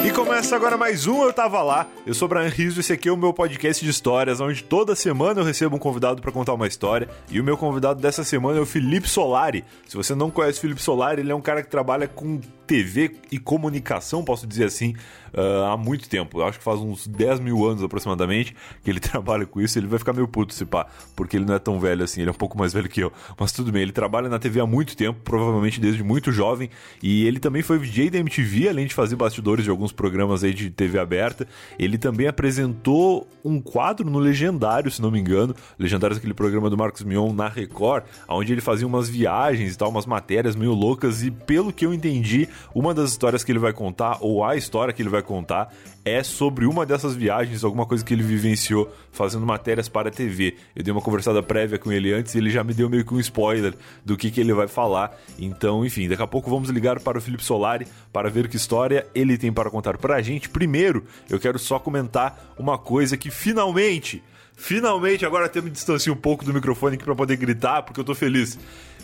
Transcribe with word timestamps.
E 0.03 0.11
começa 0.11 0.55
agora 0.55 0.75
mais 0.75 1.05
um 1.05 1.23
Eu 1.23 1.31
Tava 1.31 1.61
Lá. 1.61 1.85
Eu 2.07 2.15
sou 2.15 2.27
Brian 2.27 2.47
Rizzo, 2.47 2.79
esse 2.79 2.93
aqui 2.93 3.09
é 3.09 3.11
o 3.11 3.17
meu 3.17 3.31
podcast 3.31 3.85
de 3.85 3.91
histórias, 3.91 4.41
onde 4.41 4.63
toda 4.63 4.95
semana 4.95 5.41
eu 5.41 5.45
recebo 5.45 5.75
um 5.75 5.79
convidado 5.79 6.19
para 6.19 6.31
contar 6.31 6.55
uma 6.55 6.65
história. 6.65 7.07
E 7.29 7.39
o 7.39 7.43
meu 7.43 7.55
convidado 7.57 8.01
dessa 8.01 8.23
semana 8.23 8.57
é 8.57 8.61
o 8.61 8.65
Felipe 8.65 9.07
Solari. 9.07 9.63
Se 9.87 9.95
você 9.95 10.15
não 10.15 10.31
conhece 10.31 10.57
o 10.57 10.61
Felipe 10.61 10.81
Solari, 10.81 11.21
ele 11.21 11.31
é 11.31 11.35
um 11.35 11.41
cara 11.41 11.61
que 11.61 11.69
trabalha 11.69 12.07
com 12.07 12.41
TV 12.69 13.13
e 13.31 13.39
comunicação, 13.39 14.23
posso 14.23 14.45
dizer 14.45 14.65
assim, 14.65 14.93
uh, 15.33 15.65
há 15.71 15.75
muito 15.75 16.07
tempo. 16.07 16.39
Eu 16.39 16.45
acho 16.45 16.59
que 16.59 16.63
faz 16.63 16.79
uns 16.79 17.07
10 17.07 17.39
mil 17.39 17.65
anos 17.65 17.81
aproximadamente 17.81 18.55
que 18.83 18.91
ele 18.91 18.99
trabalha 19.01 19.43
com 19.43 19.59
isso. 19.59 19.79
Ele 19.79 19.87
vai 19.87 19.97
ficar 19.97 20.13
meio 20.13 20.27
puto 20.27 20.53
se 20.53 20.65
pá, 20.65 20.85
porque 21.15 21.35
ele 21.35 21.45
não 21.45 21.55
é 21.55 21.59
tão 21.59 21.79
velho 21.79 22.03
assim, 22.03 22.21
ele 22.21 22.29
é 22.29 22.31
um 22.31 22.35
pouco 22.35 22.55
mais 22.55 22.71
velho 22.71 22.87
que 22.87 23.01
eu. 23.01 23.11
Mas 23.39 23.51
tudo 23.51 23.71
bem, 23.71 23.81
ele 23.81 23.91
trabalha 23.91 24.29
na 24.29 24.37
TV 24.37 24.59
há 24.59 24.67
muito 24.67 24.95
tempo, 24.95 25.19
provavelmente 25.23 25.79
desde 25.79 26.03
muito 26.03 26.31
jovem. 26.31 26.69
E 27.01 27.25
ele 27.25 27.39
também 27.39 27.63
foi 27.63 27.79
VJ 27.79 28.11
da 28.11 28.19
MTV, 28.19 28.69
além 28.69 28.85
de 28.85 28.93
fazer 28.93 29.15
bastidores 29.15 29.63
de 29.63 29.71
alguns 29.71 29.91
programas 29.91 30.43
aí 30.43 30.53
de 30.53 30.69
TV 30.69 30.99
aberta. 30.99 31.47
Ele 31.79 31.97
também 31.97 32.27
apresentou 32.27 33.27
um 33.43 33.59
quadro 33.59 34.07
no 34.07 34.19
Legendário, 34.19 34.91
se 34.91 35.01
não 35.01 35.09
me 35.09 35.19
engano. 35.19 35.55
Legendário 35.79 36.13
é 36.13 36.17
aquele 36.17 36.35
programa 36.35 36.69
do 36.69 36.77
Marcos 36.77 37.01
Mion 37.03 37.33
na 37.33 37.47
Record, 37.47 38.03
onde 38.27 38.53
ele 38.53 38.61
fazia 38.61 38.85
umas 38.85 39.09
viagens 39.09 39.73
e 39.73 39.77
tal, 39.77 39.89
umas 39.89 40.05
matérias 40.05 40.55
meio 40.55 40.73
loucas. 40.73 41.23
E 41.23 41.31
pelo 41.31 41.73
que 41.73 41.83
eu 41.83 41.91
entendi, 41.91 42.47
uma 42.73 42.93
das 42.93 43.11
histórias 43.11 43.43
que 43.43 43.51
ele 43.51 43.59
vai 43.59 43.73
contar, 43.73 44.17
ou 44.21 44.43
a 44.43 44.55
história 44.55 44.93
que 44.93 45.01
ele 45.01 45.09
vai 45.09 45.21
contar, 45.21 45.73
é 46.03 46.23
sobre 46.23 46.65
uma 46.65 46.85
dessas 46.85 47.15
viagens, 47.15 47.63
alguma 47.63 47.85
coisa 47.85 48.03
que 48.03 48.13
ele 48.13 48.23
vivenciou 48.23 48.91
fazendo 49.11 49.45
matérias 49.45 49.87
para 49.87 50.09
a 50.09 50.11
TV. 50.11 50.55
Eu 50.75 50.83
dei 50.83 50.91
uma 50.91 51.01
conversada 51.01 51.41
prévia 51.43 51.77
com 51.77 51.91
ele 51.91 52.13
antes 52.13 52.35
e 52.35 52.37
ele 52.37 52.49
já 52.49 52.63
me 52.63 52.73
deu 52.73 52.89
meio 52.89 53.05
que 53.05 53.13
um 53.13 53.19
spoiler 53.19 53.73
do 54.03 54.17
que, 54.17 54.31
que 54.31 54.39
ele 54.41 54.53
vai 54.53 54.67
falar. 54.67 55.15
Então, 55.37 55.85
enfim, 55.85 56.07
daqui 56.07 56.21
a 56.21 56.27
pouco 56.27 56.49
vamos 56.49 56.69
ligar 56.69 56.99
para 56.99 57.17
o 57.17 57.21
Felipe 57.21 57.43
Solari 57.43 57.87
para 58.11 58.29
ver 58.29 58.47
que 58.47 58.55
história 58.55 59.05
ele 59.13 59.37
tem 59.37 59.51
para 59.51 59.69
contar 59.69 59.97
para 59.97 60.15
a 60.15 60.21
gente. 60.21 60.49
Primeiro, 60.49 61.05
eu 61.29 61.39
quero 61.39 61.59
só 61.59 61.79
comentar 61.79 62.53
uma 62.57 62.77
coisa 62.77 63.17
que 63.17 63.29
finalmente, 63.29 64.23
finalmente, 64.55 65.25
agora 65.25 65.45
até 65.45 65.61
me 65.61 65.69
distanciar 65.69 66.15
um 66.15 66.19
pouco 66.19 66.45
do 66.45 66.53
microfone 66.53 66.95
aqui 66.95 67.03
para 67.03 67.15
poder 67.15 67.35
gritar, 67.35 67.83
porque 67.83 67.99
eu 67.99 68.03
tô 68.03 68.15
feliz. 68.15 68.57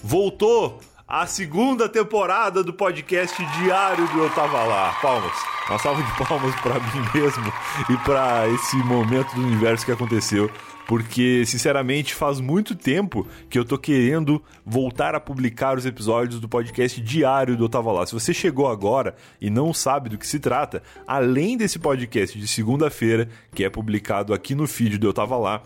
Voltou 0.03 0.79
a 1.07 1.27
segunda 1.27 1.87
temporada 1.87 2.63
do 2.63 2.73
podcast 2.73 3.37
diário 3.59 4.07
do 4.07 4.23
Eu 4.23 4.29
Tava 4.31 4.63
Lá. 4.63 4.97
Palmas. 5.01 5.33
Uma 5.69 5.77
salva 5.77 6.01
de 6.01 6.17
palmas 6.17 6.55
para 6.61 6.79
mim 6.79 7.07
mesmo 7.13 7.53
e 7.89 7.97
para 7.97 8.47
esse 8.49 8.75
momento 8.77 9.33
do 9.35 9.41
universo 9.41 9.85
que 9.85 9.91
aconteceu. 9.91 10.49
Porque, 10.87 11.43
sinceramente, 11.45 12.13
faz 12.13 12.39
muito 12.39 12.75
tempo 12.75 13.27
que 13.49 13.57
eu 13.57 13.65
tô 13.65 13.77
querendo 13.77 14.41
voltar 14.65 15.15
a 15.15 15.19
publicar 15.19 15.77
os 15.77 15.85
episódios 15.85 16.39
do 16.39 16.49
podcast 16.49 16.99
diário 17.01 17.55
do 17.55 17.65
Eu 17.65 17.69
Tava 17.69 17.91
Lá. 17.91 18.05
Se 18.05 18.13
você 18.13 18.33
chegou 18.33 18.67
agora 18.67 19.15
e 19.39 19.49
não 19.49 19.73
sabe 19.73 20.09
do 20.09 20.17
que 20.17 20.27
se 20.27 20.39
trata, 20.39 20.81
além 21.07 21.55
desse 21.55 21.79
podcast 21.79 22.37
de 22.37 22.47
segunda-feira, 22.47 23.29
que 23.53 23.63
é 23.63 23.69
publicado 23.69 24.33
aqui 24.33 24.53
no 24.53 24.67
feed 24.67 24.97
do 24.97 25.07
Eu 25.07 25.13
Tava 25.13 25.37
Lá, 25.37 25.63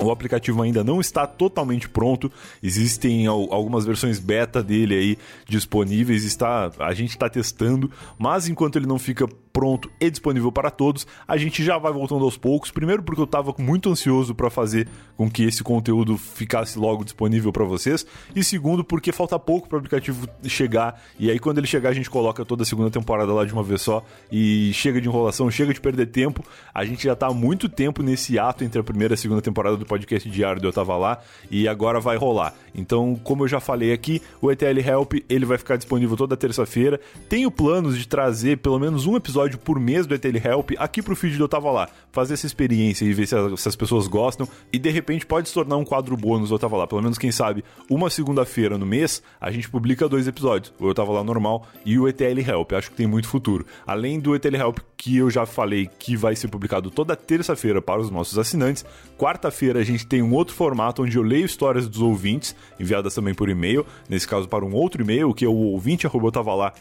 O 0.00 0.10
aplicativo 0.10 0.62
ainda 0.62 0.84
não 0.84 1.00
está 1.00 1.26
totalmente 1.26 1.88
pronto, 1.88 2.30
existem 2.62 3.26
algumas 3.26 3.84
versões 3.84 4.20
beta 4.20 4.62
dele 4.62 4.94
aí 4.94 5.18
disponíveis, 5.48 6.24
está, 6.24 6.70
a 6.78 6.92
gente 6.92 7.10
está 7.10 7.28
testando, 7.28 7.90
mas 8.18 8.48
enquanto 8.48 8.76
ele 8.76 8.86
não 8.86 8.98
fica 8.98 9.26
pronto 9.58 9.90
e 10.00 10.08
disponível 10.08 10.52
para 10.52 10.70
todos. 10.70 11.04
A 11.26 11.36
gente 11.36 11.64
já 11.64 11.76
vai 11.78 11.92
voltando 11.92 12.24
aos 12.24 12.36
poucos. 12.36 12.70
Primeiro, 12.70 13.02
porque 13.02 13.20
eu 13.20 13.24
estava 13.24 13.52
muito 13.58 13.90
ansioso 13.90 14.32
para 14.32 14.48
fazer 14.48 14.86
com 15.16 15.28
que 15.28 15.42
esse 15.42 15.64
conteúdo 15.64 16.16
ficasse 16.16 16.78
logo 16.78 17.02
disponível 17.02 17.52
para 17.52 17.64
vocês. 17.64 18.06
E 18.36 18.44
segundo, 18.44 18.84
porque 18.84 19.10
falta 19.10 19.36
pouco 19.36 19.68
para 19.68 19.74
o 19.74 19.78
aplicativo 19.80 20.28
chegar. 20.44 21.02
E 21.18 21.28
aí, 21.28 21.40
quando 21.40 21.58
ele 21.58 21.66
chegar, 21.66 21.88
a 21.88 21.92
gente 21.92 22.08
coloca 22.08 22.44
toda 22.44 22.62
a 22.62 22.66
segunda 22.66 22.88
temporada 22.88 23.32
lá 23.32 23.44
de 23.44 23.52
uma 23.52 23.64
vez 23.64 23.82
só. 23.82 24.04
E 24.30 24.70
chega 24.74 25.00
de 25.00 25.08
enrolação, 25.08 25.50
chega 25.50 25.74
de 25.74 25.80
perder 25.80 26.06
tempo. 26.06 26.44
A 26.72 26.84
gente 26.84 27.02
já 27.02 27.14
está 27.14 27.26
há 27.26 27.34
muito 27.34 27.68
tempo 27.68 28.00
nesse 28.00 28.38
ato 28.38 28.62
entre 28.62 28.80
a 28.80 28.84
primeira 28.84 29.14
e 29.14 29.16
a 29.16 29.18
segunda 29.18 29.42
temporada 29.42 29.76
do 29.76 29.84
podcast 29.84 30.30
diário 30.30 30.62
do 30.62 30.68
Eu 30.68 30.72
Tava 30.72 30.96
Lá. 30.96 31.18
E 31.50 31.66
agora 31.66 31.98
vai 31.98 32.16
rolar. 32.16 32.54
Então, 32.72 33.18
como 33.24 33.42
eu 33.42 33.48
já 33.48 33.58
falei 33.58 33.92
aqui, 33.92 34.22
o 34.40 34.52
ETL 34.52 34.78
Help 34.86 35.14
ele 35.28 35.44
vai 35.44 35.58
ficar 35.58 35.76
disponível 35.76 36.16
toda 36.16 36.36
terça-feira. 36.36 37.00
Tenho 37.28 37.50
planos 37.50 37.98
de 37.98 38.06
trazer 38.06 38.58
pelo 38.58 38.78
menos 38.78 39.04
um 39.04 39.16
episódio 39.16 39.47
episódio 39.48 39.58
por 39.58 39.80
mês 39.80 40.06
do 40.06 40.14
ETL 40.14 40.36
Help 40.36 40.70
aqui 40.78 41.02
pro 41.02 41.16
feed 41.16 41.38
do 41.38 41.48
Eu 41.50 41.72
Lá. 41.72 41.88
Fazer 42.12 42.34
essa 42.34 42.46
experiência 42.46 43.04
e 43.04 43.12
ver 43.12 43.26
se 43.26 43.34
as, 43.34 43.60
se 43.60 43.68
as 43.68 43.76
pessoas 43.76 44.06
gostam. 44.06 44.46
E 44.72 44.78
de 44.78 44.90
repente 44.90 45.26
pode 45.26 45.48
se 45.48 45.54
tornar 45.54 45.76
um 45.76 45.84
quadro 45.84 46.16
bônus 46.16 46.50
do 46.50 46.58
Eu 46.60 46.76
Lá. 46.76 46.86
Pelo 46.86 47.02
menos, 47.02 47.18
quem 47.18 47.32
sabe, 47.32 47.64
uma 47.90 48.10
segunda-feira 48.10 48.76
no 48.76 48.86
mês, 48.86 49.22
a 49.40 49.50
gente 49.50 49.68
publica 49.68 50.08
dois 50.08 50.28
episódios. 50.28 50.72
O 50.78 50.90
Eu 50.90 51.12
Lá 51.12 51.24
normal 51.24 51.66
e 51.84 51.98
o 51.98 52.06
ETL 52.06 52.40
Help. 52.46 52.72
Acho 52.72 52.90
que 52.90 52.96
tem 52.96 53.06
muito 53.06 53.28
futuro. 53.28 53.66
Além 53.86 54.20
do 54.20 54.34
ETL 54.34 54.56
Help, 54.56 54.78
que 54.96 55.16
eu 55.16 55.30
já 55.30 55.46
falei 55.46 55.88
que 55.98 56.16
vai 56.16 56.36
ser 56.36 56.48
publicado 56.48 56.90
toda 56.90 57.16
terça-feira 57.16 57.80
para 57.80 58.00
os 58.00 58.10
nossos 58.10 58.38
assinantes. 58.38 58.84
Quarta-feira 59.16 59.80
a 59.80 59.84
gente 59.84 60.06
tem 60.06 60.22
um 60.22 60.34
outro 60.34 60.54
formato 60.54 61.02
onde 61.02 61.16
eu 61.16 61.22
leio 61.22 61.46
histórias 61.46 61.88
dos 61.88 62.02
ouvintes, 62.02 62.54
enviadas 62.78 63.14
também 63.14 63.32
por 63.32 63.48
e-mail, 63.48 63.86
nesse 64.08 64.26
caso 64.26 64.48
para 64.48 64.64
um 64.64 64.74
outro 64.74 65.02
e-mail, 65.02 65.32
que 65.32 65.44
é 65.44 65.48
o 65.48 65.54
ouvinte 65.54 66.06
lá 66.06 66.72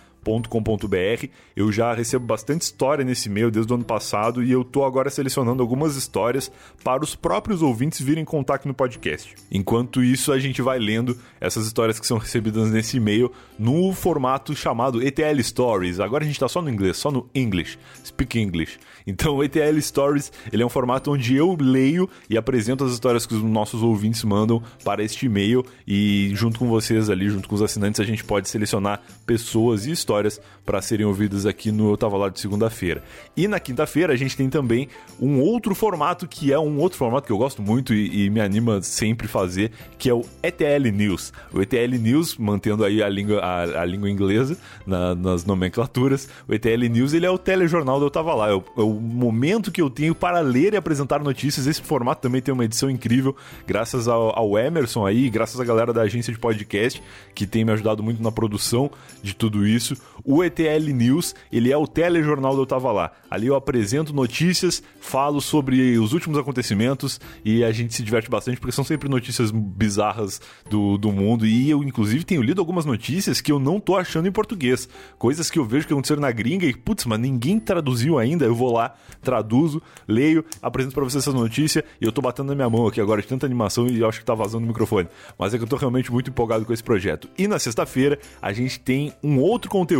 com.br 0.49 1.27
Eu 1.55 1.71
já 1.71 1.93
recebo 1.93 2.25
bastante 2.25 2.63
história 2.63 3.05
nesse 3.05 3.29
e-mail 3.29 3.49
desde 3.49 3.71
o 3.71 3.75
ano 3.75 3.85
passado 3.85 4.43
e 4.43 4.51
eu 4.51 4.63
tô 4.63 4.83
agora 4.83 5.09
selecionando 5.09 5.63
algumas 5.63 5.95
histórias 5.95 6.51
para 6.83 7.03
os 7.03 7.15
próprios 7.15 7.61
ouvintes 7.61 8.01
virem 8.01 8.25
contar 8.25 8.55
aqui 8.55 8.67
no 8.67 8.73
podcast. 8.73 9.33
Enquanto 9.49 10.03
isso, 10.03 10.33
a 10.33 10.39
gente 10.39 10.61
vai 10.61 10.79
lendo 10.79 11.17
essas 11.39 11.65
histórias 11.65 11.97
que 11.97 12.05
são 12.05 12.17
recebidas 12.17 12.69
nesse 12.69 12.97
e-mail 12.97 13.31
no 13.57 13.93
formato 13.93 14.53
chamado 14.53 15.01
ETL 15.01 15.41
Stories. 15.41 16.01
Agora 16.01 16.25
a 16.25 16.27
gente 16.27 16.39
tá 16.39 16.49
só 16.49 16.61
no 16.61 16.69
inglês, 16.69 16.97
só 16.97 17.09
no 17.09 17.29
English, 17.33 17.79
Speak 18.05 18.37
English. 18.37 18.77
Então 19.05 19.37
o 19.37 19.43
ETL 19.43 19.79
Stories, 19.79 20.31
ele 20.51 20.61
é 20.61 20.65
um 20.65 20.69
formato 20.69 21.11
onde 21.11 21.35
eu 21.35 21.55
leio 21.57 22.09
e 22.29 22.37
apresento 22.37 22.83
as 22.83 22.91
histórias 22.91 23.25
que 23.25 23.33
os 23.33 23.41
nossos 23.41 23.81
ouvintes 23.81 24.23
mandam 24.25 24.61
para 24.83 25.01
este 25.01 25.25
e-mail 25.25 25.65
e 25.87 26.31
junto 26.33 26.59
com 26.59 26.67
vocês 26.67 27.09
ali, 27.09 27.29
junto 27.29 27.47
com 27.47 27.55
os 27.55 27.61
assinantes, 27.61 28.01
a 28.01 28.03
gente 28.03 28.25
pode 28.25 28.49
selecionar 28.49 29.01
pessoas 29.25 29.85
e 29.85 29.91
histórias 29.91 30.16
histórias 30.17 30.41
para 30.65 30.81
serem 30.81 31.05
ouvidas 31.05 31.45
aqui 31.45 31.71
no 31.71 31.91
Eu 31.91 31.97
Tava 31.97 32.17
Lá 32.17 32.29
de 32.29 32.39
segunda-feira. 32.39 33.03
E 33.35 33.47
na 33.47 33.59
quinta-feira 33.59 34.13
a 34.13 34.15
gente 34.15 34.35
tem 34.35 34.49
também 34.49 34.89
um 35.19 35.39
outro 35.39 35.75
formato 35.75 36.27
que 36.27 36.51
é 36.51 36.59
um 36.59 36.79
outro 36.79 36.97
formato 36.97 37.27
que 37.27 37.31
eu 37.31 37.37
gosto 37.37 37.61
muito 37.61 37.93
e, 37.93 38.25
e 38.25 38.29
me 38.29 38.41
anima 38.41 38.81
sempre 38.81 39.27
fazer, 39.27 39.71
que 39.97 40.09
é 40.09 40.13
o 40.13 40.25
ETL 40.41 40.91
News. 40.91 41.31
O 41.53 41.61
ETL 41.61 41.97
News, 41.99 42.37
mantendo 42.37 42.83
aí 42.83 43.01
a 43.01 43.07
língua, 43.07 43.39
a, 43.39 43.81
a 43.81 43.85
língua 43.85 44.09
inglesa 44.09 44.57
na, 44.85 45.15
nas 45.15 45.45
nomenclaturas, 45.45 46.27
o 46.47 46.53
ETL 46.53 46.87
News 46.89 47.13
ele 47.13 47.25
é 47.25 47.29
o 47.29 47.37
telejornal 47.37 47.99
do 47.99 48.07
Eu 48.07 48.11
Tava 48.11 48.33
Lá. 48.33 48.49
É 48.49 48.53
o, 48.53 48.63
é 48.77 48.81
o 48.81 48.93
momento 48.93 49.71
que 49.71 49.81
eu 49.81 49.89
tenho 49.89 50.15
para 50.15 50.39
ler 50.39 50.73
e 50.73 50.77
apresentar 50.77 51.19
notícias. 51.19 51.67
Esse 51.67 51.81
formato 51.81 52.21
também 52.21 52.41
tem 52.41 52.53
uma 52.53 52.65
edição 52.65 52.89
incrível, 52.89 53.35
graças 53.65 54.07
ao, 54.07 54.37
ao 54.37 54.57
Emerson 54.57 55.05
aí, 55.05 55.29
graças 55.29 55.59
à 55.59 55.63
galera 55.63 55.93
da 55.93 56.01
agência 56.01 56.33
de 56.33 56.39
podcast, 56.39 57.01
que 57.33 57.45
tem 57.45 57.63
me 57.63 57.71
ajudado 57.71 58.01
muito 58.01 58.21
na 58.21 58.31
produção 58.31 58.89
de 59.21 59.35
tudo 59.35 59.65
isso. 59.65 59.95
O 60.23 60.43
ETL 60.43 60.91
News, 60.93 61.35
ele 61.51 61.71
é 61.71 61.77
o 61.77 61.87
telejornal 61.87 62.55
do 62.55 62.61
Eu 62.61 62.65
Tava 62.65 62.91
Lá. 62.91 63.11
Ali 63.29 63.47
eu 63.47 63.55
apresento 63.55 64.13
notícias, 64.13 64.81
falo 64.99 65.41
sobre 65.41 65.97
os 65.97 66.13
últimos 66.13 66.37
acontecimentos 66.37 67.19
e 67.43 67.63
a 67.63 67.71
gente 67.71 67.93
se 67.93 68.03
diverte 68.03 68.29
bastante 68.29 68.59
porque 68.59 68.71
são 68.71 68.83
sempre 68.83 69.09
notícias 69.09 69.51
bizarras 69.51 70.41
do, 70.69 70.97
do 70.97 71.11
mundo. 71.11 71.45
E 71.45 71.69
eu, 71.69 71.83
inclusive, 71.83 72.23
tenho 72.23 72.41
lido 72.41 72.59
algumas 72.59 72.85
notícias 72.85 73.41
que 73.41 73.51
eu 73.51 73.59
não 73.59 73.79
tô 73.79 73.95
achando 73.95 74.27
em 74.27 74.31
português. 74.31 74.89
Coisas 75.17 75.49
que 75.49 75.59
eu 75.59 75.65
vejo 75.65 75.87
que 75.87 75.93
aconteceram 75.93 76.21
na 76.21 76.31
gringa 76.31 76.65
e, 76.65 76.73
putz, 76.73 77.05
mas 77.05 77.19
ninguém 77.19 77.59
traduziu 77.59 78.17
ainda. 78.17 78.45
Eu 78.45 78.55
vou 78.55 78.73
lá, 78.73 78.95
traduzo, 79.21 79.81
leio, 80.07 80.43
apresento 80.61 80.95
para 80.95 81.03
vocês 81.03 81.23
essa 81.27 81.35
notícia 81.35 81.83
e 82.01 82.05
eu 82.05 82.11
tô 82.11 82.21
batendo 82.21 82.47
na 82.47 82.55
minha 82.55 82.69
mão 82.69 82.87
aqui 82.87 82.99
agora 82.99 83.21
de 83.21 83.27
tanta 83.27 83.45
animação 83.45 83.87
e 83.87 84.03
acho 84.03 84.19
que 84.19 84.25
tá 84.25 84.33
vazando 84.33 84.65
o 84.65 84.67
microfone. 84.67 85.07
Mas 85.37 85.53
é 85.53 85.57
que 85.57 85.63
eu 85.63 85.67
tô 85.67 85.75
realmente 85.75 86.11
muito 86.11 86.29
empolgado 86.29 86.65
com 86.65 86.73
esse 86.73 86.83
projeto. 86.83 87.29
E 87.37 87.47
na 87.47 87.59
sexta-feira 87.59 88.19
a 88.41 88.51
gente 88.51 88.79
tem 88.79 89.13
um 89.23 89.39
outro 89.39 89.69
conteúdo 89.69 89.96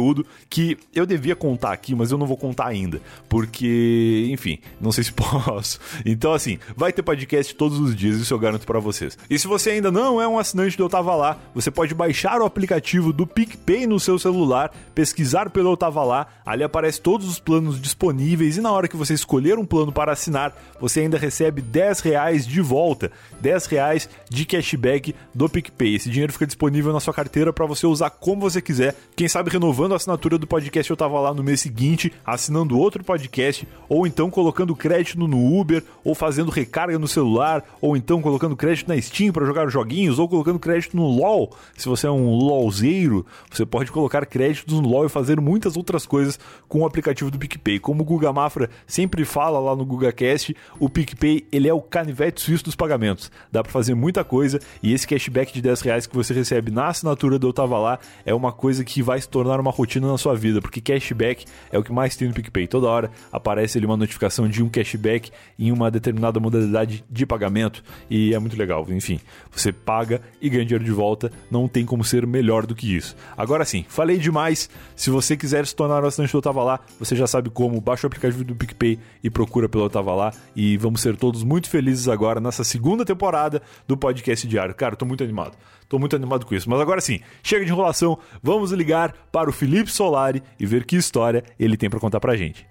que 0.49 0.77
eu 0.93 1.05
devia 1.05 1.35
contar 1.35 1.71
aqui, 1.73 1.95
mas 1.95 2.11
eu 2.11 2.17
não 2.17 2.27
vou 2.27 2.37
contar 2.37 2.67
ainda, 2.67 3.01
porque, 3.27 4.27
enfim, 4.31 4.59
não 4.79 4.91
sei 4.91 5.03
se 5.03 5.13
posso. 5.13 5.79
Então, 6.05 6.33
assim, 6.33 6.59
vai 6.75 6.91
ter 6.91 7.01
podcast 7.01 7.55
todos 7.55 7.79
os 7.79 7.95
dias, 7.95 8.17
isso 8.17 8.33
eu 8.33 8.39
garanto 8.39 8.65
para 8.65 8.79
vocês. 8.79 9.17
E 9.29 9.37
se 9.37 9.47
você 9.47 9.71
ainda 9.71 9.91
não 9.91 10.21
é 10.21 10.27
um 10.27 10.39
assinante 10.39 10.77
do 10.77 10.83
Eu 10.83 10.89
Tava 10.89 11.15
Lá, 11.15 11.37
você 11.53 11.71
pode 11.71 11.93
baixar 11.93 12.41
o 12.41 12.45
aplicativo 12.45 13.13
do 13.13 13.25
PicPay 13.25 13.87
no 13.87 13.99
seu 13.99 14.17
celular, 14.19 14.71
pesquisar 14.93 15.49
pelo 15.49 15.71
Eu 15.71 15.77
Tava 15.77 16.03
Lá, 16.03 16.27
ali 16.45 16.63
aparece 16.63 17.01
todos 17.01 17.27
os 17.27 17.39
planos 17.39 17.81
disponíveis 17.81 18.57
e 18.57 18.61
na 18.61 18.71
hora 18.71 18.87
que 18.87 18.97
você 18.97 19.13
escolher 19.13 19.57
um 19.57 19.65
plano 19.65 19.91
para 19.91 20.11
assinar, 20.11 20.55
você 20.79 21.01
ainda 21.01 21.17
recebe 21.17 21.61
10 21.61 21.99
reais 22.01 22.45
de 22.45 22.61
volta, 22.61 23.11
10 23.39 23.65
reais 23.67 24.09
de 24.29 24.45
cashback 24.45 25.15
do 25.33 25.49
PicPay. 25.49 25.95
Esse 25.95 26.09
dinheiro 26.09 26.33
fica 26.33 26.45
disponível 26.45 26.93
na 26.93 26.99
sua 26.99 27.13
carteira 27.13 27.53
para 27.53 27.65
você 27.65 27.85
usar 27.85 28.09
como 28.09 28.41
você 28.41 28.61
quiser, 28.61 28.95
quem 29.15 29.27
sabe 29.27 29.49
renovando 29.49 29.76
a 29.85 29.95
assinatura 29.95 30.37
do 30.37 30.47
podcast 30.47 30.89
eu 30.89 30.97
tava 30.97 31.19
lá 31.19 31.33
no 31.33 31.43
mês 31.43 31.61
seguinte 31.61 32.11
assinando 32.25 32.77
outro 32.77 33.03
podcast, 33.03 33.67
ou 33.87 34.07
então 34.07 34.29
colocando 34.29 34.75
crédito 34.75 35.27
no 35.27 35.59
Uber, 35.59 35.83
ou 36.03 36.15
fazendo 36.15 36.49
recarga 36.49 36.97
no 36.97 37.07
celular, 37.07 37.63
ou 37.79 37.95
então 37.95 38.21
colocando 38.21 38.55
crédito 38.55 38.87
na 38.87 38.99
Steam 38.99 39.31
para 39.31 39.45
jogar 39.45 39.69
joguinhos, 39.69 40.19
ou 40.19 40.27
colocando 40.27 40.59
crédito 40.59 40.97
no 40.97 41.05
LoL. 41.05 41.51
Se 41.77 41.87
você 41.87 42.07
é 42.07 42.11
um 42.11 42.35
LoLzeiro, 42.35 43.25
você 43.51 43.65
pode 43.65 43.91
colocar 43.91 44.25
créditos 44.25 44.79
no 44.79 44.87
LoL 44.87 45.05
e 45.05 45.09
fazer 45.09 45.39
muitas 45.39 45.77
outras 45.77 46.05
coisas 46.05 46.39
com 46.67 46.81
o 46.81 46.85
aplicativo 46.85 47.29
do 47.29 47.37
PicPay. 47.37 47.79
Como 47.79 48.01
o 48.01 48.05
Guga 48.05 48.33
Mafra 48.33 48.69
sempre 48.85 49.23
fala 49.25 49.59
lá 49.59 49.75
no 49.75 49.85
GugaCast, 49.85 50.55
o 50.79 50.89
PicPay 50.89 51.45
ele 51.51 51.67
é 51.67 51.73
o 51.73 51.81
canivete 51.81 52.41
suíço 52.41 52.65
dos 52.65 52.75
pagamentos. 52.75 53.31
Dá 53.51 53.61
para 53.61 53.71
fazer 53.71 53.93
muita 53.93 54.23
coisa 54.23 54.59
e 54.81 54.93
esse 54.93 55.07
cashback 55.07 55.53
de 55.53 55.61
10 55.61 55.81
reais 55.81 56.07
que 56.07 56.15
você 56.15 56.33
recebe 56.33 56.71
na 56.71 56.87
assinatura 56.87 57.37
do 57.37 57.47
Eu 57.47 57.53
Tava 57.53 57.77
Lá 57.77 57.99
é 58.25 58.33
uma 58.33 58.51
coisa 58.51 58.83
que 58.83 59.01
vai 59.01 59.19
se 59.19 59.29
tornar 59.29 59.59
uma 59.59 59.66
uma 59.67 59.73
rotina 59.73 60.07
na 60.07 60.17
sua 60.17 60.35
vida, 60.35 60.61
porque 60.61 60.81
cashback 60.81 61.45
é 61.71 61.77
o 61.77 61.83
que 61.83 61.91
mais 61.91 62.15
tem 62.15 62.27
no 62.27 62.33
PicPay. 62.33 62.67
Toda 62.67 62.87
hora 62.87 63.11
aparece 63.31 63.77
ali 63.77 63.85
uma 63.85 63.97
notificação 63.97 64.47
de 64.47 64.63
um 64.63 64.69
cashback 64.69 65.31
em 65.59 65.71
uma 65.71 65.91
determinada 65.91 66.39
modalidade 66.39 67.03
de 67.09 67.25
pagamento 67.25 67.83
e 68.09 68.33
é 68.33 68.39
muito 68.39 68.57
legal. 68.57 68.85
Enfim, 68.89 69.19
você 69.51 69.71
paga 69.71 70.21
e 70.41 70.49
ganha 70.49 70.65
dinheiro 70.65 70.83
de 70.83 70.91
volta, 70.91 71.31
não 71.51 71.67
tem 71.67 71.85
como 71.85 72.03
ser 72.03 72.25
melhor 72.25 72.65
do 72.65 72.73
que 72.73 72.95
isso. 72.95 73.15
Agora 73.35 73.65
sim, 73.65 73.85
falei 73.87 74.17
demais. 74.17 74.69
Se 74.95 75.09
você 75.09 75.35
quiser 75.35 75.65
se 75.65 75.75
tornar 75.75 76.03
um 76.03 76.07
assinante 76.07 76.31
do 76.31 76.41
Tava 76.41 76.63
Lá, 76.63 76.79
você 76.99 77.15
já 77.15 77.27
sabe 77.27 77.49
como. 77.49 77.81
Baixa 77.81 78.05
o 78.05 78.07
aplicativo 78.07 78.43
do 78.43 78.55
PicPay 78.55 78.99
e 79.23 79.29
procura 79.29 79.67
pelo 79.67 79.89
Tava 79.89 80.15
Lá 80.15 80.33
e 80.55 80.77
vamos 80.77 81.01
ser 81.01 81.15
todos 81.17 81.43
muito 81.43 81.69
felizes 81.69 82.07
agora 82.07 82.39
nessa 82.39 82.63
segunda 82.63 83.03
temporada 83.03 83.61
do 83.87 83.97
podcast 83.97 84.47
diário. 84.47 84.73
Cara, 84.73 84.95
tô 84.95 85.05
muito 85.05 85.23
animado. 85.23 85.57
Tô 85.89 85.97
muito 85.97 86.15
animado 86.15 86.45
com 86.45 86.53
isso. 86.53 86.69
Mas 86.69 86.79
agora 86.79 86.99
sim, 87.01 87.19
chega 87.41 87.65
de 87.65 87.71
enrolação, 87.71 88.17
vamos 88.41 88.71
ligar 88.71 89.13
para 89.31 89.49
o 89.49 89.53
Felipe 89.53 89.91
Solari 89.91 90.43
e 90.59 90.65
ver 90.65 90.85
que 90.85 90.95
história 90.95 91.43
ele 91.59 91.77
tem 91.77 91.89
para 91.89 91.99
contar 91.99 92.19
pra 92.19 92.35
gente. 92.35 92.67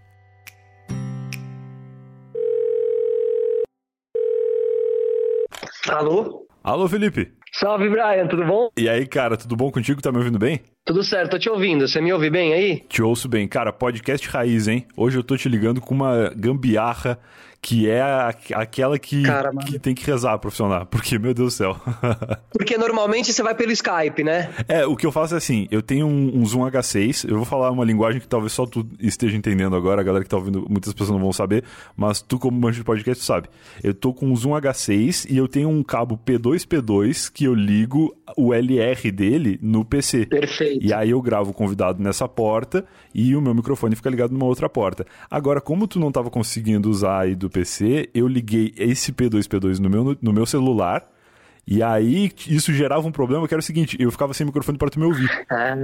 Alô? 5.88 6.46
Alô, 6.62 6.88
Felipe. 6.88 7.32
Salve, 7.52 7.88
Brian, 7.88 8.26
tudo 8.28 8.44
bom? 8.44 8.68
E 8.76 8.88
aí, 8.88 9.06
cara, 9.06 9.36
tudo 9.36 9.56
bom 9.56 9.70
contigo? 9.70 10.02
Tá 10.02 10.10
me 10.10 10.18
ouvindo 10.18 10.38
bem? 10.38 10.60
Tudo 10.86 11.02
certo, 11.02 11.32
tô 11.32 11.38
te 11.38 11.50
ouvindo. 11.50 11.88
Você 11.88 12.00
me 12.00 12.12
ouve 12.12 12.30
bem 12.30 12.52
aí? 12.52 12.84
Te 12.88 13.02
ouço 13.02 13.28
bem. 13.28 13.48
Cara, 13.48 13.72
podcast 13.72 14.28
raiz, 14.28 14.68
hein? 14.68 14.86
Hoje 14.96 15.18
eu 15.18 15.24
tô 15.24 15.36
te 15.36 15.48
ligando 15.48 15.80
com 15.80 15.92
uma 15.92 16.32
gambiarra 16.36 17.18
que 17.66 17.90
é 17.90 18.00
a, 18.00 18.28
aquela 18.54 18.96
que, 18.96 19.24
Cara, 19.24 19.50
que 19.50 19.76
tem 19.76 19.92
que 19.92 20.06
rezar 20.06 20.38
pra 20.38 20.48
funcionar. 20.48 20.86
Porque, 20.90 21.18
meu 21.18 21.34
Deus 21.34 21.54
do 21.54 21.56
céu. 21.56 21.76
Porque 22.52 22.78
normalmente 22.78 23.32
você 23.32 23.42
vai 23.42 23.56
pelo 23.56 23.72
Skype, 23.72 24.22
né? 24.22 24.50
É, 24.68 24.86
o 24.86 24.94
que 24.94 25.04
eu 25.04 25.10
faço 25.10 25.34
é 25.34 25.38
assim, 25.38 25.66
eu 25.68 25.82
tenho 25.82 26.06
um, 26.06 26.38
um 26.38 26.46
Zoom 26.46 26.60
H6, 26.60 27.28
eu 27.28 27.36
vou 27.36 27.44
falar 27.44 27.72
uma 27.72 27.84
linguagem 27.84 28.20
que 28.20 28.28
talvez 28.28 28.52
só 28.52 28.64
tu 28.66 28.86
esteja 29.00 29.36
entendendo 29.36 29.74
agora, 29.74 30.00
a 30.00 30.04
galera 30.04 30.22
que 30.22 30.30
tá 30.30 30.36
ouvindo, 30.36 30.64
muitas 30.68 30.92
pessoas 30.92 31.10
não 31.10 31.18
vão 31.18 31.32
saber, 31.32 31.64
mas 31.96 32.22
tu 32.22 32.38
como 32.38 32.56
manjo 32.56 32.78
de 32.78 32.84
podcast 32.84 33.20
tu 33.20 33.26
sabe. 33.26 33.48
Eu 33.82 33.92
tô 33.92 34.14
com 34.14 34.26
um 34.26 34.36
Zoom 34.36 34.52
H6 34.52 35.26
e 35.28 35.36
eu 35.36 35.48
tenho 35.48 35.68
um 35.68 35.82
cabo 35.82 36.20
P2P2 36.24 37.32
que 37.32 37.44
eu 37.44 37.54
ligo 37.54 38.16
o 38.36 38.54
LR 38.54 39.10
dele 39.10 39.58
no 39.60 39.84
PC. 39.84 40.26
Perfeito. 40.26 40.75
E 40.80 40.92
aí 40.92 41.10
eu 41.10 41.20
gravo 41.20 41.50
o 41.50 41.54
convidado 41.54 42.02
nessa 42.02 42.28
porta 42.28 42.84
e 43.14 43.34
o 43.36 43.40
meu 43.40 43.54
microfone 43.54 43.96
fica 43.96 44.10
ligado 44.10 44.32
numa 44.32 44.46
outra 44.46 44.68
porta. 44.68 45.06
Agora, 45.30 45.60
como 45.60 45.86
tu 45.86 45.98
não 45.98 46.12
tava 46.12 46.30
conseguindo 46.30 46.90
usar 46.90 47.20
aí 47.20 47.34
do 47.34 47.48
PC, 47.48 48.10
eu 48.14 48.26
liguei 48.28 48.72
esse 48.76 49.12
P2P2 49.12 49.78
no 49.78 49.88
meu, 49.88 50.16
no 50.20 50.32
meu 50.32 50.46
celular. 50.46 51.06
E 51.66 51.82
aí, 51.82 52.30
isso 52.46 52.72
gerava 52.72 53.06
um 53.08 53.10
problema 53.12 53.46
que 53.48 53.52
era 53.54 53.58
o 53.60 53.62
seguinte: 53.62 53.96
eu 53.98 54.10
ficava 54.12 54.32
sem 54.32 54.46
microfone 54.46 54.78
para 54.78 54.88
tu 54.90 55.00
me 55.00 55.06
ouvir. 55.06 55.28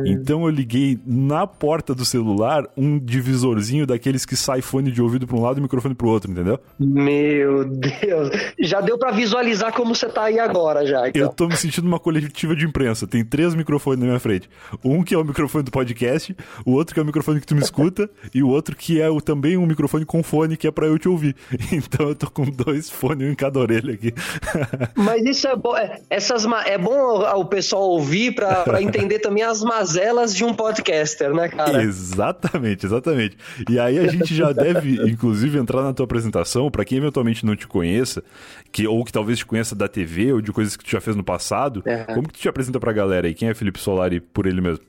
Então 0.06 0.44
eu 0.44 0.48
liguei 0.50 0.98
na 1.06 1.46
porta 1.46 1.94
do 1.94 2.04
celular 2.04 2.64
um 2.76 2.98
divisorzinho 2.98 3.86
daqueles 3.86 4.24
que 4.24 4.36
sai 4.36 4.60
fone 4.62 4.92
de 4.92 5.02
ouvido 5.02 5.26
para 5.26 5.36
um 5.36 5.42
lado 5.42 5.58
e 5.58 5.60
microfone 5.62 5.94
pro 5.94 6.08
outro, 6.08 6.30
entendeu? 6.30 6.58
meu 6.78 7.64
Deus. 7.64 8.30
Já 8.60 8.80
deu 8.80 8.96
pra 8.98 9.10
visualizar 9.10 9.72
como 9.72 9.94
você 9.94 10.08
tá 10.08 10.24
aí 10.24 10.38
agora 10.38 10.86
já. 10.86 11.06
Eu 11.06 11.08
Então. 11.08 11.28
tô 11.32 11.48
me 11.48 11.56
sentindo 11.56 11.86
uma 11.86 11.98
coletiva 11.98 12.54
de 12.54 12.64
imprensa. 12.64 13.06
Tem 13.06 13.24
três 13.24 13.54
microfones 13.54 14.00
na 14.00 14.06
minha 14.06 14.20
frente. 14.20 14.48
Um 14.84 15.02
que 15.02 15.14
é 15.14 15.18
o 15.18 15.24
microfone 15.24 15.64
do 15.64 15.70
podcast, 15.70 16.36
o 16.64 16.72
outro 16.72 16.94
que 16.94 17.00
é 17.00 17.02
o 17.02 17.06
microfone 17.06 17.40
que 17.40 17.46
tu 17.46 17.54
me 17.56 17.60
escuta, 17.62 18.08
e 18.34 18.42
o 18.42 18.48
outro 18.48 18.76
que 18.76 19.00
é 19.00 19.08
o, 19.10 19.20
também 19.20 19.56
um 19.56 19.66
microfone 19.66 20.04
com 20.04 20.22
fone 20.22 20.56
que 20.56 20.66
é 20.66 20.70
pra 20.70 20.86
eu 20.86 20.98
te 20.98 21.08
ouvir. 21.08 21.34
Então 21.72 22.08
eu 22.08 22.14
tô 22.14 22.30
com 22.30 22.44
dois 22.44 22.88
fones 22.90 23.26
um 23.26 23.32
em 23.32 23.34
cada 23.34 23.58
orelha 23.58 23.94
aqui. 23.94 24.12
Mas 24.96 25.24
isso 25.24 25.48
é 25.48 25.56
bom. 25.56 25.71
É, 25.76 26.00
essas, 26.10 26.44
é 26.66 26.78
bom 26.78 27.20
o 27.36 27.44
pessoal 27.44 27.82
ouvir 27.82 28.34
pra, 28.34 28.62
pra 28.62 28.80
entender 28.82 29.18
também 29.18 29.42
as 29.42 29.62
mazelas 29.62 30.34
de 30.34 30.44
um 30.44 30.52
podcaster, 30.54 31.32
né, 31.32 31.48
cara? 31.48 31.82
Exatamente, 31.82 32.86
exatamente. 32.86 33.36
E 33.68 33.78
aí 33.78 33.98
a 33.98 34.06
gente 34.08 34.34
já 34.34 34.52
deve, 34.52 34.94
inclusive, 35.10 35.58
entrar 35.58 35.82
na 35.82 35.92
tua 35.92 36.04
apresentação, 36.04 36.70
pra 36.70 36.84
quem 36.84 36.98
eventualmente 36.98 37.44
não 37.46 37.56
te 37.56 37.66
conheça, 37.66 38.22
que, 38.70 38.86
ou 38.86 39.04
que 39.04 39.12
talvez 39.12 39.38
te 39.38 39.46
conheça 39.46 39.74
da 39.74 39.88
TV 39.88 40.32
ou 40.32 40.40
de 40.40 40.52
coisas 40.52 40.76
que 40.76 40.84
tu 40.84 40.90
já 40.90 41.00
fez 41.00 41.16
no 41.16 41.24
passado, 41.24 41.82
É. 41.84 42.04
como 42.04 42.26
que 42.28 42.34
tu 42.34 42.40
te 42.40 42.48
apresenta 42.48 42.78
pra 42.80 42.92
galera 42.92 43.26
aí? 43.26 43.34
Quem 43.34 43.48
é 43.48 43.54
Felipe 43.54 43.78
Solari 43.78 44.20
por 44.20 44.46
ele 44.46 44.60
mesmo? 44.60 44.84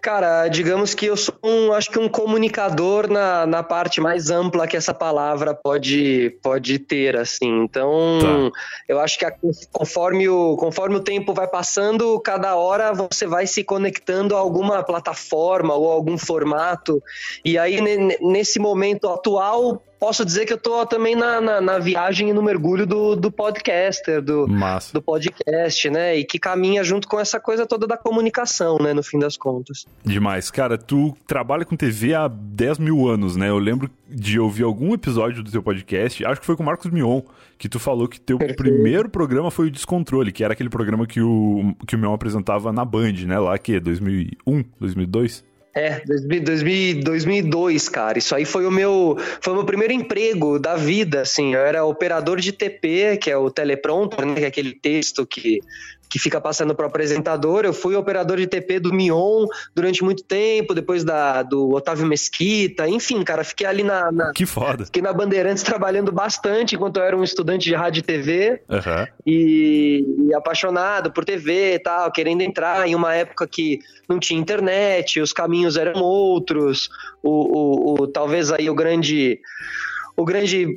Cara, 0.00 0.48
digamos 0.48 0.94
que 0.94 1.06
eu 1.06 1.16
sou 1.16 1.34
um, 1.42 1.72
acho 1.72 1.90
que 1.90 1.98
um 1.98 2.08
comunicador 2.08 3.08
na, 3.10 3.46
na 3.46 3.62
parte 3.62 4.00
mais 4.00 4.30
ampla 4.30 4.66
que 4.66 4.76
essa 4.76 4.92
palavra 4.94 5.54
pode, 5.54 6.36
pode 6.42 6.78
ter, 6.78 7.16
assim. 7.16 7.62
Então, 7.64 8.18
Tá. 8.20 8.60
eu 8.88 9.00
acho 9.00 9.18
que 9.18 9.24
a- 9.24 9.34
conforme 9.72 10.28
o, 10.28 10.56
conforme 10.56 10.96
o 10.96 11.00
tempo 11.00 11.32
vai 11.34 11.46
passando, 11.48 12.18
cada 12.20 12.54
hora 12.56 12.92
você 12.92 13.26
vai 13.26 13.46
se 13.46 13.64
conectando 13.64 14.36
a 14.36 14.38
alguma 14.38 14.82
plataforma 14.82 15.74
ou 15.74 15.90
algum 15.90 16.16
formato. 16.18 17.02
E 17.44 17.58
aí, 17.58 17.80
ne- 17.80 18.18
nesse 18.20 18.58
momento 18.58 19.08
atual, 19.08 19.82
posso 20.04 20.22
dizer 20.22 20.44
que 20.44 20.52
eu 20.52 20.58
tô 20.58 20.84
também 20.84 21.16
na, 21.16 21.40
na, 21.40 21.60
na 21.62 21.78
viagem 21.78 22.28
e 22.28 22.32
no 22.34 22.42
mergulho 22.42 22.86
do, 22.86 23.16
do 23.16 23.32
podcaster, 23.32 24.20
do, 24.20 24.46
Massa. 24.46 24.92
do 24.92 25.00
podcast, 25.00 25.88
né? 25.88 26.18
E 26.18 26.24
que 26.26 26.38
caminha 26.38 26.84
junto 26.84 27.08
com 27.08 27.18
essa 27.18 27.40
coisa 27.40 27.64
toda 27.64 27.86
da 27.86 27.96
comunicação, 27.96 28.76
né? 28.76 28.92
No 28.92 29.02
fim 29.02 29.18
das 29.18 29.38
contas. 29.38 29.86
Demais. 30.04 30.50
Cara, 30.50 30.76
tu 30.76 31.16
trabalha 31.26 31.64
com 31.64 31.74
TV 31.74 32.12
há 32.12 32.28
10 32.28 32.80
mil 32.80 33.08
anos, 33.08 33.34
né? 33.34 33.48
Eu 33.48 33.56
lembro 33.56 33.90
de 34.06 34.38
ouvir 34.38 34.64
algum 34.64 34.92
episódio 34.92 35.42
do 35.42 35.50
teu 35.50 35.62
podcast, 35.62 36.22
acho 36.26 36.38
que 36.38 36.46
foi 36.46 36.54
com 36.54 36.62
o 36.62 36.66
Marcos 36.66 36.90
Mion, 36.90 37.22
que 37.56 37.66
tu 37.66 37.78
falou 37.78 38.06
que 38.06 38.20
teu 38.20 38.36
Perfeito. 38.36 38.62
primeiro 38.62 39.08
programa 39.08 39.50
foi 39.50 39.68
o 39.68 39.70
Descontrole, 39.70 40.32
que 40.32 40.44
era 40.44 40.52
aquele 40.52 40.68
programa 40.68 41.06
que 41.06 41.22
o, 41.22 41.74
que 41.86 41.96
o 41.96 41.98
Mion 41.98 42.12
apresentava 42.12 42.70
na 42.74 42.84
Band, 42.84 43.24
né? 43.26 43.38
Lá 43.38 43.56
que 43.56 43.80
2001, 43.80 44.64
2002? 44.78 45.53
É, 45.74 46.00
2000, 46.06 46.44
2000, 46.44 47.00
2002, 47.02 47.88
cara. 47.88 48.16
Isso 48.16 48.34
aí 48.34 48.44
foi 48.44 48.64
o 48.64 48.70
meu, 48.70 49.16
foi 49.40 49.52
o 49.52 49.56
meu 49.56 49.64
primeiro 49.64 49.92
emprego 49.92 50.58
da 50.58 50.76
vida, 50.76 51.22
assim. 51.22 51.54
Eu 51.54 51.60
era 51.60 51.84
operador 51.84 52.40
de 52.40 52.52
TP, 52.52 53.16
que 53.20 53.30
é 53.30 53.36
o 53.36 53.50
teleprompter, 53.50 54.24
né, 54.24 54.34
que 54.34 54.44
é 54.44 54.46
aquele 54.46 54.72
texto 54.72 55.26
que 55.26 55.60
que 56.08 56.18
fica 56.18 56.40
passando 56.40 56.74
para 56.74 56.84
o 56.84 56.88
apresentador. 56.88 57.64
Eu 57.64 57.72
fui 57.72 57.96
operador 57.96 58.36
de 58.38 58.46
TP 58.46 58.78
do 58.78 58.92
Mion 58.92 59.46
durante 59.74 60.04
muito 60.04 60.22
tempo, 60.22 60.74
depois 60.74 61.02
da, 61.04 61.42
do 61.42 61.70
Otávio 61.74 62.06
Mesquita. 62.06 62.88
Enfim, 62.88 63.22
cara, 63.24 63.42
fiquei 63.42 63.66
ali 63.66 63.82
na, 63.82 64.12
na 64.12 64.32
Que 64.32 64.46
foda. 64.46 64.84
fiquei 64.84 65.02
na 65.02 65.12
Bandeirantes 65.12 65.62
trabalhando 65.62 66.12
bastante 66.12 66.74
enquanto 66.76 66.98
eu 66.98 67.02
era 67.04 67.16
um 67.16 67.24
estudante 67.24 67.64
de 67.64 67.74
rádio 67.74 68.00
e 68.00 68.02
TV. 68.02 68.62
Aham. 68.70 69.06
e, 69.26 70.04
e 70.28 70.34
apaixonado 70.34 71.12
por 71.12 71.24
TV 71.24 71.74
e 71.74 71.78
tal, 71.78 72.10
querendo 72.12 72.42
entrar 72.42 72.86
em 72.86 72.94
uma 72.94 73.14
época 73.14 73.46
que 73.46 73.80
não 74.08 74.18
tinha 74.18 74.38
internet, 74.38 75.20
os 75.20 75.32
caminhos 75.32 75.76
eram 75.76 76.00
outros, 76.02 76.88
o, 77.22 77.94
o, 77.96 78.02
o- 78.02 78.06
talvez 78.06 78.52
aí 78.52 78.68
o 78.70 78.74
grande 78.74 79.40
o 80.16 80.24
grande 80.24 80.68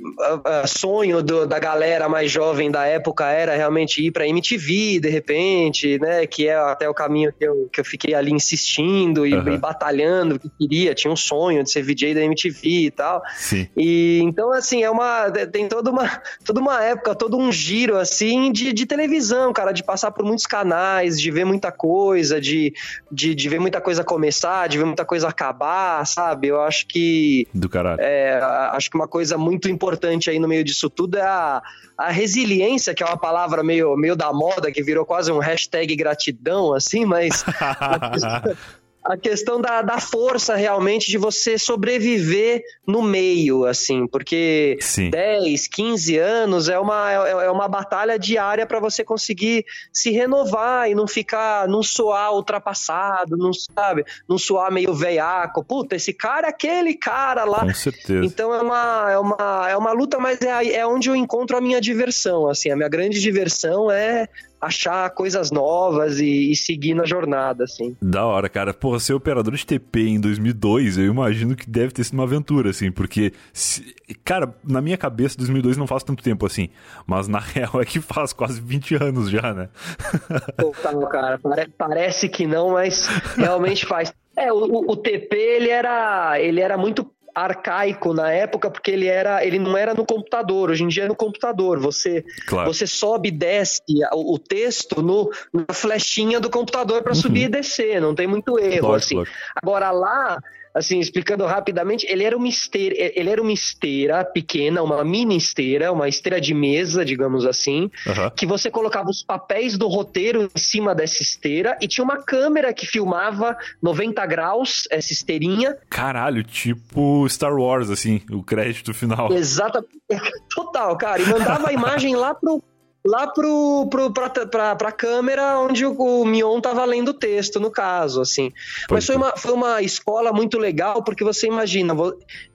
ah, 0.46 0.65
sonho 0.65 1.22
do- 1.22 1.46
da 1.46 1.60
galera 1.60 2.10
mais 2.10 2.32
jovem 2.32 2.72
da 2.72 2.86
época 2.86 3.25
era 3.29 3.56
realmente 3.56 4.03
ir 4.03 4.12
para 4.12 4.27
MTV 4.27 5.00
de 5.00 5.10
repente, 5.10 6.00
né? 6.00 6.25
Que 6.25 6.48
é 6.48 6.56
até 6.56 6.89
o 6.89 6.94
caminho 6.94 7.32
que 7.38 7.46
eu, 7.46 7.70
que 7.72 7.79
eu 7.79 7.86
fiquei 7.86 8.15
ali 8.15 8.32
insistindo 8.32 9.25
e, 9.27 9.34
Aham. 9.36 9.53
e 9.53 9.58
batalhando, 9.58 10.39
que 10.39 10.50
queria, 10.58 10.96
tinha 10.96 11.12
um 11.12 11.15
sonho 11.15 11.63
de 11.63 11.70
ser 11.72 11.84
VJ 11.84 12.15
da 12.15 12.22
MTV 12.22 12.60
e 12.67 12.91
tal. 12.91 13.22
Sim. 13.36 13.67
E 13.77 14.20
então, 14.24 14.51
assim, 14.51 14.82
é 14.84 14.89
uma. 14.89 15.29
Tem 15.51 15.67
toda 15.67 15.91
uma, 15.91 16.10
toda 16.44 16.60
uma 16.60 16.84
época, 16.84 17.13
todo 17.13 17.38
um 17.38 17.51
giro 17.51 17.96
assim 17.98 18.51
de, 18.51 18.74
de 18.74 18.86
televisão, 18.88 19.53
cara, 19.53 19.72
de 19.72 19.84
passar 19.84 20.12
por 20.12 20.25
muitos 20.25 20.48
canais, 20.48 21.22
de 21.22 21.29
ver 21.29 21.46
muita 21.46 21.72
coisa, 21.72 22.41
de, 22.41 22.74
de, 23.12 23.36
de 23.36 23.50
ver 23.50 23.60
muita 23.60 23.79
coisa 23.82 24.03
começar, 24.03 24.67
de 24.67 24.77
ver 24.79 24.86
muita 24.86 25.06
coisa 25.06 25.27
acabar, 25.27 26.06
sabe? 26.08 26.48
Eu 26.48 26.62
acho 26.62 26.88
que 26.88 27.48
Do 27.53 27.70
caralho. 27.70 28.01
é, 28.01 28.39
acho 28.72 28.89
que 28.89 28.96
uma 28.98 29.08
coisa 29.08 29.27
muito 29.36 29.68
importante 29.68 30.30
aí 30.30 30.38
no 30.38 30.48
meio 30.48 30.64
disso 30.64 30.90
tudo 30.90 31.18
é 31.18 31.24
a, 31.24 31.62
a 31.98 32.12
resiliência, 32.12 32.94
que 32.94 33.02
é 33.02 33.06
uma 33.06 33.18
palavra 33.18 33.64
meio, 33.64 33.98
meio 33.98 34.16
da 34.16 34.32
moda, 34.32 34.72
que 34.72 34.84
virou 34.84 35.06
quase 35.06 35.32
um 35.32 35.40
hashtag 35.40 35.96
gratidão, 35.96 36.74
assim, 36.74 37.04
mas 37.04 37.44
a 39.08 39.16
questão 39.16 39.62
da, 39.62 39.82
da 39.82 40.00
força 40.00 40.56
realmente 40.56 41.10
de 41.10 41.18
você 41.18 41.58
sobreviver 41.58 42.62
no 42.86 43.02
meio, 43.02 43.66
assim, 43.66 44.06
porque 44.06 44.78
Sim. 44.82 45.10
10, 45.10 45.68
15 45.68 46.18
anos 46.18 46.68
é 46.68 46.78
uma, 46.78 47.12
é, 47.12 47.32
é 47.46 47.52
uma 47.52 47.70
batalha 47.70 48.20
diária 48.20 48.66
para 48.66 48.80
você 48.82 49.06
conseguir 49.06 49.66
se 49.94 50.12
renovar 50.12 50.90
e 50.90 50.96
não 50.96 51.08
ficar, 51.08 51.68
não 51.70 51.82
soar 51.82 52.34
ultrapassado, 52.34 53.38
não 53.38 53.52
sabe, 53.54 54.04
não 54.28 54.38
soar 54.38 54.72
meio 54.74 54.94
veiaco. 54.94 55.64
Puta, 55.64 55.96
esse 55.96 56.12
cara 56.12 56.48
é 56.48 56.50
aquele 56.50 56.94
cara 56.94 57.46
lá. 57.46 57.62
Com 57.62 57.74
certeza. 57.74 58.26
Então 58.26 58.54
é 58.54 58.62
uma, 58.62 59.12
é 59.12 59.18
uma, 59.18 59.68
é 59.70 59.78
uma 59.78 59.92
luta, 59.94 60.20
mas 60.20 60.42
é, 60.42 60.76
é 60.76 60.86
onde 60.86 61.10
eu 61.10 61.16
encontro 61.16 61.56
a 61.56 61.62
minha 61.62 61.80
diversão. 61.80 62.50
Assim, 62.50 62.70
a 62.70 62.76
minha 62.76 62.90
grande 62.90 63.22
diversão 63.22 63.90
é 63.90 64.28
achar 64.60 65.10
coisas 65.12 65.52
novas 65.52 66.20
e, 66.20 66.52
e 66.52 66.56
seguir 66.56 66.94
na 66.94 67.06
jornada, 67.06 67.64
assim. 67.64 67.96
Da 68.02 68.26
hora, 68.26 68.50
cara. 68.50 68.74
Porra, 68.74 69.00
ser 69.00 69.14
operador 69.14 69.54
de 69.56 69.66
TP 69.66 70.02
em 70.02 70.20
2002, 70.20 70.98
eu 70.98 71.06
imagino 71.06 71.56
que 71.56 71.70
deve 71.70 71.92
ter 71.94 72.04
sido 72.04 72.16
uma 72.16 72.24
aventura, 72.24 72.70
assim, 72.70 72.92
porque, 72.92 73.34
se- 73.54 73.96
cara, 74.24 74.54
na 74.64 74.82
minha 74.82 74.98
cabeça, 74.98 75.38
2002 75.38 75.78
não 75.78 75.88
faz 75.88 76.04
tanto 76.04 76.24
tempo 76.24 76.46
assim, 76.46 76.70
mas 77.06 77.28
na 77.28 77.40
real 77.44 77.80
é 77.82 77.86
que 77.86 78.00
faz 78.00 78.34
quase 78.34 78.60
20 78.62 78.96
anos 78.96 79.30
já, 79.30 79.54
né? 79.54 79.70
Total, 80.58 81.08
cara. 81.08 81.38
Pare- 81.38 81.70
parece 81.78 82.28
que 82.30 82.46
não, 82.48 82.72
mas 82.72 83.08
realmente 83.36 83.86
faz. 83.86 84.14
É, 84.36 84.54
o, 84.54 84.92
o 84.92 84.96
TP 84.96 85.36
ele 85.36 85.70
era, 85.70 86.40
ele 86.40 86.62
era 86.62 86.78
muito 86.78 87.10
arcaico 87.38 88.13
na 88.13 88.32
época 88.32 88.72
porque 88.72 88.89
ele 88.89 89.06
era 89.06 89.46
ele 89.46 89.60
não 89.60 89.77
era 89.77 89.94
no 89.94 90.03
computador 90.03 90.72
hoje 90.72 90.84
em 90.84 90.88
dia 90.88 91.03
é 91.03 91.08
no 91.08 91.15
computador 91.15 91.79
você 91.79 92.25
claro. 92.48 92.74
você 92.74 92.88
sobe 92.88 93.29
e 93.29 93.32
desce 93.32 93.82
o, 94.12 94.34
o 94.34 94.39
texto 94.39 95.03
no, 95.03 95.29
na 95.53 95.72
flechinha 95.72 96.39
do 96.39 96.50
computador 96.50 97.03
para 97.03 97.12
uhum. 97.12 97.22
subir 97.22 97.44
e 97.44 97.48
descer 97.48 98.01
não 98.01 98.15
tem 98.15 98.25
muito 98.25 98.58
erro 98.58 98.88
lógico, 98.88 98.96
assim 98.96 99.15
lógico. 99.15 99.38
agora 99.56 99.91
lá 99.91 100.39
assim, 100.78 101.00
explicando 101.00 101.46
rapidamente, 101.46 102.06
ele 102.08 102.24
era 102.24 102.38
uma 102.38 102.48
esteira, 102.48 102.96
ele 103.16 103.30
era 103.30 103.42
uma 103.42 103.52
esteira 103.52 104.24
pequena, 104.24 104.84
uma 104.84 105.04
mini 105.04 105.36
esteira, 105.36 105.92
uma 105.92 106.08
esteira 106.08 106.40
de 106.40 106.54
mesa, 106.54 107.04
digamos 107.04 107.46
assim, 107.46 107.90
uhum. 108.06 108.30
que 108.36 108.46
você 108.46 108.70
colocava 108.70 109.10
os 109.10 109.24
papéis 109.24 109.78
do 109.78 109.88
roteiro 109.88 110.44
em 110.44 110.60
cima 110.60 110.94
dessa 110.94 111.22
esteira 111.22 111.78
e 111.82 111.88
tinha 111.88 112.04
uma 112.04 112.18
câmera 112.18 112.74
que 112.74 112.86
filmava 112.86 113.58
90 113.82 114.26
graus 114.28 114.88
essa 114.92 115.12
esteirinha. 115.12 115.78
Caralho, 115.90 116.44
tipo 116.44 117.28
Star 117.28 117.56
Wars, 117.56 117.90
assim, 117.90 118.22
o 118.32 118.44
crédito 118.44 118.94
final. 118.94 119.32
Exatamente. 119.34 119.98
Total, 120.54 120.96
cara. 120.98 121.22
E 121.22 121.26
mandava 121.26 121.70
a 121.70 121.74
imagem 121.74 122.16
lá 122.16 122.34
pro 122.34 122.62
lá 123.08 123.26
pro, 123.28 123.88
pro, 123.90 124.12
pra, 124.12 124.30
pra, 124.30 124.76
pra 124.76 124.92
câmera 124.92 125.58
onde 125.60 125.86
o, 125.86 125.94
o 125.94 126.26
Mion 126.26 126.60
tava 126.60 126.84
lendo 126.84 127.10
o 127.10 127.14
texto, 127.14 127.58
no 127.58 127.72
caso, 127.72 128.22
assim. 128.22 128.52
Mas 128.92 129.06
foi 129.06 129.16
uma, 129.16 129.36
foi 129.38 129.54
uma 129.54 129.82
escola 129.82 130.34
muito 130.34 130.58
legal, 130.58 131.02
porque 131.02 131.24
você 131.24 131.48
imagina, 131.48 131.96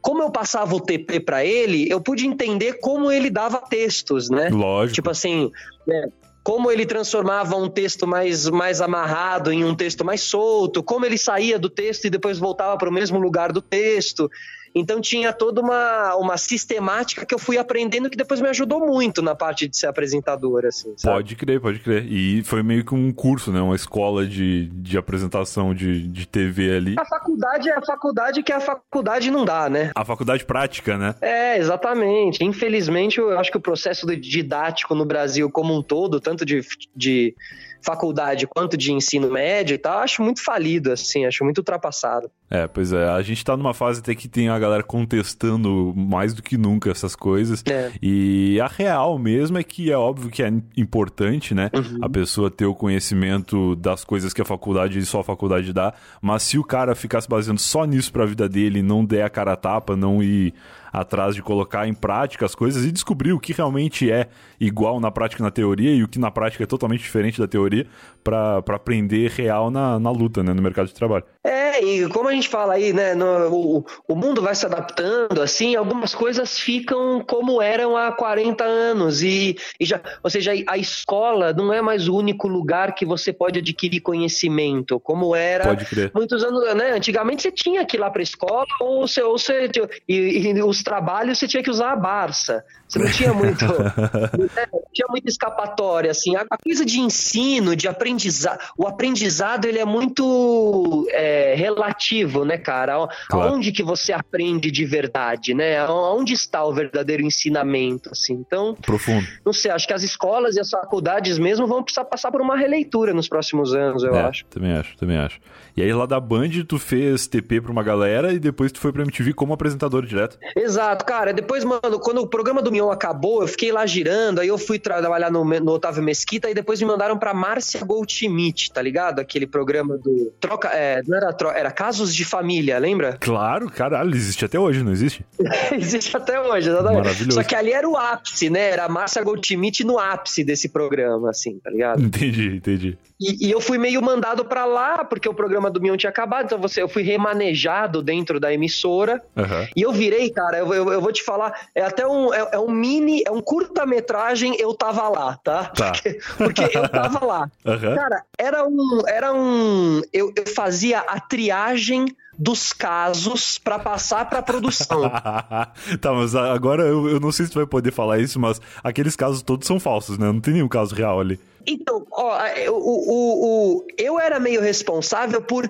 como 0.00 0.22
eu 0.22 0.30
passava 0.30 0.74
o 0.74 0.80
TP 0.80 1.20
para 1.20 1.42
ele, 1.42 1.88
eu 1.90 2.00
pude 2.00 2.26
entender 2.26 2.74
como 2.80 3.10
ele 3.10 3.30
dava 3.30 3.58
textos, 3.58 4.28
né? 4.28 4.50
Lógico. 4.50 4.96
Tipo 4.96 5.10
assim, 5.10 5.50
é, 5.88 6.08
como 6.44 6.70
ele 6.70 6.84
transformava 6.84 7.56
um 7.56 7.68
texto 7.68 8.06
mais, 8.06 8.48
mais 8.48 8.82
amarrado 8.82 9.52
em 9.52 9.64
um 9.64 9.74
texto 9.74 10.04
mais 10.04 10.20
solto, 10.20 10.82
como 10.82 11.06
ele 11.06 11.16
saía 11.16 11.58
do 11.58 11.70
texto 11.70 12.04
e 12.04 12.10
depois 12.10 12.38
voltava 12.38 12.76
para 12.76 12.90
o 12.90 12.92
mesmo 12.92 13.18
lugar 13.18 13.52
do 13.52 13.62
texto. 13.62 14.30
Então 14.74 15.00
tinha 15.00 15.32
toda 15.32 15.60
uma, 15.60 16.16
uma 16.16 16.36
sistemática 16.36 17.26
que 17.26 17.34
eu 17.34 17.38
fui 17.38 17.58
aprendendo 17.58 18.08
que 18.08 18.16
depois 18.16 18.40
me 18.40 18.48
ajudou 18.48 18.86
muito 18.86 19.20
na 19.22 19.34
parte 19.34 19.68
de 19.68 19.76
ser 19.76 19.86
apresentador, 19.86 20.64
assim, 20.64 20.94
sabe? 20.96 21.16
Pode 21.16 21.36
crer, 21.36 21.60
pode 21.60 21.78
crer. 21.80 22.04
E 22.10 22.42
foi 22.42 22.62
meio 22.62 22.84
que 22.84 22.94
um 22.94 23.12
curso, 23.12 23.52
né? 23.52 23.60
Uma 23.60 23.76
escola 23.76 24.26
de, 24.26 24.66
de 24.68 24.96
apresentação 24.96 25.74
de, 25.74 26.06
de 26.06 26.26
TV 26.26 26.76
ali. 26.76 26.94
A 26.98 27.04
faculdade 27.04 27.68
é 27.68 27.76
a 27.76 27.82
faculdade 27.82 28.42
que 28.42 28.52
a 28.52 28.60
faculdade 28.60 29.30
não 29.30 29.44
dá, 29.44 29.68
né? 29.68 29.90
A 29.94 30.04
faculdade 30.04 30.44
prática, 30.44 30.96
né? 30.96 31.14
É, 31.20 31.58
exatamente. 31.58 32.44
Infelizmente, 32.44 33.18
eu 33.18 33.38
acho 33.38 33.50
que 33.50 33.58
o 33.58 33.60
processo 33.60 34.06
didático 34.16 34.94
no 34.94 35.04
Brasil 35.04 35.50
como 35.50 35.76
um 35.76 35.82
todo, 35.82 36.20
tanto 36.20 36.44
de, 36.44 36.60
de 36.94 37.34
faculdade 37.82 38.46
quanto 38.46 38.76
de 38.76 38.92
ensino 38.92 39.30
médio 39.30 39.74
e 39.74 39.78
tal, 39.78 39.98
acho 39.98 40.22
muito 40.22 40.42
falido, 40.42 40.92
assim, 40.92 41.26
acho 41.26 41.44
muito 41.44 41.58
ultrapassado. 41.58 42.30
É, 42.50 42.66
pois 42.66 42.92
é, 42.92 43.08
a 43.08 43.22
gente 43.22 43.44
tá 43.44 43.56
numa 43.56 43.72
fase 43.72 44.00
até 44.00 44.14
que 44.14 44.28
tem 44.28 44.48
a 44.48 44.58
galera 44.58 44.82
contestando 44.82 45.94
mais 45.96 46.34
do 46.34 46.42
que 46.42 46.58
nunca 46.58 46.90
essas 46.90 47.16
coisas. 47.16 47.62
É. 47.66 47.90
E 48.02 48.60
a 48.60 48.66
real 48.66 49.18
mesmo 49.18 49.58
é 49.58 49.62
que 49.62 49.90
é 49.90 49.96
óbvio 49.96 50.30
que 50.30 50.42
é 50.42 50.52
importante, 50.76 51.54
né? 51.54 51.70
Uhum. 51.74 51.98
A 52.02 52.08
pessoa 52.08 52.50
ter 52.50 52.66
o 52.66 52.74
conhecimento 52.74 53.74
das 53.76 54.04
coisas 54.04 54.34
que 54.34 54.42
a 54.42 54.44
faculdade 54.44 54.98
e 54.98 55.06
só 55.06 55.20
a 55.20 55.24
faculdade 55.24 55.72
dá, 55.72 55.94
mas 56.20 56.42
se 56.42 56.58
o 56.58 56.64
cara 56.64 56.94
ficar 56.94 57.20
se 57.20 57.28
baseando 57.28 57.60
só 57.60 57.84
nisso 57.84 58.12
pra 58.12 58.26
vida 58.26 58.48
dele, 58.48 58.82
não 58.82 59.04
der 59.04 59.22
a 59.22 59.30
cara 59.30 59.54
a 59.54 59.56
tapa, 59.56 59.96
não 59.96 60.22
ir 60.22 60.52
atrás 60.92 61.34
de 61.34 61.42
colocar 61.42 61.88
em 61.88 61.94
prática 61.94 62.44
as 62.44 62.54
coisas 62.54 62.84
e 62.84 62.92
descobrir 62.92 63.32
o 63.32 63.40
que 63.40 63.52
realmente 63.52 64.10
é 64.10 64.28
igual 64.62 65.00
na 65.00 65.10
prática 65.10 65.42
e 65.42 65.44
na 65.44 65.50
teoria 65.50 65.92
e 65.92 66.04
o 66.04 66.08
que 66.08 66.20
na 66.20 66.30
prática 66.30 66.62
é 66.62 66.66
totalmente 66.66 67.00
diferente 67.00 67.40
da 67.40 67.48
teoria 67.48 67.84
para 68.22 68.58
aprender 68.68 69.28
real 69.30 69.70
na, 69.70 69.98
na 69.98 70.10
luta, 70.10 70.42
né, 70.42 70.52
no 70.52 70.62
mercado 70.62 70.86
de 70.86 70.94
trabalho. 70.94 71.24
É, 71.44 71.84
e 71.84 72.08
como 72.08 72.28
a 72.28 72.32
gente 72.32 72.48
fala 72.48 72.74
aí, 72.74 72.92
né, 72.92 73.14
no, 73.14 73.48
o, 73.52 73.86
o 74.06 74.14
mundo 74.14 74.40
vai 74.40 74.54
se 74.54 74.64
adaptando, 74.64 75.42
assim, 75.42 75.74
algumas 75.74 76.14
coisas 76.14 76.58
ficam 76.58 77.24
como 77.26 77.60
eram 77.60 77.96
há 77.96 78.12
40 78.12 78.62
anos 78.62 79.22
e, 79.22 79.56
e 79.80 79.84
já, 79.84 80.00
ou 80.22 80.30
seja, 80.30 80.52
a 80.68 80.78
escola 80.78 81.52
não 81.52 81.72
é 81.72 81.82
mais 81.82 82.06
o 82.06 82.16
único 82.16 82.46
lugar 82.46 82.94
que 82.94 83.04
você 83.04 83.32
pode 83.32 83.58
adquirir 83.58 84.00
conhecimento, 84.00 85.00
como 85.00 85.34
era 85.34 85.76
muitos 86.14 86.44
anos, 86.44 86.74
né, 86.74 86.92
antigamente 86.92 87.42
você 87.42 87.50
tinha 87.50 87.84
que 87.84 87.96
ir 87.96 88.00
lá 88.00 88.10
para 88.10 88.22
a 88.22 88.22
escola 88.22 88.66
ou 88.80 89.08
você, 89.08 89.22
ou 89.22 89.36
você 89.36 89.68
e, 90.08 90.48
e 90.48 90.62
os 90.62 90.84
trabalhos 90.84 91.38
você 91.38 91.48
tinha 91.48 91.62
que 91.62 91.70
usar 91.70 91.92
a 91.92 91.96
Barça. 91.96 92.64
Você 92.92 92.98
não 92.98 93.10
tinha 93.10 93.32
muito. 93.32 93.64
não 94.72 94.82
tinha 94.92 95.06
muita 95.08 95.28
escapatória, 95.28 96.10
assim. 96.10 96.36
A, 96.36 96.46
coisa 96.62 96.84
de 96.84 97.00
ensino, 97.00 97.74
de 97.74 97.88
aprendizado. 97.88 98.58
O 98.76 98.86
aprendizado, 98.86 99.66
ele 99.66 99.78
é 99.78 99.84
muito 99.84 101.06
é, 101.10 101.54
relativo, 101.54 102.44
né, 102.44 102.58
cara? 102.58 103.08
Claro. 103.28 103.54
Aonde 103.54 103.72
que 103.72 103.82
você 103.82 104.12
aprende 104.12 104.70
de 104.70 104.84
verdade, 104.84 105.54
né? 105.54 105.86
Onde 105.88 106.32
está 106.32 106.64
o 106.64 106.72
verdadeiro 106.72 107.22
ensinamento, 107.22 108.10
assim? 108.10 108.34
Então. 108.34 108.74
Profundo. 108.74 109.26
Não 109.44 109.52
sei, 109.52 109.70
acho 109.70 109.86
que 109.86 109.94
as 109.94 110.02
escolas 110.02 110.56
e 110.56 110.60
as 110.60 110.70
faculdades 110.70 111.38
mesmo 111.38 111.66
vão 111.66 111.82
precisar 111.82 112.04
passar 112.04 112.30
por 112.30 112.40
uma 112.40 112.56
releitura 112.56 113.12
nos 113.12 113.28
próximos 113.28 113.74
anos, 113.74 114.02
eu 114.02 114.14
é, 114.14 114.22
acho. 114.22 114.44
Também 114.46 114.72
acho, 114.72 114.96
também 114.96 115.16
acho. 115.16 115.40
E 115.76 115.82
aí 115.82 115.92
lá 115.92 116.04
da 116.04 116.20
Band 116.20 116.50
tu 116.68 116.78
fez 116.78 117.26
TP 117.26 117.60
pra 117.60 117.72
uma 117.72 117.82
galera 117.82 118.32
e 118.32 118.38
depois 118.38 118.70
tu 118.70 118.78
foi 118.78 118.92
pra 118.92 119.02
MTV 119.02 119.32
como 119.32 119.54
apresentador 119.54 120.04
direto. 120.04 120.38
Exato, 120.54 121.04
cara. 121.04 121.32
Depois, 121.32 121.64
mano, 121.64 121.98
quando 121.98 122.18
o 122.18 122.26
programa 122.26 122.60
do 122.60 122.70
Mion 122.70 122.90
acabou, 122.90 123.40
eu 123.40 123.48
fiquei 123.48 123.72
lá 123.72 123.86
girando, 123.86 124.41
aí 124.42 124.48
eu 124.48 124.58
fui 124.58 124.78
trabalhar 124.78 125.30
no, 125.30 125.44
no 125.44 125.72
Otávio 125.72 126.02
Mesquita 126.02 126.50
e 126.50 126.54
depois 126.54 126.80
me 126.80 126.86
mandaram 126.86 127.18
pra 127.18 127.32
Márcia 127.32 127.84
Goldschmidt, 127.84 128.72
tá 128.72 128.82
ligado? 128.82 129.20
Aquele 129.20 129.46
programa 129.46 129.96
do. 129.96 130.32
Troca. 130.40 130.68
É, 130.68 131.02
não 131.06 131.16
era 131.16 131.32
troca, 131.32 131.58
era 131.58 131.70
Casos 131.70 132.14
de 132.14 132.24
Família, 132.24 132.78
lembra? 132.78 133.18
Claro, 133.32 133.70
caralho, 133.70 134.14
existe 134.14 134.44
até 134.44 134.58
hoje, 134.58 134.82
não 134.82 134.92
existe? 134.92 135.24
existe 135.72 136.14
até 136.14 136.38
hoje, 136.38 136.68
exatamente. 136.68 137.04
Maravilhoso. 137.04 137.32
Só 137.32 137.42
que 137.42 137.54
ali 137.54 137.72
era 137.72 137.88
o 137.88 137.96
ápice, 137.96 138.50
né? 138.50 138.70
Era 138.70 138.84
a 138.84 138.88
Márcia 138.88 139.22
Goldschmidt 139.22 139.84
no 139.84 139.98
ápice 139.98 140.44
desse 140.44 140.68
programa, 140.68 141.30
assim, 141.30 141.58
tá 141.58 141.70
ligado? 141.70 142.02
Entendi, 142.02 142.56
entendi. 142.56 142.98
E, 143.22 143.46
e, 143.46 143.50
eu 143.50 143.60
fui 143.60 143.78
meio 143.78 144.02
mandado 144.02 144.44
para 144.44 144.64
lá, 144.64 145.04
porque 145.04 145.28
o 145.28 145.34
programa 145.34 145.70
do 145.70 145.80
Mion 145.80 145.96
tinha 145.96 146.10
acabado, 146.10 146.46
então 146.46 146.58
você, 146.58 146.82
eu 146.82 146.88
fui 146.88 147.02
remanejado 147.02 148.02
dentro 148.02 148.40
da 148.40 148.52
emissora. 148.52 149.22
Uhum. 149.36 149.68
E 149.76 149.82
eu 149.82 149.92
virei, 149.92 150.28
cara, 150.30 150.58
eu, 150.58 150.74
eu, 150.74 150.92
eu, 150.92 151.00
vou 151.00 151.12
te 151.12 151.22
falar, 151.22 151.68
é 151.74 151.82
até 151.82 152.04
um, 152.04 152.34
é, 152.34 152.48
é 152.52 152.58
um 152.58 152.70
mini, 152.70 153.22
é 153.24 153.30
um 153.30 153.40
curta-metragem, 153.40 154.31
eu 154.58 154.74
tava 154.74 155.08
lá, 155.08 155.36
tá? 155.36 155.64
tá. 155.64 155.92
Porque, 155.92 156.18
porque 156.36 156.78
eu 156.78 156.88
tava 156.88 157.24
lá. 157.24 157.50
Uhum. 157.64 157.94
Cara, 157.94 158.24
era 158.38 158.66
um. 158.66 159.02
Era 159.06 159.32
um. 159.32 160.02
Eu, 160.12 160.32
eu 160.36 160.46
fazia 160.54 160.98
a 161.00 161.20
triagem 161.20 162.06
dos 162.38 162.72
casos 162.72 163.58
para 163.58 163.78
passar 163.78 164.28
para 164.28 164.42
produção. 164.42 165.02
tá, 166.00 166.12
mas 166.12 166.34
agora 166.34 166.82
eu, 166.82 167.08
eu 167.08 167.20
não 167.20 167.30
sei 167.30 167.46
se 167.46 167.52
tu 167.52 167.58
vai 167.58 167.66
poder 167.66 167.92
falar 167.92 168.18
isso, 168.18 168.40
mas 168.40 168.60
aqueles 168.82 169.14
casos 169.14 169.42
todos 169.42 169.66
são 169.66 169.78
falsos, 169.78 170.18
né? 170.18 170.26
Não 170.26 170.40
tem 170.40 170.54
nenhum 170.54 170.68
caso 170.68 170.94
real 170.94 171.20
ali. 171.20 171.38
Então, 171.66 172.04
ó, 172.10 172.38
o, 172.68 172.72
o, 172.72 173.46
o, 173.78 173.86
eu 173.96 174.18
era 174.18 174.40
meio 174.40 174.60
responsável 174.60 175.40
por 175.40 175.68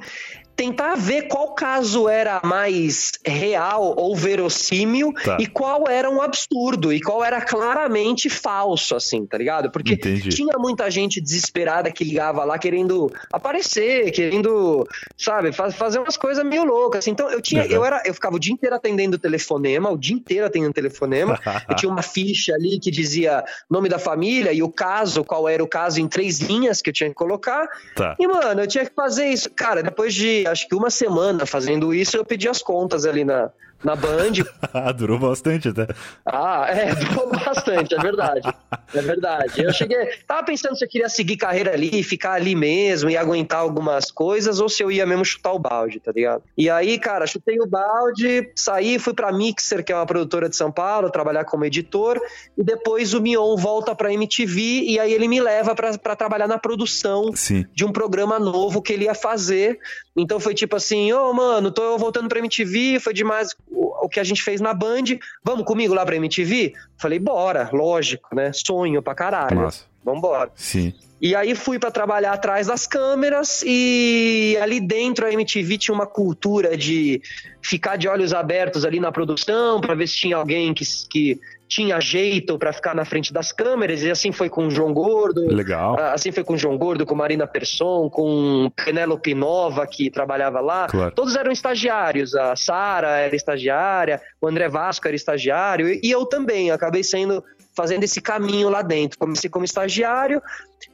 tentar 0.63 0.95
ver 0.95 1.23
qual 1.23 1.55
caso 1.57 2.09
era 2.09 2.41
mais 2.45 3.11
real 3.27 3.95
ou 3.97 4.15
verossímil 4.15 5.13
tá. 5.13 5.37
e 5.41 5.47
qual 5.49 5.89
era 5.89 6.09
um 6.09 6.23
absurdo 6.23 6.93
e 6.93 7.01
qual 7.01 7.25
era 7.25 7.41
claramente 7.41 8.31
falso, 8.31 8.95
assim, 8.95 9.27
tá 9.27 9.37
ligado? 9.37 9.73
Porque 9.73 9.95
Entendi. 9.95 10.29
tinha 10.29 10.57
muita 10.57 10.89
gente 10.89 11.21
desesperada 11.21 11.91
que 11.91 12.05
ligava 12.05 12.45
lá 12.45 12.61
querendo 12.61 13.13
aparecer, 13.33 14.13
querendo, 14.13 14.87
sabe, 15.17 15.51
faz, 15.51 15.75
fazer 15.75 15.99
umas 15.99 16.17
coisas 16.17 16.45
meio 16.45 16.65
loucas. 16.65 17.01
Assim. 17.01 17.11
Então 17.11 17.29
eu 17.29 17.43
tinha, 17.43 17.65
uhum. 17.65 17.71
eu 17.71 17.85
era, 17.85 18.01
eu 18.07 18.15
ficava 18.15 18.37
o 18.37 18.39
dia 18.39 18.53
inteiro 18.53 18.77
atendendo 18.77 19.19
telefonema, 19.19 19.91
o 19.91 19.99
dia 19.99 20.15
inteiro 20.15 20.47
atendendo 20.47 20.73
telefonema. 20.73 21.41
eu 21.69 21.75
tinha 21.75 21.91
uma 21.91 22.03
ficha 22.03 22.55
ali 22.55 22.79
que 22.79 22.93
dizia 22.93 23.43
nome 23.69 23.89
da 23.89 23.99
família 23.99 24.53
e 24.53 24.63
o 24.63 24.71
caso, 24.71 25.25
qual 25.25 25.49
era 25.49 25.63
o 25.63 25.67
caso 25.67 26.01
em 26.01 26.07
três 26.07 26.39
linhas 26.39 26.81
que 26.81 26.91
eu 26.91 26.95
tinha 26.95 27.09
que 27.09 27.17
colocar. 27.17 27.67
Tá. 27.97 28.15
E 28.17 28.29
mano, 28.29 28.61
eu 28.61 28.67
tinha 28.69 28.85
que 28.85 28.95
fazer 28.95 29.27
isso. 29.27 29.51
Cara, 29.51 29.83
depois 29.83 30.15
de 30.15 30.47
acho 30.53 30.69
que 30.69 30.75
uma 30.75 30.91
semana 30.91 31.47
fazendo 31.47 31.93
isso, 31.95 32.17
eu 32.17 32.25
pedi 32.25 32.49
as 32.49 32.63
contas 32.63 33.05
ali 33.05 33.25
na, 33.25 33.51
na 33.85 33.97
Band. 33.97 34.33
durou 34.97 35.19
bastante 35.19 35.69
até. 35.69 35.89
Ah, 36.25 36.67
é, 36.69 36.95
durou 36.97 37.31
bastante, 37.31 37.95
é 37.95 37.99
verdade. 37.99 38.55
É 38.95 39.01
verdade. 39.01 39.63
Eu 39.63 39.73
cheguei, 39.73 40.07
tava 40.27 40.45
pensando 40.45 40.77
se 40.77 40.85
eu 40.85 40.89
queria 40.89 41.09
seguir 41.09 41.37
carreira 41.37 41.73
ali, 41.73 42.03
ficar 42.03 42.33
ali 42.33 42.55
mesmo 42.55 43.11
e 43.11 43.17
aguentar 43.17 43.61
algumas 43.61 44.11
coisas, 44.11 44.61
ou 44.61 44.69
se 44.69 44.83
eu 44.83 44.91
ia 44.91 45.07
mesmo 45.07 45.25
chutar 45.25 45.53
o 45.53 45.59
balde, 45.59 46.01
tá 46.01 46.13
ligado? 46.13 46.43
E 46.57 46.69
aí, 46.71 46.99
cara, 46.99 47.27
chutei 47.27 47.59
o 47.61 47.67
balde, 47.67 48.51
saí, 48.55 48.99
fui 48.99 49.15
pra 49.15 49.33
Mixer, 49.33 49.85
que 49.85 49.93
é 49.93 49.97
uma 49.97 50.07
produtora 50.07 50.49
de 50.49 50.57
São 50.57 50.71
Paulo, 50.71 51.11
trabalhar 51.11 51.45
como 51.45 51.65
editor, 51.65 52.21
e 52.57 52.63
depois 52.63 53.15
o 53.15 53.21
Mion 53.21 53.57
volta 53.57 53.95
pra 53.95 54.13
MTV, 54.13 54.61
e 54.87 54.99
aí 54.99 55.13
ele 55.13 55.29
me 55.29 55.41
leva 55.41 55.75
para 55.75 56.17
trabalhar 56.17 56.47
na 56.47 56.59
produção 56.59 57.33
Sim. 57.35 57.65
de 57.75 57.85
um 57.85 57.93
programa 57.93 58.39
novo 58.39 58.83
que 58.83 58.93
ele 58.93 59.05
ia 59.05 59.15
fazer. 59.15 59.79
Então 60.17 60.39
foi 60.39 60.55
tipo 60.55 60.77
assim, 60.77 61.13
ô 61.13 61.31
oh, 61.31 61.33
mano, 61.33 61.71
tô 61.71 61.97
voltando 61.97 62.29
pra 62.29 62.39
MTV, 62.39 63.01
foi 63.01 63.15
demais 63.15 63.55
o, 63.73 64.07
o 64.07 64.09
que 64.09 64.21
a 64.21 64.25
gente 64.25 64.43
fez 64.43 64.61
na 64.61 64.75
Band, 64.75 65.05
vamos 65.45 65.65
comigo 65.65 65.95
lá 65.95 66.05
pra 66.05 66.17
MTV? 66.17 66.75
Falei, 66.99 67.19
bora, 67.19 67.69
lógico, 67.73 68.35
né? 68.35 68.53
Sonho 68.53 69.03
pra 69.03 69.15
caralho. 69.15 69.63
Nossa. 69.63 69.85
vambora. 70.05 70.51
Sim. 70.55 70.93
E 71.21 71.37
aí 71.37 71.55
fui 71.55 71.79
para 71.79 71.93
trabalhar 71.93 72.33
atrás 72.33 72.67
das 72.67 72.85
câmeras 72.85 73.63
e 73.65 74.59
ali 74.61 74.81
dentro 74.81 75.25
a 75.25 75.33
MTV 75.33 75.79
tinha 75.79 75.95
uma 75.95 76.07
cultura 76.07 76.77
de 76.77 77.23
ficar 77.63 77.97
de 77.97 78.09
olhos 78.09 78.35
abertos 78.35 78.85
ali 78.85 78.99
na 78.99 79.13
produção 79.13 79.81
para 79.81 79.95
ver 79.95 80.09
se 80.09 80.17
tinha 80.17 80.37
alguém 80.37 80.75
que, 80.75 80.85
que 81.09 81.41
tinha 81.75 81.99
jeito 82.01 82.59
para 82.59 82.71
ficar 82.71 82.95
na 82.95 83.05
frente 83.05 83.33
das 83.33 83.51
câmeras, 83.51 84.03
e 84.03 84.11
assim 84.11 84.31
foi 84.31 84.51
com 84.51 84.67
o 84.67 84.71
João 84.71 84.93
Gordo. 84.93 85.47
Legal. 85.47 85.99
Assim 85.99 86.31
foi 86.31 86.45
com 86.45 86.53
o 86.53 86.59
João 86.59 86.77
Gordo, 86.77 87.07
com 87.07 87.15
Marina 87.15 87.47
Persson, 87.47 88.11
com 88.11 88.71
Penélope 88.85 89.35
Nova, 89.35 89.87
que 89.87 90.11
trabalhava 90.11 90.61
lá. 90.61 90.87
Claro. 90.89 91.15
Todos 91.15 91.35
eram 91.35 91.51
estagiários. 91.51 92.35
A 92.35 92.55
Sara 92.57 93.17
era 93.19 93.35
estagiária, 93.35 94.21
o 94.41 94.47
André 94.47 94.69
Vasco 94.69 95.07
era 95.09 95.17
estagiário, 95.17 95.89
e 95.89 96.11
eu 96.11 96.27
também. 96.27 96.71
Acabei 96.71 97.03
sendo 97.03 97.43
fazendo 97.75 98.05
esse 98.05 98.21
caminho 98.21 98.69
lá 98.69 98.83
dentro. 98.83 99.19
Comecei 99.19 99.49
como 99.49 99.65
estagiário 99.65 100.43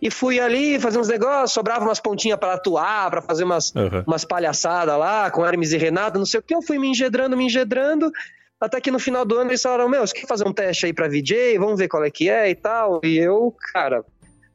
e 0.01 0.13
fui 0.13 0.39
ali 0.39 0.79
fazer 0.79 0.99
uns 1.01 1.09
negócios, 1.09 1.51
sobrava 1.53 1.85
umas 1.85 1.99
pontinhas 1.99 2.39
para 2.39 2.55
atuar, 2.55 3.11
para 3.11 3.21
fazer 3.21 3.43
umas, 3.43 3.75
Uhum. 3.75 4.05
umas 4.07 4.25
palhaçadas 4.25 4.97
lá 4.97 5.29
com 5.29 5.45
Hermes 5.45 5.73
e 5.73 5.77
Renato, 5.77 6.19
não 6.19 6.27
sei 6.27 6.39
o 6.39 6.43
que. 6.43 6.55
Eu 6.55 6.63
fui 6.63 6.79
me 6.79 6.87
engedrando, 6.89 7.37
me 7.37 7.47
engedrando. 7.47 8.13
Até 8.61 8.81
que 8.81 8.91
no 8.91 8.99
final 8.99 9.25
do 9.25 9.37
ano 9.37 9.51
eles 9.51 9.63
falaram: 9.63 9.89
Meu, 9.89 10.07
você 10.07 10.15
quer 10.15 10.27
fazer 10.27 10.47
um 10.47 10.53
teste 10.53 10.87
aí 10.87 10.93
pra 10.93 11.09
VJ? 11.09 11.59
Vamos 11.59 11.79
ver 11.79 11.89
qual 11.89 12.05
é 12.05 12.11
que 12.11 12.29
é 12.29 12.51
e 12.51 12.55
tal. 12.55 13.01
E 13.05 13.17
eu, 13.17 13.55
cara, 13.73 14.05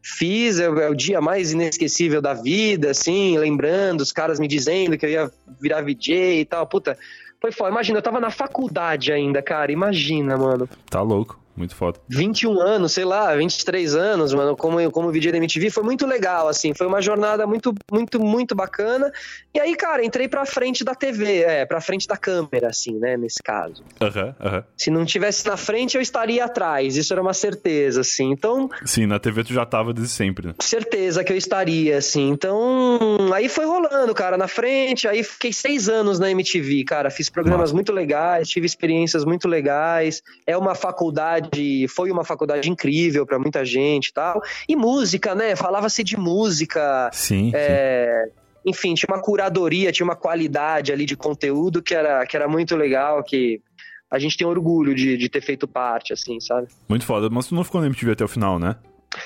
fiz. 0.01 0.59
É, 0.59 0.65
é 0.65 0.89
o 0.89 0.95
dia 0.95 1.21
mais 1.21 1.53
inesquecível 1.53 2.21
da 2.21 2.33
vida, 2.33 2.91
assim, 2.91 3.37
lembrando, 3.37 4.01
os 4.01 4.11
caras 4.11 4.39
me 4.39 4.47
dizendo 4.47 4.97
que 4.97 5.05
eu 5.05 5.09
ia 5.09 5.31
virar 5.61 5.81
VJ 5.81 6.41
e 6.41 6.45
tal. 6.45 6.67
Puta, 6.67 6.97
foi 7.39 7.51
foda. 7.51 7.71
Imagina, 7.71 7.99
eu 7.99 8.03
tava 8.03 8.19
na 8.19 8.29
faculdade 8.29 9.11
ainda, 9.11 9.41
cara. 9.41 9.71
Imagina, 9.71 10.37
mano. 10.37 10.67
Tá 10.89 11.01
louco. 11.01 11.42
Muito 11.55 11.75
foda. 11.75 11.99
21 12.09 12.59
anos, 12.59 12.93
sei 12.93 13.05
lá, 13.05 13.35
23 13.35 13.95
anos, 13.95 14.33
mano, 14.33 14.55
como, 14.55 14.91
como 14.91 15.11
VJ 15.11 15.31
da 15.31 15.37
MTV, 15.37 15.69
foi 15.69 15.83
muito 15.83 16.05
legal, 16.05 16.47
assim, 16.47 16.73
foi 16.73 16.87
uma 16.87 17.01
jornada 17.01 17.45
muito, 17.45 17.73
muito, 17.91 18.19
muito 18.19 18.55
bacana. 18.55 19.11
E 19.53 19.59
aí, 19.59 19.75
cara, 19.75 20.03
entrei 20.03 20.27
pra 20.27 20.45
frente 20.45 20.83
da 20.83 20.95
TV, 20.95 21.41
é, 21.43 21.65
pra 21.65 21.79
frente 21.79 22.07
da 22.07 22.17
câmera, 22.17 22.69
assim, 22.69 22.97
né, 22.97 23.15
nesse 23.17 23.41
caso. 23.43 23.83
Aham, 24.01 24.35
aham. 24.39 24.63
Se 24.75 24.89
não 24.89 25.05
tivesse 25.05 25.45
na 25.47 25.57
frente, 25.57 25.95
eu 25.95 26.01
estaria 26.01 26.43
atrás, 26.43 26.95
isso 26.97 27.13
era 27.13 27.21
uma 27.21 27.33
certeza, 27.33 28.01
assim. 28.01 28.31
Então, 28.31 28.69
Sim, 28.85 29.05
na 29.05 29.19
TV 29.19 29.43
tu 29.43 29.53
já 29.53 29.65
tava 29.65 29.93
desde 29.93 30.11
sempre, 30.13 30.47
né? 30.47 30.53
certeza 30.59 31.23
que 31.23 31.31
eu 31.31 31.37
estaria, 31.37 31.97
assim. 31.97 32.29
Então, 32.29 33.31
aí 33.33 33.47
foi 33.49 33.65
rolando, 33.65 34.13
cara, 34.13 34.37
na 34.37 34.47
frente. 34.47 35.07
Aí 35.07 35.23
fiquei 35.23 35.53
seis 35.53 35.87
anos 35.89 36.19
na 36.19 36.29
MTV, 36.31 36.83
cara. 36.83 37.09
Fiz 37.09 37.29
programas 37.29 37.61
Massa. 37.69 37.73
muito 37.73 37.91
legais, 37.91 38.47
tive 38.49 38.65
experiências 38.65 39.23
muito 39.23 39.47
legais. 39.47 40.21
É 40.47 40.57
uma 40.57 40.75
faculdade, 40.75 41.42
foi 41.89 42.11
uma 42.11 42.23
faculdade 42.23 42.69
incrível 42.69 43.25
pra 43.25 43.39
muita 43.39 43.65
gente 43.65 44.07
e 44.07 44.13
tal. 44.13 44.41
E 44.67 44.75
música, 44.75 45.33
né? 45.33 45.55
Falava-se 45.55 46.03
de 46.03 46.17
música. 46.17 47.09
Sim, 47.13 47.45
sim. 47.45 47.51
É, 47.53 48.25
enfim, 48.65 48.93
tinha 48.93 49.07
uma 49.13 49.21
curadoria, 49.21 49.91
tinha 49.91 50.05
uma 50.05 50.15
qualidade 50.15 50.91
ali 50.91 51.05
de 51.05 51.15
conteúdo 51.15 51.81
que 51.81 51.93
era, 51.93 52.25
que 52.25 52.35
era 52.35 52.47
muito 52.47 52.75
legal, 52.75 53.23
que 53.23 53.61
a 54.09 54.19
gente 54.19 54.37
tem 54.37 54.45
orgulho 54.45 54.93
de, 54.93 55.17
de 55.17 55.27
ter 55.27 55.41
feito 55.41 55.67
parte, 55.67 56.13
assim, 56.13 56.39
sabe? 56.39 56.67
Muito 56.87 57.05
foda. 57.05 57.29
Mas 57.29 57.47
tu 57.47 57.55
não 57.55 57.63
ficou 57.63 57.81
na 57.81 57.87
MTV 57.87 58.11
até 58.11 58.23
o 58.23 58.27
final, 58.27 58.59
né? 58.59 58.75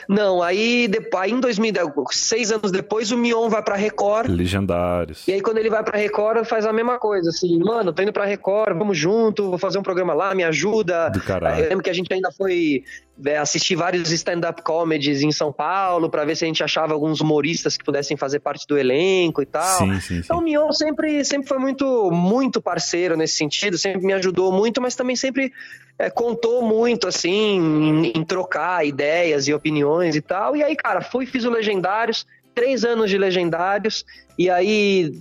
Não, 0.07 0.41
aí, 0.41 0.89
aí 1.15 1.31
em 1.31 1.39
2010, 1.39 1.91
seis 2.11 2.51
anos 2.51 2.71
depois, 2.71 3.11
o 3.11 3.17
Mion 3.17 3.49
vai 3.49 3.61
pra 3.61 3.75
Record. 3.75 4.29
Legendários. 4.29 5.27
E 5.27 5.33
aí, 5.33 5.41
quando 5.41 5.57
ele 5.57 5.69
vai 5.69 5.83
pra 5.83 5.97
Record, 5.97 6.45
faz 6.45 6.65
a 6.65 6.73
mesma 6.73 6.97
coisa, 6.97 7.29
assim, 7.29 7.57
mano, 7.59 7.93
tô 7.93 8.01
indo 8.01 8.13
pra 8.13 8.25
Record, 8.25 8.77
vamos 8.77 8.97
junto, 8.97 9.49
vou 9.49 9.57
fazer 9.57 9.77
um 9.77 9.83
programa 9.83 10.13
lá, 10.13 10.33
me 10.35 10.43
ajuda. 10.43 11.09
Do 11.09 11.21
caralho. 11.21 11.63
Eu 11.63 11.69
lembro 11.69 11.83
que 11.83 11.89
a 11.89 11.93
gente 11.93 12.11
ainda 12.13 12.31
foi 12.31 12.83
é, 13.25 13.37
assistir 13.37 13.75
vários 13.75 14.11
stand-up 14.11 14.61
comedies 14.61 15.21
em 15.21 15.31
São 15.31 15.51
Paulo, 15.51 16.09
pra 16.09 16.23
ver 16.25 16.35
se 16.35 16.43
a 16.45 16.47
gente 16.47 16.63
achava 16.63 16.93
alguns 16.93 17.19
humoristas 17.21 17.75
que 17.77 17.83
pudessem 17.83 18.15
fazer 18.15 18.39
parte 18.39 18.65
do 18.67 18.77
elenco 18.77 19.41
e 19.41 19.45
tal. 19.45 19.79
Sim, 19.79 19.93
sim, 19.99 19.99
sim. 20.15 20.21
Então 20.23 20.37
o 20.39 20.41
Mion 20.41 20.71
sempre, 20.71 21.23
sempre 21.25 21.47
foi 21.47 21.57
muito, 21.57 22.11
muito 22.11 22.61
parceiro 22.61 23.17
nesse 23.17 23.35
sentido, 23.35 23.77
sempre 23.77 24.05
me 24.05 24.13
ajudou 24.13 24.51
muito, 24.51 24.81
mas 24.81 24.95
também 24.95 25.15
sempre 25.15 25.51
é, 25.97 26.09
contou 26.09 26.61
muito, 26.61 27.07
assim, 27.07 27.57
em, 27.57 28.11
em 28.15 28.23
trocar 28.23 28.85
ideias 28.85 29.47
e 29.47 29.53
opiniões 29.53 30.15
e 30.15 30.21
tal. 30.21 30.55
E 30.55 30.63
aí, 30.63 30.75
cara, 30.75 31.01
fui, 31.01 31.25
fiz 31.25 31.43
o 31.43 31.49
Legendários, 31.49 32.25
três 32.53 32.83
anos 32.83 33.09
de 33.09 33.17
Legendários, 33.17 34.05
e 34.37 34.49
aí 34.49 35.11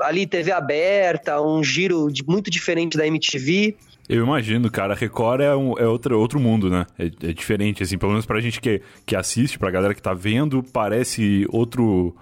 ali 0.00 0.26
TV 0.26 0.50
aberta, 0.52 1.40
um 1.40 1.62
giro 1.62 2.10
de- 2.10 2.24
muito 2.24 2.50
diferente 2.50 2.96
da 2.98 3.06
MTV. 3.06 3.76
Eu 4.08 4.22
imagino, 4.22 4.70
cara, 4.70 4.94
Record 4.94 5.40
é, 5.40 5.54
um, 5.56 5.78
é 5.78 5.86
outro, 5.86 6.18
outro 6.18 6.38
mundo, 6.38 6.68
né? 6.68 6.86
É, 6.98 7.06
é 7.06 7.32
diferente, 7.32 7.82
assim, 7.82 7.96
pelo 7.96 8.12
menos 8.12 8.26
pra 8.26 8.40
gente 8.40 8.60
que, 8.60 8.82
que 9.06 9.16
assiste, 9.16 9.58
pra 9.58 9.70
galera 9.70 9.94
que 9.94 10.02
tá 10.02 10.12
vendo, 10.12 10.62
parece 10.62 11.46
outro, 11.48 12.14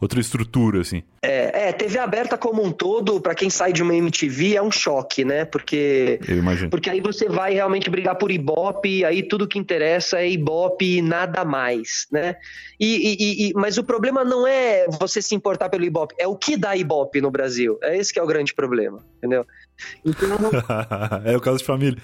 outra 0.00 0.20
estrutura, 0.20 0.80
assim. 0.80 1.02
É, 1.22 1.68
é, 1.68 1.72
TV 1.72 1.98
aberta 1.98 2.36
como 2.38 2.62
um 2.62 2.70
todo, 2.70 3.20
pra 3.20 3.34
quem 3.34 3.50
sai 3.50 3.72
de 3.72 3.82
uma 3.82 3.94
MTV, 3.94 4.54
é 4.56 4.62
um 4.62 4.70
choque, 4.70 5.24
né? 5.24 5.44
Porque 5.44 6.20
Eu 6.28 6.38
imagino. 6.38 6.70
Porque 6.70 6.88
aí 6.90 7.00
você 7.00 7.28
vai 7.28 7.54
realmente 7.54 7.88
brigar 7.90 8.14
por 8.16 8.30
Ibope, 8.30 9.04
aí 9.04 9.22
tudo 9.22 9.48
que 9.48 9.58
interessa 9.58 10.18
é 10.20 10.28
Ibope 10.30 10.98
e 10.98 11.02
nada 11.02 11.44
mais, 11.44 12.06
né? 12.12 12.36
E, 12.78 13.14
e- 13.14 13.48
e- 13.48 13.52
mas 13.54 13.78
o 13.78 13.84
problema 13.84 14.22
não 14.24 14.46
é 14.46 14.86
você 15.00 15.20
se 15.22 15.34
importar 15.34 15.68
pelo 15.68 15.84
Ibope, 15.84 16.14
é 16.18 16.26
o 16.26 16.36
que 16.36 16.56
dá 16.56 16.76
Ibope 16.76 17.20
no 17.20 17.30
Brasil. 17.30 17.78
É 17.82 17.96
esse 17.96 18.12
que 18.12 18.18
é 18.18 18.22
o 18.22 18.26
grande 18.26 18.52
problema, 18.54 19.02
entendeu? 19.16 19.46
Então, 20.04 20.28
é 21.24 21.36
o 21.36 21.40
caso 21.40 21.58
de 21.58 21.64
família. 21.64 21.98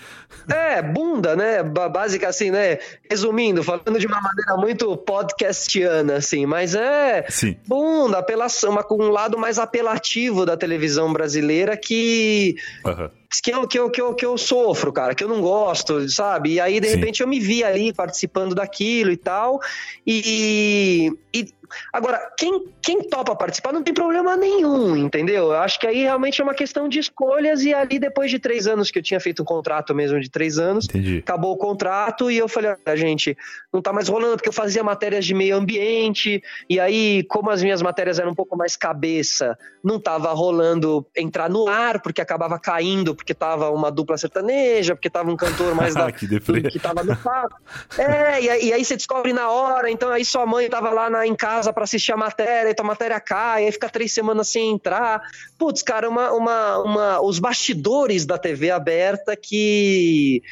é, 0.51 0.83
bunda, 0.83 1.35
né? 1.37 1.63
Básica 1.63 2.29
assim, 2.29 2.51
né? 2.51 2.79
Resumindo, 3.11 3.63
falando 3.63 3.99
de 3.99 4.07
uma 4.07 4.21
maneira 4.21 4.57
muito 4.57 4.95
podcastiana, 4.97 6.17
assim, 6.17 6.45
mas 6.47 6.75
é 6.75 7.25
Sim. 7.29 7.57
bunda, 7.67 7.82
apelação, 8.19 8.71
uma- 8.71 8.87
um 8.91 9.11
lado 9.11 9.39
mais 9.39 9.59
apelativo 9.59 10.45
da 10.47 10.57
televisão 10.57 11.13
brasileira 11.13 11.77
que 11.77 12.57
Aham. 12.85 13.11
Que 13.41 13.51
eu, 13.51 13.67
que, 13.67 13.79
eu, 13.79 13.91
que, 13.91 14.01
eu, 14.01 14.15
que 14.15 14.27
eu 14.27 14.37
sofro, 14.37 14.93
cara, 14.93 15.15
que 15.15 15.25
eu 15.25 15.29
não 15.29 15.41
gosto, 15.41 16.09
sabe? 16.09 16.55
E 16.55 16.61
aí, 16.61 16.81
de 16.81 16.89
Sim. 16.89 16.97
repente, 16.97 17.23
eu 17.23 17.29
me 17.29 17.41
vi 17.41 17.65
ali 17.65 17.93
participando 17.93 18.55
daquilo 18.55 19.11
e 19.11 19.17
tal. 19.17 19.61
E. 20.07 21.13
e 21.33 21.47
agora, 21.93 22.21
quem, 22.37 22.67
quem 22.83 23.03
topa 23.09 23.35
participar 23.35 23.73
não 23.73 23.83
tem 23.83 23.95
problema 23.95 24.37
nenhum, 24.37 24.97
entendeu? 24.97 25.47
Eu 25.47 25.57
acho 25.57 25.79
que 25.81 25.87
aí 25.87 26.03
realmente 26.03 26.41
é 26.41 26.45
uma 26.45 26.55
questão 26.55 26.89
de 26.89 26.99
escolhas. 26.99 27.63
E 27.63 27.73
ali, 27.73 27.99
depois 27.99 28.31
de 28.31 28.39
três 28.39 28.67
anos, 28.67 28.91
que 28.91 28.99
eu 28.99 29.03
tinha 29.03 29.21
feito 29.21 29.43
um 29.43 29.47
contrato 29.47 29.95
mesmo 29.95 30.21
de 30.21 30.29
três 30.29 30.59
anos, 30.59 30.87
Entendi. 30.87 31.19
acabou 31.19 31.53
o 31.53 31.57
contrato 31.57 32.31
e 32.31 32.37
eu 32.37 32.49
falei, 32.49 32.75
olha, 32.87 32.97
gente, 32.97 33.37
não 33.73 33.81
tá 33.81 33.93
mais 33.93 34.09
rolando, 34.09 34.37
porque 34.37 34.49
eu 34.49 34.53
fazia 34.53 34.83
matérias 34.83 35.25
de 35.25 35.35
meio 35.35 35.57
ambiente, 35.57 36.43
e 36.69 36.79
aí, 36.79 37.23
como 37.25 37.51
as 37.51 37.63
minhas 37.63 37.81
matérias 37.81 38.19
eram 38.19 38.33
um 38.33 38.35
pouco 38.35 38.57
mais 38.57 38.77
cabeça, 38.77 39.57
não 39.83 39.99
tava 39.99 40.33
rolando 40.33 41.07
entrar 41.17 41.49
no 41.49 41.69
ar, 41.69 42.01
porque 42.01 42.21
acabava 42.21 42.59
caindo, 42.59 43.15
porque 43.23 43.33
tava 43.33 43.71
uma 43.71 43.91
dupla 43.91 44.19
sertaneja, 44.19 44.97
porque 44.97 45.09
tava 45.09 45.31
um 45.31 45.37
cantor 45.37 45.75
mais 45.75 45.95
da. 45.97 46.11
que 46.11 46.27
deprê. 46.27 46.63
que 46.63 46.79
tava 46.79 47.05
no 47.05 47.17
papo. 47.17 47.55
É, 47.97 48.43
e 48.43 48.51
aí, 48.51 48.65
e 48.67 48.73
aí 48.73 48.85
você 48.85 48.97
descobre 48.97 49.33
na 49.33 49.49
hora, 49.49 49.91
então 49.91 50.11
aí 50.11 50.25
sua 50.25 50.45
mãe 50.45 50.69
tava 50.69 50.91
lá 50.91 51.09
na, 51.09 51.27
em 51.27 51.35
casa 51.35 51.73
pra 51.73 51.85
assistir 51.85 52.13
a 52.13 52.17
matéria, 52.17 52.71
e 52.71 52.75
tua 52.75 52.85
matéria 52.85 53.21
cai, 53.21 53.65
aí 53.65 53.73
fica 53.73 53.89
três 53.89 54.13
semanas 54.13 54.49
sem 54.49 54.73
entrar. 54.73 55.23
Putz, 55.57 55.83
cara, 55.83 56.09
uma, 56.09 56.33
uma, 56.33 56.79
uma, 56.79 57.21
os 57.23 57.39
bastidores 57.39 58.27
da 58.27 58.37
TV 58.37 58.71
aberta 58.71 59.37
que 59.37 60.43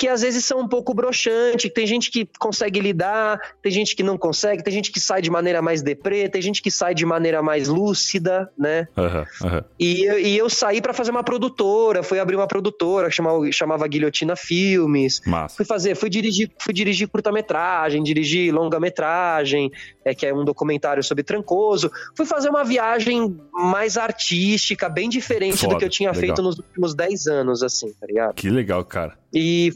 que 0.00 0.08
às 0.08 0.22
vezes 0.22 0.46
são 0.46 0.60
um 0.60 0.66
pouco 0.66 0.94
broxantes, 0.94 1.70
tem 1.74 1.86
gente 1.86 2.10
que 2.10 2.26
consegue 2.38 2.80
lidar, 2.80 3.38
tem 3.62 3.70
gente 3.70 3.94
que 3.94 4.02
não 4.02 4.16
consegue, 4.16 4.62
tem 4.64 4.72
gente 4.72 4.90
que 4.90 4.98
sai 4.98 5.20
de 5.20 5.30
maneira 5.30 5.60
mais 5.60 5.82
deprê, 5.82 6.26
tem 6.26 6.40
gente 6.40 6.62
que 6.62 6.70
sai 6.70 6.94
de 6.94 7.04
maneira 7.04 7.42
mais 7.42 7.68
lúcida, 7.68 8.50
né? 8.58 8.88
Aham, 8.96 9.26
aham. 9.44 9.64
E, 9.78 10.02
eu- 10.04 10.18
e 10.18 10.38
eu 10.38 10.48
saí 10.48 10.80
pra 10.80 10.94
fazer 10.94 11.10
uma 11.10 11.22
produtora, 11.22 12.02
fui 12.02 12.18
abrir 12.18 12.34
uma 12.34 12.46
produtora 12.46 13.10
que 13.10 13.14
chamava, 13.14 13.52
chamava 13.52 13.86
Guilhotina 13.86 14.34
Filmes. 14.36 15.20
Massa. 15.26 15.56
Fui 15.56 15.66
fazer, 15.66 15.94
fui 15.94 16.08
dirigir, 16.08 16.50
fui 16.58 16.72
dirigir 16.72 17.06
curta-metragem, 17.06 18.02
dirigir 18.02 18.54
longa-metragem, 18.54 19.70
é, 20.02 20.14
que 20.14 20.24
é 20.24 20.32
um 20.34 20.46
documentário 20.46 21.02
sobre 21.04 21.22
Trancoso. 21.22 21.90
Fui 22.16 22.24
fazer 22.24 22.48
uma 22.48 22.64
viagem 22.64 23.38
mais 23.52 23.98
artística, 23.98 24.88
bem 24.88 25.10
diferente 25.10 25.58
Foda, 25.58 25.74
do 25.74 25.78
que 25.78 25.84
eu 25.84 25.90
tinha 25.90 26.10
legal. 26.10 26.20
feito 26.20 26.42
nos 26.42 26.58
últimos 26.58 26.94
10 26.94 27.26
anos, 27.26 27.62
assim, 27.62 27.92
tá 28.00 28.06
ligado? 28.06 28.34
Que 28.34 28.48
legal, 28.48 28.82
cara. 28.84 29.18
E, 29.32 29.72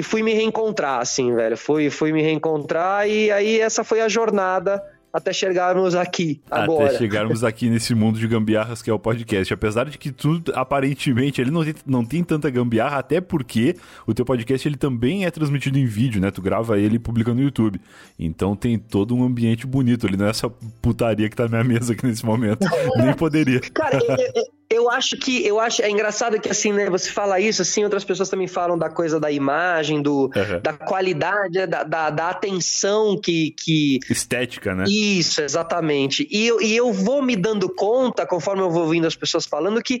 e 0.00 0.02
fui 0.02 0.22
me 0.22 0.32
reencontrar, 0.32 0.98
assim, 0.98 1.34
velho. 1.34 1.58
Fui, 1.58 1.90
fui 1.90 2.10
me 2.10 2.22
reencontrar 2.22 3.06
e 3.06 3.30
aí 3.30 3.60
essa 3.60 3.84
foi 3.84 4.00
a 4.00 4.08
jornada 4.08 4.82
até 5.12 5.30
chegarmos 5.30 5.94
aqui, 5.94 6.40
agora. 6.50 6.86
Até 6.86 6.96
chegarmos 6.96 7.44
aqui 7.44 7.68
nesse 7.68 7.94
mundo 7.94 8.18
de 8.18 8.26
gambiarras 8.26 8.80
que 8.80 8.88
é 8.88 8.94
o 8.94 8.98
podcast. 8.98 9.52
Apesar 9.52 9.90
de 9.90 9.98
que 9.98 10.10
tudo, 10.10 10.52
aparentemente, 10.54 11.38
ele 11.38 11.50
não 11.50 11.62
tem, 11.62 11.74
não 11.84 12.02
tem 12.02 12.24
tanta 12.24 12.48
gambiarra, 12.48 12.96
até 12.96 13.20
porque 13.20 13.76
o 14.06 14.14
teu 14.14 14.24
podcast 14.24 14.66
ele 14.66 14.78
também 14.78 15.26
é 15.26 15.30
transmitido 15.30 15.78
em 15.78 15.84
vídeo, 15.84 16.18
né? 16.18 16.30
Tu 16.30 16.40
grava 16.40 16.78
ele 16.78 16.96
e 16.96 16.98
publica 16.98 17.34
no 17.34 17.42
YouTube. 17.42 17.78
Então 18.18 18.56
tem 18.56 18.78
todo 18.78 19.14
um 19.14 19.22
ambiente 19.22 19.66
bonito 19.66 20.06
ali, 20.06 20.16
não 20.16 20.26
é 20.26 20.30
essa 20.30 20.48
putaria 20.80 21.28
que 21.28 21.36
tá 21.36 21.42
na 21.42 21.62
minha 21.62 21.78
mesa 21.78 21.92
aqui 21.92 22.06
nesse 22.06 22.24
momento. 22.24 22.66
Nem 22.96 23.12
poderia. 23.12 23.60
Cara, 23.60 23.98
Eu 24.72 24.88
acho 24.88 25.16
que 25.16 25.44
eu 25.44 25.58
acho 25.58 25.82
é 25.82 25.90
engraçado 25.90 26.40
que 26.40 26.48
assim, 26.48 26.72
né? 26.72 26.88
Você 26.88 27.10
fala 27.10 27.40
isso, 27.40 27.60
assim, 27.60 27.82
outras 27.82 28.04
pessoas 28.04 28.28
também 28.28 28.46
falam 28.46 28.78
da 28.78 28.88
coisa 28.88 29.18
da 29.18 29.30
imagem, 29.30 30.00
do, 30.00 30.30
Uhum. 30.36 30.60
da 30.62 30.72
qualidade, 30.72 31.58
né, 31.58 31.66
da, 31.66 31.82
da, 31.82 32.08
da 32.10 32.28
atenção 32.30 33.20
que, 33.20 33.50
que 33.50 33.98
Estética, 34.08 34.72
né? 34.74 34.84
isso, 34.86 35.42
exatamente. 35.42 36.28
E 36.30 36.46
eu, 36.46 36.62
e 36.62 36.76
eu 36.76 36.92
vou 36.92 37.20
me 37.20 37.34
dando 37.34 37.68
conta, 37.68 38.24
conforme 38.24 38.62
eu 38.62 38.70
vou 38.70 38.84
ouvindo 38.84 39.06
as 39.08 39.16
pessoas 39.16 39.44
falando, 39.44 39.82
que 39.82 40.00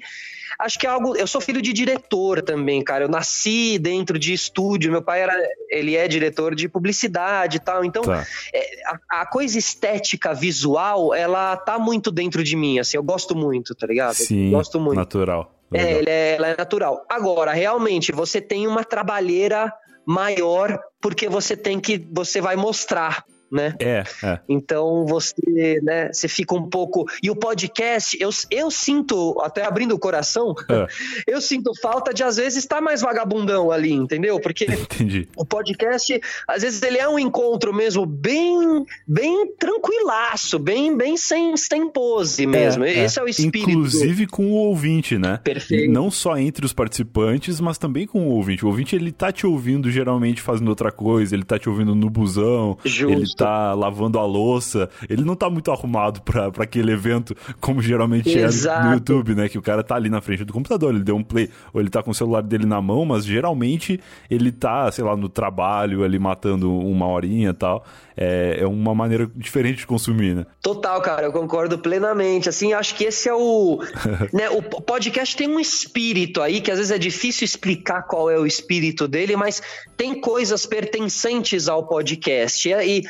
acho 0.60 0.78
que 0.78 0.86
é 0.86 0.90
algo. 0.90 1.16
Eu 1.16 1.26
sou 1.26 1.40
filho 1.40 1.60
de 1.60 1.72
diretor 1.72 2.42
também, 2.42 2.82
cara. 2.82 3.04
Eu 3.04 3.08
nasci 3.08 3.78
dentro 3.78 4.18
de 4.18 4.32
estúdio. 4.32 4.90
Meu 4.90 5.02
pai 5.02 5.22
era, 5.22 5.34
ele 5.68 5.96
é 5.96 6.06
diretor 6.08 6.54
de 6.54 6.68
publicidade 6.68 7.56
e 7.56 7.60
tal. 7.60 7.84
Então, 7.84 8.02
Tá. 8.02 8.24
é, 8.54 8.82
a, 8.86 9.22
a 9.22 9.26
coisa 9.26 9.58
estética 9.58 10.32
visual, 10.34 11.14
ela 11.14 11.56
tá 11.56 11.78
muito 11.78 12.10
dentro 12.10 12.42
de 12.42 12.56
mim. 12.56 12.78
Assim, 12.78 12.96
eu 12.96 13.02
gosto 13.02 13.34
muito, 13.36 13.74
tá 13.74 13.86
ligado? 13.86 14.14
Sim, 14.14 14.50
gosto 14.50 14.78
muito. 14.80 14.96
natural. 14.96 15.54
É, 15.72 16.02
é, 16.04 16.34
ela 16.36 16.48
é 16.48 16.56
natural. 16.56 17.04
Agora, 17.08 17.52
realmente, 17.52 18.10
você 18.12 18.40
tem 18.40 18.66
uma 18.66 18.82
trabalheira 18.84 19.72
maior 20.04 20.78
porque 21.00 21.28
você 21.28 21.56
tem 21.56 21.78
que, 21.78 21.98
você 22.10 22.40
vai 22.40 22.56
mostrar, 22.56 23.24
né? 23.50 23.74
É, 23.80 24.04
é. 24.22 24.38
Então 24.48 25.04
você, 25.06 25.80
né, 25.82 26.12
você 26.12 26.28
fica 26.28 26.54
um 26.54 26.68
pouco. 26.68 27.06
E 27.22 27.30
o 27.30 27.36
podcast, 27.36 28.16
eu, 28.20 28.30
eu 28.50 28.70
sinto, 28.70 29.40
até 29.42 29.64
abrindo 29.64 29.94
o 29.94 29.98
coração, 29.98 30.54
É. 30.68 30.86
eu 31.26 31.40
sinto 31.40 31.72
falta 31.80 32.12
de 32.14 32.22
às 32.22 32.36
vezes 32.36 32.58
estar 32.58 32.80
mais 32.80 33.00
vagabundão 33.00 33.70
ali, 33.70 33.92
entendeu? 33.92 34.40
Porque 34.40 34.64
Entendi. 34.70 35.28
o 35.36 35.44
podcast, 35.44 36.20
às 36.46 36.62
vezes 36.62 36.82
ele 36.82 36.98
é 36.98 37.08
um 37.08 37.18
encontro 37.18 37.72
mesmo 37.74 38.06
bem, 38.06 38.84
bem 39.06 39.52
tranquilaço, 39.58 40.58
bem, 40.58 40.96
bem 40.96 41.16
sem, 41.16 41.56
sem 41.56 41.88
pose 41.90 42.46
mesmo. 42.46 42.84
Esse 42.84 43.18
é, 43.18 43.22
o 43.22 43.28
espírito. 43.28 43.70
Inclusive 43.70 44.26
com 44.26 44.46
o 44.46 44.54
ouvinte, 44.54 45.18
né? 45.18 45.38
Perfeito. 45.42 45.90
Não 45.92 46.10
só 46.10 46.36
entre 46.36 46.64
os 46.64 46.72
participantes, 46.72 47.60
mas 47.60 47.78
também 47.78 48.06
com 48.06 48.28
o 48.28 48.32
ouvinte. 48.34 48.64
O 48.64 48.68
ouvinte, 48.68 48.94
ele 48.94 49.12
tá 49.12 49.32
te 49.32 49.46
ouvindo 49.46 49.90
geralmente 49.90 50.40
fazendo 50.40 50.68
outra 50.68 50.92
coisa, 50.92 51.34
ele 51.34 51.44
tá 51.44 51.58
te 51.58 51.68
ouvindo 51.68 51.94
no 51.94 52.08
busão, 52.10 52.76
Justo. 52.84 53.12
ele 53.12 53.34
tá 53.40 53.74
lavando 53.74 54.18
a 54.18 54.26
louça, 54.26 54.90
ele 55.08 55.24
não 55.24 55.34
tá 55.34 55.48
muito 55.48 55.70
arrumado 55.70 56.20
pra, 56.20 56.50
pra 56.50 56.64
aquele 56.64 56.92
evento, 56.92 57.34
como 57.60 57.80
geralmente 57.80 58.36
é 58.38 58.42
Exato. 58.42 58.86
no 58.86 58.94
YouTube, 58.94 59.34
né? 59.34 59.48
Que 59.48 59.58
o 59.58 59.62
cara 59.62 59.82
tá 59.82 59.94
ali 59.94 60.10
na 60.10 60.20
frente 60.20 60.44
do 60.44 60.52
computador, 60.52 60.94
ele 60.94 61.02
deu 61.02 61.16
um 61.16 61.24
play, 61.24 61.48
ou 61.72 61.80
ele 61.80 61.88
tá 61.88 62.02
com 62.02 62.10
o 62.10 62.14
celular 62.14 62.42
dele 62.42 62.66
na 62.66 62.80
mão, 62.82 63.04
mas 63.04 63.24
geralmente 63.24 63.98
ele 64.30 64.52
tá, 64.52 64.90
sei 64.92 65.04
lá, 65.04 65.16
no 65.16 65.28
trabalho, 65.28 66.04
ali 66.04 66.18
matando 66.18 66.70
uma 66.70 67.06
horinha 67.06 67.50
e 67.50 67.54
tal. 67.54 67.84
É, 68.16 68.58
é 68.60 68.66
uma 68.66 68.94
maneira 68.94 69.30
diferente 69.34 69.78
de 69.78 69.86
consumir, 69.86 70.34
né? 70.34 70.44
Total, 70.60 71.00
cara, 71.00 71.22
eu 71.22 71.32
concordo 71.32 71.78
plenamente. 71.78 72.50
Assim, 72.50 72.74
acho 72.74 72.94
que 72.94 73.04
esse 73.04 73.30
é 73.30 73.34
o. 73.34 73.80
né, 74.30 74.50
o 74.50 74.60
podcast 74.62 75.34
tem 75.34 75.48
um 75.48 75.58
espírito 75.58 76.42
aí 76.42 76.60
que 76.60 76.70
às 76.70 76.76
vezes 76.76 76.92
é 76.92 76.98
difícil 76.98 77.46
explicar 77.46 78.02
qual 78.02 78.28
é 78.28 78.38
o 78.38 78.44
espírito 78.44 79.08
dele, 79.08 79.36
mas 79.36 79.62
tem 79.96 80.20
coisas 80.20 80.66
pertencentes 80.66 81.66
ao 81.66 81.86
podcast. 81.86 82.68
E, 82.68 82.98
e 82.98 83.02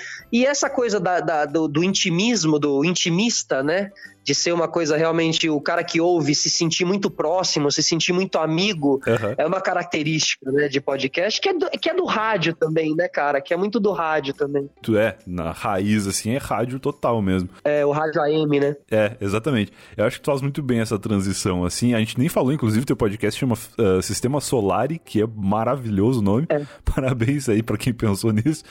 essa 0.47 0.69
coisa 0.71 1.01
da- 1.01 1.21
da- 1.21 1.45
do, 1.45 1.67
do 1.69 1.83
intimismo, 1.83 2.59
do 2.59 2.85
intimista, 2.85 3.63
né? 3.63 3.91
De 4.23 4.35
ser 4.35 4.53
uma 4.53 4.69
coisa 4.69 4.97
realmente 4.97 5.49
o 5.49 5.61
cara 5.61 5.83
que 5.83 6.01
ouve 6.01 6.35
se 6.35 6.51
sentir 6.51 6.85
muito 6.85 7.11
próximo, 7.11 7.71
se 7.71 7.83
sentir 7.83 8.13
muito 8.13 8.39
amigo, 8.39 9.01
Aham. 9.07 9.35
é 9.37 9.47
uma 9.47 9.61
característica 9.61 10.51
né, 10.51 10.69
de 10.69 10.81
podcast 10.81 11.41
que 11.41 11.49
é, 11.49 11.55
do, 11.55 11.71
que 11.71 11.91
é 11.91 11.95
do 11.95 12.05
rádio 12.05 12.55
também, 12.55 12.95
né, 12.95 13.09
cara? 13.09 13.41
Que 13.41 13.55
é 13.55 13.57
muito 13.57 13.81
do 13.81 13.93
rádio 13.93 14.35
também. 14.35 14.69
Tu 14.83 14.97
é, 14.97 15.17
na 15.27 15.53
raiz, 15.53 16.07
assim, 16.07 16.31
é 16.31 16.39
rádio 16.39 16.79
total 16.79 17.21
mesmo. 17.23 17.49
É 17.65 17.85
o 17.85 17.91
rádio 17.91 18.21
AM, 18.23 18.61
né? 18.61 18.77
É, 18.91 19.17
exatamente. 19.21 19.73
Eu 19.97 20.05
acho 20.05 20.17
que 20.17 20.23
tu 20.23 20.31
faz 20.31 20.43
muito 20.43 20.63
bem 20.63 20.81
essa 20.81 20.99
transição, 20.99 21.65
assim. 21.65 21.95
A 21.95 21.99
gente 21.99 22.19
nem 22.19 22.29
falou, 22.29 22.53
inclusive, 22.53 22.85
teu 22.85 22.97
podcast 22.97 23.39
chama 23.39 23.55
uh, 23.55 24.03
Sistema 24.03 24.41
Solari, 24.41 24.99
que 24.99 25.23
é 25.23 25.27
maravilhoso 25.27 26.21
o 26.21 26.23
nome. 26.23 26.47
É. 26.49 26.61
Parabéns 26.85 27.49
aí 27.49 27.63
pra 27.63 27.77
quem 27.77 27.93
pensou 27.93 28.33
nisso. 28.33 28.65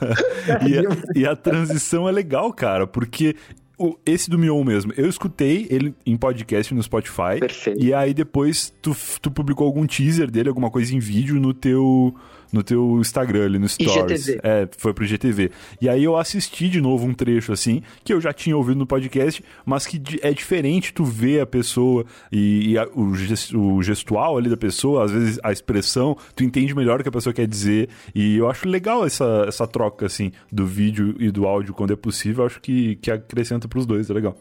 e, 0.66 0.78
a, 0.78 0.82
e 1.20 1.26
a 1.26 1.36
transição 1.36 2.08
é 2.08 2.12
legal, 2.12 2.52
cara, 2.52 2.86
porque 2.86 3.36
o- 3.78 3.96
esse 4.06 4.28
do 4.30 4.38
Mion 4.38 4.62
mesmo, 4.64 4.92
eu 4.96 5.08
escutei 5.08 5.66
ele 5.70 5.94
em 6.06 6.16
podcast 6.16 6.72
no 6.74 6.82
Spotify. 6.82 7.38
Perfeito. 7.40 7.82
E 7.82 7.92
aí 7.94 8.12
depois 8.14 8.72
tu, 8.82 8.96
tu 9.20 9.30
publicou 9.30 9.66
algum 9.66 9.86
teaser 9.86 10.30
dele, 10.30 10.48
alguma 10.48 10.70
coisa 10.70 10.94
em 10.94 10.98
vídeo 10.98 11.40
no 11.40 11.52
teu 11.54 12.14
no 12.52 12.62
teu 12.62 12.98
Instagram 13.00 13.46
ali 13.46 13.58
no 13.58 13.68
Stories. 13.68 14.28
IGTV. 14.28 14.40
É, 14.42 14.68
foi 14.76 14.92
pro 14.92 15.04
GTV. 15.06 15.50
E 15.80 15.88
aí 15.88 16.04
eu 16.04 16.16
assisti 16.16 16.68
de 16.68 16.80
novo 16.80 17.06
um 17.06 17.14
trecho 17.14 17.52
assim, 17.52 17.82
que 18.04 18.12
eu 18.12 18.20
já 18.20 18.32
tinha 18.32 18.56
ouvido 18.56 18.78
no 18.78 18.86
podcast, 18.86 19.42
mas 19.64 19.86
que 19.86 20.00
é 20.22 20.32
diferente 20.32 20.92
tu 20.92 21.04
ver 21.04 21.40
a 21.40 21.46
pessoa 21.46 22.04
e, 22.30 22.72
e 22.72 22.78
a- 22.78 22.86
o 22.94 23.82
gestual 23.82 24.36
ali 24.38 24.48
da 24.50 24.56
pessoa, 24.56 25.04
às 25.04 25.10
vezes 25.10 25.38
a 25.42 25.50
expressão, 25.52 26.16
tu 26.36 26.44
entende 26.44 26.74
melhor 26.74 27.00
o 27.00 27.02
que 27.02 27.08
a 27.08 27.12
pessoa 27.12 27.32
quer 27.32 27.46
dizer. 27.46 27.88
E 28.14 28.36
eu 28.36 28.50
acho 28.50 28.68
legal 28.68 29.04
essa, 29.06 29.44
essa 29.48 29.66
troca, 29.66 30.06
assim, 30.06 30.30
do 30.50 30.66
vídeo 30.66 31.14
e 31.18 31.30
do 31.30 31.46
áudio 31.46 31.72
quando 31.74 31.92
é 31.92 31.96
possível. 31.96 32.42
Eu 32.42 32.46
acho 32.46 32.60
que, 32.60 32.96
que 32.96 33.10
acrescenta 33.10 33.66
pros 33.68 33.86
dois, 33.86 34.10
é 34.10 34.12
legal. 34.12 34.36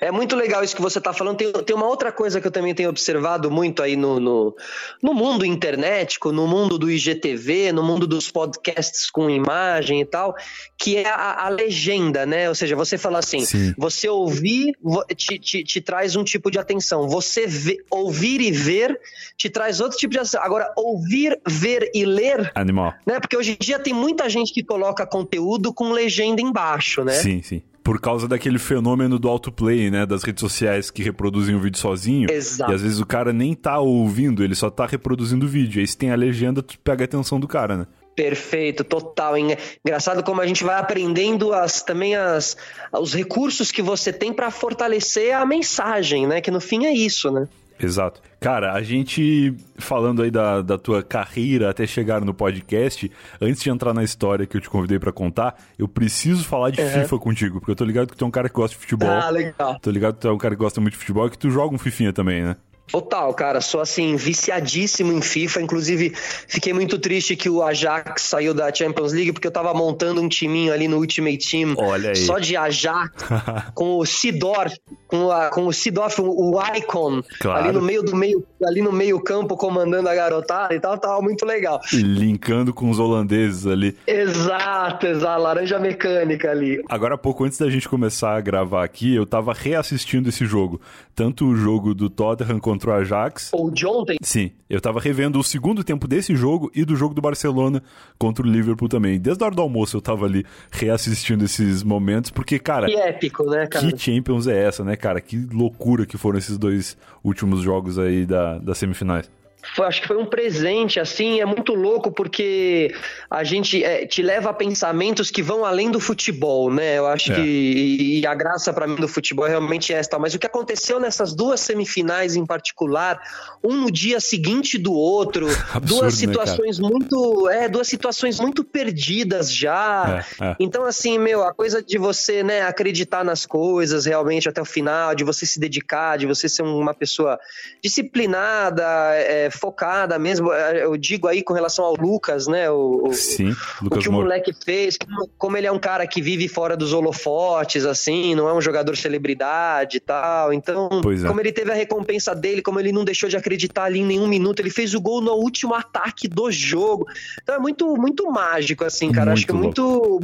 É 0.00 0.10
muito 0.10 0.36
legal 0.36 0.62
isso 0.62 0.74
que 0.76 0.82
você 0.82 0.98
está 0.98 1.12
falando. 1.12 1.36
Tem, 1.38 1.52
tem 1.52 1.74
uma 1.76 1.86
outra 1.86 2.12
coisa 2.12 2.40
que 2.40 2.46
eu 2.46 2.50
também 2.50 2.74
tenho 2.74 2.88
observado 2.88 3.50
muito 3.50 3.82
aí 3.82 3.96
no, 3.96 4.18
no, 4.20 4.56
no 5.02 5.14
mundo 5.14 5.44
internetico, 5.44 6.32
no 6.32 6.46
mundo 6.46 6.78
do 6.78 6.90
IGTV, 6.90 7.72
no 7.72 7.82
mundo 7.82 8.06
dos 8.06 8.30
podcasts 8.30 9.10
com 9.10 9.28
imagem 9.30 10.00
e 10.00 10.04
tal, 10.04 10.34
que 10.78 10.96
é 10.96 11.08
a, 11.08 11.46
a 11.46 11.48
legenda, 11.48 12.24
né? 12.26 12.48
Ou 12.48 12.54
seja, 12.54 12.76
você 12.76 12.98
fala 12.98 13.18
assim, 13.18 13.40
Sim. 13.44 13.74
você 13.78 14.08
ouvir 14.08 14.74
te, 15.16 15.38
te, 15.38 15.64
te 15.64 15.80
traz 15.80 16.16
um 16.16 16.24
tipo 16.24 16.50
de 16.50 16.58
atenção. 16.58 17.08
Você 17.08 17.46
vê- 17.46 17.78
ouvir 17.90 18.40
e 18.40 18.50
ver 18.50 18.98
te 19.36 19.48
traz 19.48 19.80
outro 19.80 19.96
tipo 19.98 20.12
de 20.12 20.18
atenção. 20.18 20.42
Agora, 20.42 20.72
ouvir, 20.76 21.38
ver 21.46 21.90
e 21.94 22.04
ler 22.04 22.50
Animal. 22.54 22.94
né? 23.06 23.18
Porque 23.20 23.36
hoje 23.36 23.52
em 23.52 23.56
dia 23.64 23.78
tem 23.78 23.92
muita 23.94 24.28
gente 24.28 24.52
que 24.52 24.62
coloca 24.62 25.06
conteúdo 25.06 25.72
com 25.72 25.92
legenda 25.92 26.40
embaixo, 26.40 27.04
né? 27.04 27.14
Sim, 27.14 27.42
sim. 27.42 27.62
Por 27.90 28.00
causa 28.00 28.28
daquele 28.28 28.60
fenômeno 28.60 29.18
do 29.18 29.28
autoplay, 29.28 29.90
né? 29.90 30.06
Das 30.06 30.22
redes 30.22 30.40
sociais 30.40 30.92
que 30.92 31.02
reproduzem 31.02 31.56
o 31.56 31.58
vídeo 31.58 31.76
sozinho. 31.76 32.30
Exato. 32.30 32.70
E 32.70 32.74
às 32.76 32.82
vezes 32.82 33.00
o 33.00 33.04
cara 33.04 33.32
nem 33.32 33.52
tá 33.52 33.80
ouvindo, 33.80 34.44
ele 34.44 34.54
só 34.54 34.70
tá 34.70 34.86
reproduzindo 34.86 35.44
o 35.44 35.48
vídeo. 35.48 35.80
Aí 35.80 35.86
se 35.88 35.98
tem 35.98 36.12
a 36.12 36.14
legenda, 36.14 36.62
tu 36.62 36.78
pega 36.78 37.02
a 37.02 37.06
atenção 37.06 37.40
do 37.40 37.48
cara, 37.48 37.76
né? 37.76 37.86
Perfeito, 38.14 38.84
total. 38.84 39.34
Engraçado 39.36 40.22
como 40.22 40.40
a 40.40 40.46
gente 40.46 40.62
vai 40.62 40.78
aprendendo 40.78 41.52
as, 41.52 41.82
também 41.82 42.14
as, 42.14 42.56
os 42.92 43.12
recursos 43.12 43.72
que 43.72 43.82
você 43.82 44.12
tem 44.12 44.32
para 44.32 44.52
fortalecer 44.52 45.34
a 45.34 45.44
mensagem, 45.44 46.28
né? 46.28 46.40
Que 46.40 46.52
no 46.52 46.60
fim 46.60 46.86
é 46.86 46.92
isso, 46.92 47.28
né? 47.32 47.48
Exato. 47.80 48.20
Cara, 48.38 48.72
a 48.72 48.82
gente 48.82 49.54
falando 49.78 50.22
aí 50.22 50.30
da, 50.30 50.62
da 50.62 50.76
tua 50.78 51.02
carreira 51.02 51.70
até 51.70 51.86
chegar 51.86 52.20
no 52.22 52.32
podcast, 52.34 53.10
antes 53.40 53.62
de 53.62 53.70
entrar 53.70 53.92
na 53.94 54.02
história 54.04 54.46
que 54.46 54.56
eu 54.56 54.60
te 54.60 54.68
convidei 54.70 54.98
pra 54.98 55.12
contar, 55.12 55.54
eu 55.78 55.88
preciso 55.88 56.44
falar 56.44 56.70
de 56.70 56.80
Uhum. 56.80 56.88
FIFA 56.90 57.18
contigo, 57.18 57.58
porque 57.60 57.70
eu 57.72 57.76
tô 57.76 57.84
ligado 57.84 58.08
que 58.10 58.16
tu 58.16 58.24
é 58.24 58.28
um 58.28 58.30
cara 58.30 58.48
que 58.48 58.54
gosta 58.54 58.74
de 58.76 58.80
futebol. 58.80 59.08
Ah, 59.10 59.30
legal. 59.30 59.78
Tô 59.80 59.90
ligado 59.90 60.14
que 60.14 60.20
tu 60.20 60.28
é 60.28 60.32
um 60.32 60.38
cara 60.38 60.54
que 60.54 60.60
gosta 60.60 60.80
muito 60.80 60.92
de 60.94 60.98
futebol 60.98 61.26
e 61.26 61.30
que 61.30 61.38
tu 61.38 61.50
joga 61.50 61.74
um 61.74 61.78
fifinha 61.78 62.12
também, 62.12 62.42
né? 62.42 62.56
Total, 62.90 63.32
cara. 63.34 63.60
Sou 63.60 63.80
assim, 63.80 64.16
viciadíssimo 64.16 65.12
em 65.12 65.20
FIFA. 65.22 65.62
Inclusive, 65.62 66.12
fiquei 66.48 66.72
muito 66.72 66.98
triste 66.98 67.36
que 67.36 67.48
o 67.48 67.62
Ajax 67.62 68.22
saiu 68.22 68.52
da 68.54 68.72
Champions 68.72 69.12
League, 69.12 69.32
porque 69.32 69.46
eu 69.46 69.52
tava 69.52 69.72
montando 69.74 70.20
um 70.20 70.28
timinho 70.28 70.72
ali 70.72 70.88
no 70.88 70.96
Ultimate 70.98 71.38
Team. 71.38 71.74
Só 72.16 72.38
de 72.38 72.56
Ajax, 72.56 73.12
com 73.74 73.98
o 73.98 74.04
Sidorf, 74.06 74.74
com, 75.06 75.30
a, 75.30 75.50
com 75.50 75.66
o 75.66 75.72
Sidorf, 75.72 76.20
o, 76.20 76.54
o 76.54 76.60
Icon, 76.76 77.22
Claro. 77.40 77.64
ali 77.64 77.72
no 77.72 77.82
meio 77.82 78.02
do 78.02 78.14
meio, 78.16 78.44
ali 78.64 78.82
no 78.82 78.92
meio 78.92 79.20
campo, 79.20 79.56
comandando 79.56 80.08
a 80.08 80.14
garotada 80.14 80.74
e 80.74 80.80
tal, 80.80 80.98
tava 80.98 81.20
muito 81.20 81.44
legal. 81.46 81.80
Linkando 81.92 82.72
com 82.74 82.90
os 82.90 82.98
holandeses 82.98 83.66
ali. 83.66 83.96
Exato, 84.06 85.06
exato, 85.06 85.42
laranja 85.42 85.78
mecânica 85.78 86.50
ali. 86.50 86.82
Agora 86.88 87.14
há 87.14 87.18
pouco, 87.18 87.44
antes 87.44 87.58
da 87.58 87.68
gente 87.70 87.88
começar 87.88 88.36
a 88.36 88.40
gravar 88.40 88.84
aqui, 88.84 89.14
eu 89.14 89.26
tava 89.26 89.52
reassistindo 89.52 90.28
esse 90.28 90.44
jogo. 90.44 90.80
Tanto 91.20 91.44
o 91.48 91.54
jogo 91.54 91.94
do 91.94 92.08
Tottenham 92.08 92.58
contra 92.58 92.92
o 92.92 92.94
Ajax. 92.94 93.50
Ou 93.52 93.70
de 93.70 93.86
ontem, 93.86 94.16
Sim, 94.22 94.52
eu 94.70 94.80
tava 94.80 94.98
revendo 94.98 95.38
o 95.38 95.44
segundo 95.44 95.84
tempo 95.84 96.08
desse 96.08 96.34
jogo 96.34 96.70
e 96.74 96.82
do 96.82 96.96
jogo 96.96 97.12
do 97.12 97.20
Barcelona 97.20 97.82
contra 98.18 98.42
o 98.42 98.48
Liverpool 98.48 98.88
também. 98.88 99.20
Desde 99.20 99.44
a 99.44 99.48
hora 99.48 99.54
do 99.54 99.60
almoço 99.60 99.98
eu 99.98 100.00
tava 100.00 100.24
ali 100.24 100.46
reassistindo 100.70 101.44
esses 101.44 101.82
momentos, 101.82 102.30
porque, 102.30 102.58
cara, 102.58 102.86
que 102.86 102.96
épico, 102.96 103.44
né, 103.44 103.66
cara? 103.66 103.86
que 103.86 103.98
Champions 103.98 104.46
é 104.46 104.64
essa, 104.64 104.82
né, 104.82 104.96
cara? 104.96 105.20
Que 105.20 105.36
loucura 105.52 106.06
que 106.06 106.16
foram 106.16 106.38
esses 106.38 106.56
dois 106.56 106.96
últimos 107.22 107.60
jogos 107.60 107.98
aí 107.98 108.24
da, 108.24 108.56
das 108.56 108.78
semifinais. 108.78 109.30
Foi, 109.74 109.86
acho 109.86 110.00
que 110.00 110.08
foi 110.08 110.16
um 110.16 110.26
presente, 110.26 110.98
assim, 110.98 111.40
é 111.40 111.44
muito 111.44 111.74
louco 111.74 112.10
porque 112.10 112.94
a 113.30 113.44
gente 113.44 113.82
é, 113.84 114.06
te 114.06 114.22
leva 114.22 114.50
a 114.50 114.54
pensamentos 114.54 115.30
que 115.30 115.42
vão 115.42 115.64
além 115.64 115.90
do 115.90 116.00
futebol, 116.00 116.72
né? 116.72 116.98
Eu 116.98 117.06
acho 117.06 117.32
é. 117.32 117.34
que 117.36 117.40
e, 117.40 118.20
e 118.20 118.26
a 118.26 118.34
graça 118.34 118.72
para 118.72 118.86
mim 118.86 118.96
do 118.96 119.08
futebol 119.08 119.46
é 119.46 119.50
realmente 119.50 119.92
esta. 119.92 120.18
Mas 120.18 120.34
o 120.34 120.38
que 120.38 120.46
aconteceu 120.46 120.98
nessas 120.98 121.34
duas 121.34 121.60
semifinais 121.60 122.36
em 122.36 122.46
particular, 122.46 123.20
um 123.62 123.74
no 123.74 123.90
dia 123.90 124.18
seguinte 124.20 124.78
do 124.78 124.92
outro, 124.92 125.46
Absurdo, 125.72 125.86
duas 125.86 126.14
né, 126.14 126.26
situações 126.26 126.78
né, 126.78 126.88
muito, 126.88 127.48
é, 127.50 127.68
duas 127.68 127.86
situações 127.86 128.40
muito 128.40 128.64
perdidas 128.64 129.54
já. 129.54 130.24
É, 130.40 130.44
é. 130.44 130.56
Então, 130.58 130.84
assim, 130.84 131.18
meu, 131.18 131.44
a 131.44 131.52
coisa 131.52 131.82
de 131.82 131.98
você, 131.98 132.42
né, 132.42 132.62
acreditar 132.62 133.24
nas 133.24 133.44
coisas 133.44 134.06
realmente 134.06 134.48
até 134.48 134.60
o 134.60 134.64
final, 134.64 135.14
de 135.14 135.24
você 135.24 135.44
se 135.44 135.60
dedicar, 135.60 136.16
de 136.16 136.26
você 136.26 136.48
ser 136.48 136.62
uma 136.62 136.94
pessoa 136.94 137.38
disciplinada, 137.82 138.84
é, 139.14 139.49
focada 139.50 140.18
mesmo. 140.18 140.52
É, 140.52 140.84
eu 140.84 140.96
digo 140.96 141.28
aí 141.28 141.42
com 141.42 141.52
relação 141.52 141.84
ao 141.84 141.94
Lucas, 141.94 142.46
né? 142.46 142.70
O, 142.70 143.10
Sim, 143.12 143.54
Lucas 143.82 143.98
o 143.98 144.02
que 144.02 144.08
o 144.08 144.12
moleque 144.12 144.52
fez, 144.64 144.98
como 145.38 145.56
ele 145.56 145.66
é 145.66 145.72
um 145.72 145.78
cara 145.78 146.06
que 146.06 146.20
vive 146.20 146.48
fora 146.48 146.76
dos 146.76 146.92
holofotes, 146.92 147.84
assim, 147.84 148.34
não 148.34 148.48
é 148.48 148.54
um 148.54 148.60
jogador 148.60 148.96
celebridade 148.96 149.98
e 149.98 150.00
tal. 150.00 150.52
Então, 150.52 150.88
é. 151.22 151.26
como 151.26 151.40
ele 151.40 151.52
teve 151.52 151.70
a 151.70 151.74
recompensa 151.74 152.34
dele, 152.34 152.62
como 152.62 152.80
ele 152.80 152.92
não 152.92 153.04
deixou 153.04 153.28
de 153.28 153.36
acreditar 153.36 153.84
ali 153.84 154.00
em 154.00 154.06
nenhum 154.06 154.28
minuto, 154.28 154.60
ele 154.60 154.70
fez 154.70 154.94
o 154.94 155.00
gol 155.00 155.20
no 155.20 155.32
último 155.32 155.74
ataque 155.74 156.28
do 156.28 156.50
jogo. 156.50 157.06
Então 157.42 157.54
é 157.54 157.58
muito, 157.58 157.96
muito 157.96 158.30
mágico, 158.30 158.84
assim, 158.84 159.10
cara. 159.10 159.30
Muito 159.30 159.38
Acho 159.38 159.46
que 159.46 159.52
é 159.52 159.54
muito, 159.54 160.20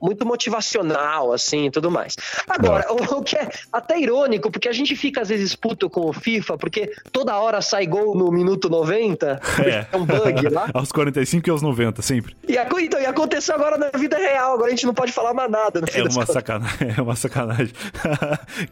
muito 0.00 0.26
motivacional, 0.26 1.32
assim, 1.32 1.66
e 1.66 1.70
tudo 1.70 1.90
mais. 1.90 2.16
Agora, 2.48 2.86
o, 2.92 2.96
o 3.18 3.22
que 3.22 3.36
é 3.36 3.48
até 3.72 3.98
irônico, 4.00 4.50
porque 4.50 4.68
a 4.68 4.72
gente 4.72 4.94
fica 4.96 5.22
às 5.22 5.28
vezes 5.28 5.54
puto 5.54 5.88
com 5.88 6.08
o 6.08 6.12
FIFA, 6.12 6.58
porque 6.58 6.92
toda 7.12 7.38
hora 7.38 7.60
sai 7.60 7.86
gol 7.86 8.14
no 8.14 8.30
minuto 8.30 8.67
90, 8.68 9.40
é, 9.60 9.86
é 9.92 9.96
um 9.96 10.04
bug 10.04 10.48
lá. 10.48 10.68
aos 10.74 10.92
45 10.92 11.48
e 11.48 11.50
aos 11.50 11.62
90, 11.62 12.02
sempre. 12.02 12.36
E, 12.46 12.56
então, 12.56 13.00
e 13.00 13.06
aconteceu 13.06 13.54
agora 13.54 13.76
na 13.76 13.90
vida 13.98 14.16
real, 14.16 14.54
agora 14.54 14.68
a 14.68 14.70
gente 14.70 14.86
não 14.86 14.94
pode 14.94 15.12
falar 15.12 15.34
mais 15.34 15.50
nada. 15.50 15.80
é, 15.92 16.02
uma 16.02 16.26
sacanagem, 16.26 16.94
é 16.96 17.02
uma 17.02 17.16
sacanagem. 17.16 17.72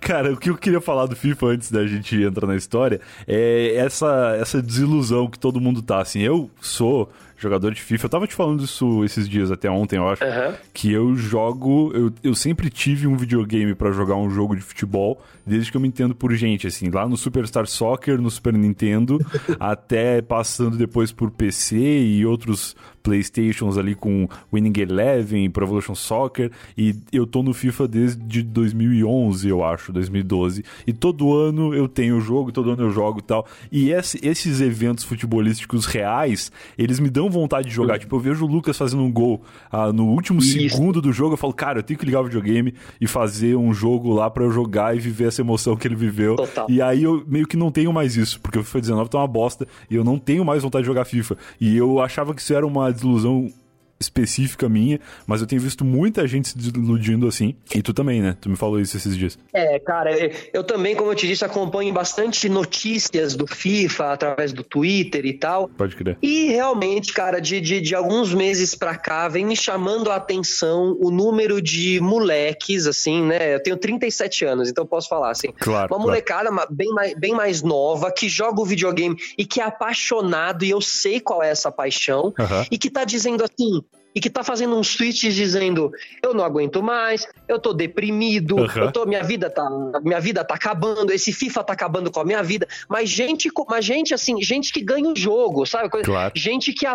Cara, 0.00 0.32
o 0.32 0.36
que 0.36 0.50
eu 0.50 0.56
queria 0.56 0.80
falar 0.80 1.06
do 1.06 1.16
FIFA 1.16 1.46
antes 1.46 1.70
da 1.70 1.86
gente 1.86 2.22
entrar 2.22 2.46
na 2.46 2.56
história 2.56 3.00
é 3.26 3.74
essa, 3.76 4.36
essa 4.40 4.62
desilusão 4.62 5.28
que 5.28 5.38
todo 5.38 5.60
mundo 5.60 5.82
tá, 5.82 6.00
assim, 6.00 6.20
eu 6.20 6.50
sou 6.60 7.10
jogador 7.36 7.72
de 7.72 7.82
FIFA. 7.82 8.06
Eu 8.06 8.10
tava 8.10 8.26
te 8.26 8.34
falando 8.34 8.64
isso 8.64 9.04
esses 9.04 9.28
dias, 9.28 9.50
até 9.50 9.70
ontem, 9.70 9.96
eu 9.96 10.08
acho. 10.08 10.24
Uhum. 10.24 10.54
Que 10.72 10.92
eu 10.92 11.14
jogo. 11.14 11.92
Eu, 11.94 12.12
eu 12.22 12.34
sempre 12.34 12.70
tive 12.70 13.06
um 13.06 13.16
videogame 13.16 13.74
para 13.74 13.92
jogar 13.92 14.16
um 14.16 14.30
jogo 14.30 14.56
de 14.56 14.62
futebol, 14.62 15.22
desde 15.44 15.70
que 15.70 15.76
eu 15.76 15.80
me 15.80 15.88
entendo 15.88 16.14
por 16.14 16.32
gente, 16.34 16.66
assim. 16.66 16.90
Lá 16.90 17.08
no 17.08 17.16
Superstar 17.16 17.66
Soccer, 17.66 18.20
no 18.20 18.30
Super 18.30 18.54
Nintendo, 18.54 19.18
até 19.60 20.22
passando 20.22 20.76
depois 20.76 21.12
por 21.12 21.30
PC 21.30 21.76
e 21.76 22.24
outros 22.24 22.74
Playstations 23.06 23.78
ali 23.78 23.94
com 23.94 24.28
Winning 24.52 24.80
Eleven, 24.80 25.48
Pro 25.48 25.64
Evolution 25.64 25.94
Soccer, 25.94 26.50
e 26.76 26.96
eu 27.12 27.24
tô 27.24 27.40
no 27.40 27.54
FIFA 27.54 27.86
desde 27.86 28.42
2011, 28.42 29.48
eu 29.48 29.64
acho, 29.64 29.92
2012. 29.92 30.64
E 30.84 30.92
todo 30.92 31.32
ano 31.32 31.72
eu 31.72 31.86
tenho 31.86 32.16
o 32.16 32.20
jogo, 32.20 32.50
todo 32.50 32.72
ano 32.72 32.82
eu 32.82 32.90
jogo 32.90 33.20
e 33.20 33.22
tal. 33.22 33.46
E 33.70 33.92
esse, 33.92 34.18
esses 34.26 34.60
eventos 34.60 35.04
futebolísticos 35.04 35.86
reais, 35.86 36.50
eles 36.76 36.98
me 36.98 37.08
dão 37.08 37.30
vontade 37.30 37.68
de 37.68 37.74
jogar. 37.74 38.00
Tipo, 38.00 38.16
eu 38.16 38.20
vejo 38.20 38.44
o 38.44 38.48
Lucas 38.48 38.76
fazendo 38.76 39.04
um 39.04 39.12
gol 39.12 39.40
ah, 39.70 39.92
no 39.92 40.06
último 40.06 40.40
Isso. 40.40 40.58
segundo 40.58 41.00
do 41.00 41.12
jogo, 41.12 41.34
eu 41.34 41.38
falo, 41.38 41.52
cara, 41.52 41.78
eu 41.78 41.84
tenho 41.84 41.98
que 41.98 42.04
ligar 42.04 42.22
o 42.22 42.24
videogame 42.24 42.74
e 43.00 43.06
fazer 43.06 43.54
um 43.54 43.72
jogo 43.72 44.12
lá 44.12 44.28
para 44.28 44.42
eu 44.42 44.50
jogar 44.50 44.96
e 44.96 44.98
viver 44.98 45.28
essa 45.28 45.42
emoção 45.42 45.76
que 45.76 45.86
ele 45.86 45.94
viveu. 45.94 46.34
Total. 46.34 46.66
E 46.68 46.82
aí 46.82 47.04
eu 47.04 47.22
meio 47.24 47.46
que 47.46 47.56
não 47.56 47.70
tenho 47.70 47.92
mais 47.92 48.16
isso, 48.16 48.40
porque 48.40 48.58
o 48.58 48.64
FIFA 48.64 48.80
19 48.80 49.10
tá 49.10 49.18
uma 49.18 49.28
bosta 49.28 49.64
e 49.88 49.94
eu 49.94 50.02
não 50.02 50.18
tenho 50.18 50.44
mais 50.44 50.64
vontade 50.64 50.82
de 50.82 50.88
jogar 50.88 51.04
FIFA. 51.04 51.36
E 51.60 51.76
eu 51.76 52.00
achava 52.00 52.34
que 52.34 52.40
isso 52.40 52.52
era 52.52 52.66
uma 52.66 52.95
desilusão 52.96 53.52
específica 53.98 54.68
minha, 54.68 55.00
mas 55.26 55.40
eu 55.40 55.46
tenho 55.46 55.60
visto 55.60 55.84
muita 55.84 56.26
gente 56.26 56.48
se 56.48 56.56
desiludindo 56.56 57.26
assim. 57.26 57.54
E 57.74 57.82
tu 57.82 57.92
também, 57.92 58.20
né? 58.20 58.36
Tu 58.40 58.48
me 58.48 58.56
falou 58.56 58.80
isso 58.80 58.96
esses 58.96 59.16
dias. 59.16 59.38
É, 59.52 59.78
cara, 59.78 60.10
eu 60.52 60.62
também, 60.62 60.94
como 60.94 61.10
eu 61.10 61.14
te 61.14 61.26
disse, 61.26 61.44
acompanho 61.44 61.92
bastante 61.92 62.48
notícias 62.48 63.34
do 63.34 63.46
FIFA 63.46 64.12
através 64.12 64.52
do 64.52 64.62
Twitter 64.62 65.24
e 65.24 65.32
tal. 65.32 65.68
Pode 65.68 65.96
crer. 65.96 66.18
E 66.22 66.48
realmente, 66.48 67.12
cara, 67.12 67.40
de, 67.40 67.60
de, 67.60 67.80
de 67.80 67.94
alguns 67.94 68.34
meses 68.34 68.74
pra 68.74 68.96
cá, 68.96 69.28
vem 69.28 69.46
me 69.46 69.56
chamando 69.56 70.10
a 70.10 70.16
atenção 70.16 70.96
o 71.00 71.10
número 71.10 71.60
de 71.62 72.00
moleques, 72.00 72.86
assim, 72.86 73.22
né? 73.22 73.54
Eu 73.54 73.62
tenho 73.62 73.76
37 73.76 74.44
anos, 74.44 74.68
então 74.68 74.84
eu 74.84 74.88
posso 74.88 75.08
falar 75.08 75.30
assim. 75.30 75.48
Claro. 75.58 75.94
Uma 75.94 75.98
molecada 75.98 76.50
claro. 76.50 76.68
bem, 76.70 76.90
mais, 76.90 77.14
bem 77.14 77.32
mais 77.32 77.62
nova, 77.62 78.10
que 78.10 78.28
joga 78.28 78.60
o 78.60 78.64
videogame 78.64 79.16
e 79.38 79.44
que 79.44 79.60
é 79.60 79.64
apaixonado, 79.64 80.64
e 80.64 80.70
eu 80.70 80.80
sei 80.80 81.20
qual 81.20 81.42
é 81.42 81.50
essa 81.50 81.70
paixão, 81.70 82.34
uhum. 82.38 82.64
e 82.70 82.78
que 82.78 82.90
tá 82.90 83.04
dizendo 83.04 83.44
assim: 83.44 83.82
e 84.16 84.20
que 84.20 84.30
tá 84.30 84.42
fazendo 84.42 84.74
uns 84.74 84.96
tweets 84.96 85.34
dizendo: 85.34 85.92
eu 86.22 86.32
não 86.32 86.42
aguento 86.42 86.82
mais, 86.82 87.28
eu 87.46 87.58
tô 87.58 87.74
deprimido, 87.74 88.56
uhum. 88.56 88.66
eu 88.74 88.90
tô, 88.90 89.04
minha 89.04 89.22
vida 89.22 89.50
tá, 89.50 89.68
minha 90.02 90.18
vida 90.18 90.42
tá 90.42 90.54
acabando, 90.54 91.12
esse 91.12 91.34
FIFA 91.34 91.62
tá 91.62 91.74
acabando 91.74 92.10
com 92.10 92.20
a 92.20 92.24
minha 92.24 92.42
vida. 92.42 92.66
Mas 92.88 93.10
gente, 93.10 93.50
mas 93.68 93.84
gente 93.84 94.14
assim, 94.14 94.40
gente 94.40 94.72
que 94.72 94.80
ganha 94.80 95.10
o 95.10 95.14
jogo, 95.14 95.66
sabe? 95.66 95.90
Claro. 96.02 96.32
Gente 96.34 96.72
que 96.72 96.86
a, 96.86 96.94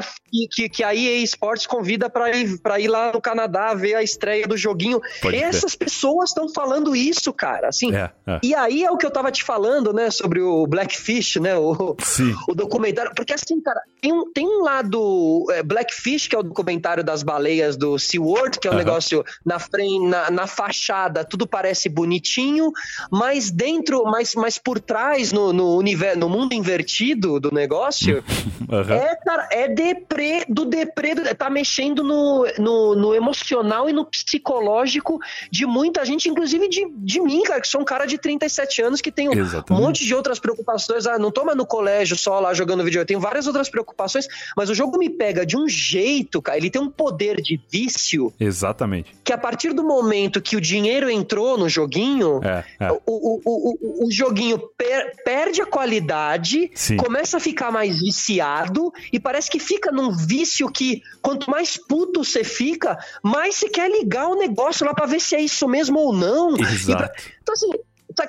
que, 0.52 0.68
que 0.68 0.84
a 0.84 0.96
EA 0.96 1.20
Sports 1.20 1.68
convida 1.68 2.10
para 2.10 2.36
ir, 2.36 2.60
pra 2.60 2.80
ir 2.80 2.88
lá 2.88 3.12
no 3.14 3.22
Canadá 3.22 3.76
ver 3.76 3.94
a 3.94 4.02
estreia 4.02 4.48
do 4.48 4.58
joguinho. 4.58 5.00
Pode 5.22 5.38
Essas 5.38 5.76
ter. 5.76 5.86
pessoas 5.86 6.32
estão 6.32 6.50
falando 6.50 6.96
isso, 6.96 7.32
cara. 7.32 7.68
Assim, 7.68 7.94
é, 7.96 8.10
é. 8.26 8.40
E 8.42 8.56
aí 8.56 8.84
é 8.84 8.90
o 8.90 8.98
que 8.98 9.06
eu 9.06 9.12
tava 9.12 9.32
te 9.32 9.44
falando, 9.44 9.94
né, 9.94 10.10
sobre 10.10 10.42
o 10.42 10.66
Blackfish, 10.66 11.36
né? 11.36 11.56
O, 11.56 11.96
Sim. 12.00 12.34
o 12.50 12.56
documentário. 12.56 13.12
Porque 13.16 13.34
assim, 13.34 13.62
cara, 13.62 13.82
tem 14.02 14.12
um, 14.12 14.32
tem 14.32 14.48
um 14.48 14.64
lado. 14.64 15.46
É, 15.52 15.62
Blackfish, 15.62 16.28
que 16.28 16.36
é 16.36 16.40
o 16.40 16.44
documentário 16.44 17.04
da 17.04 17.11
das 17.12 17.24
baleias 17.24 17.76
do 17.76 18.00
SeaWorld, 18.00 18.60
que 18.60 18.68
é 18.68 18.72
um 18.72 18.74
uhum. 18.74 18.80
negócio 18.80 19.24
na 19.46 19.60
frente, 19.60 20.08
na, 20.08 20.32
na, 20.32 20.48
fachada, 20.48 21.26
tudo 21.26 21.46
parece 21.46 21.90
bonitinho, 21.90 22.72
mas 23.12 23.52
dentro, 23.52 24.04
mas, 24.06 24.34
mas 24.36 24.58
por 24.58 24.80
trás, 24.80 25.32
no, 25.32 25.52
no, 25.52 25.76
universo, 25.76 26.18
no 26.18 26.30
mundo 26.30 26.54
invertido 26.54 27.40
do 27.40 27.54
negócio, 27.54 28.24
uhum. 28.70 28.94
é, 28.94 29.16
cara, 29.18 29.50
é 29.52 29.68
deprê 29.68 30.46
do 30.48 30.66
deprê, 30.66 31.16
tá 31.36 31.50
mexendo 31.50 32.04
no, 32.04 32.48
no, 32.58 32.96
no, 32.96 33.16
emocional 33.16 33.90
e 33.90 33.94
no 33.94 34.06
psicológico 34.06 35.20
de 35.52 35.66
muita 35.66 36.06
gente, 36.06 36.30
inclusive 36.30 36.70
de, 36.70 36.88
de 36.90 37.20
mim, 37.22 37.44
cara, 37.44 37.60
que 37.60 37.68
sou 37.68 37.82
um 37.82 37.86
cara 37.86 38.06
de 38.06 38.18
37 38.18 38.82
anos 38.82 39.02
que 39.02 39.12
tenho 39.12 39.38
Exatamente. 39.38 39.72
um 39.74 39.86
monte 39.86 40.06
de 40.06 40.16
outras 40.16 40.40
preocupações. 40.40 41.06
Ah, 41.06 41.20
não 41.20 41.32
toma 41.32 41.54
no 41.54 41.66
colégio 41.66 42.18
só 42.18 42.40
lá 42.40 42.54
jogando 42.54 42.84
vídeo, 42.84 43.02
eu 43.02 43.06
tenho 43.06 43.20
várias 43.20 43.48
outras 43.48 43.70
preocupações, 43.70 44.28
mas 44.56 44.70
o 44.70 44.74
jogo 44.74 44.98
me 44.98 45.10
pega 45.10 45.46
de 45.46 45.58
um 45.58 45.68
jeito, 45.68 46.42
cara, 46.42 46.58
ele 46.58 46.70
tem 46.70 46.82
um 46.82 46.90
poder 47.02 47.42
de 47.42 47.60
vício. 47.68 48.32
Exatamente. 48.40 49.16
Que 49.24 49.34
a 49.34 49.38
partir 49.38 49.74
do 49.74 49.84
momento 49.84 50.40
que 50.40 50.56
o 50.56 50.62
dinheiro 50.62 51.10
entrou 51.10 51.58
no 51.58 51.68
joguinho, 51.68 52.40
é, 52.44 52.64
é. 52.80 52.92
O, 52.92 53.00
o, 53.08 53.42
o, 53.44 54.06
o, 54.06 54.12
joguinho 54.12 54.60
per, 54.78 55.16
perde 55.26 55.64
a 55.64 55.66
qualidade, 55.66 56.70
Sim. 56.76 56.98
começa 56.98 57.38
a 57.38 57.40
ficar 57.40 57.72
mais 57.72 58.00
viciado 58.00 58.94
e 59.12 59.20
parece 59.20 59.50
que 59.50 59.58
fica 59.58 59.92
num 59.92 60.16
vício 60.16 60.72
que 60.72 61.02
quanto 61.24 61.50
mais 61.50 61.76
puto 61.76 62.24
você 62.24 62.44
fica, 62.44 63.00
mais 63.24 63.56
você 63.56 63.68
quer 63.68 63.90
ligar 63.90 64.28
o 64.28 64.36
negócio 64.36 64.86
lá 64.86 64.94
para 64.94 65.08
ver 65.08 65.20
se 65.20 65.36
é 65.36 65.42
isso 65.42 65.68
mesmo 65.68 65.98
ou 65.98 66.14
não. 66.14 66.56
Exato. 66.56 66.98
Pra, 66.98 67.12
então 67.42 67.54
assim, 67.56 67.72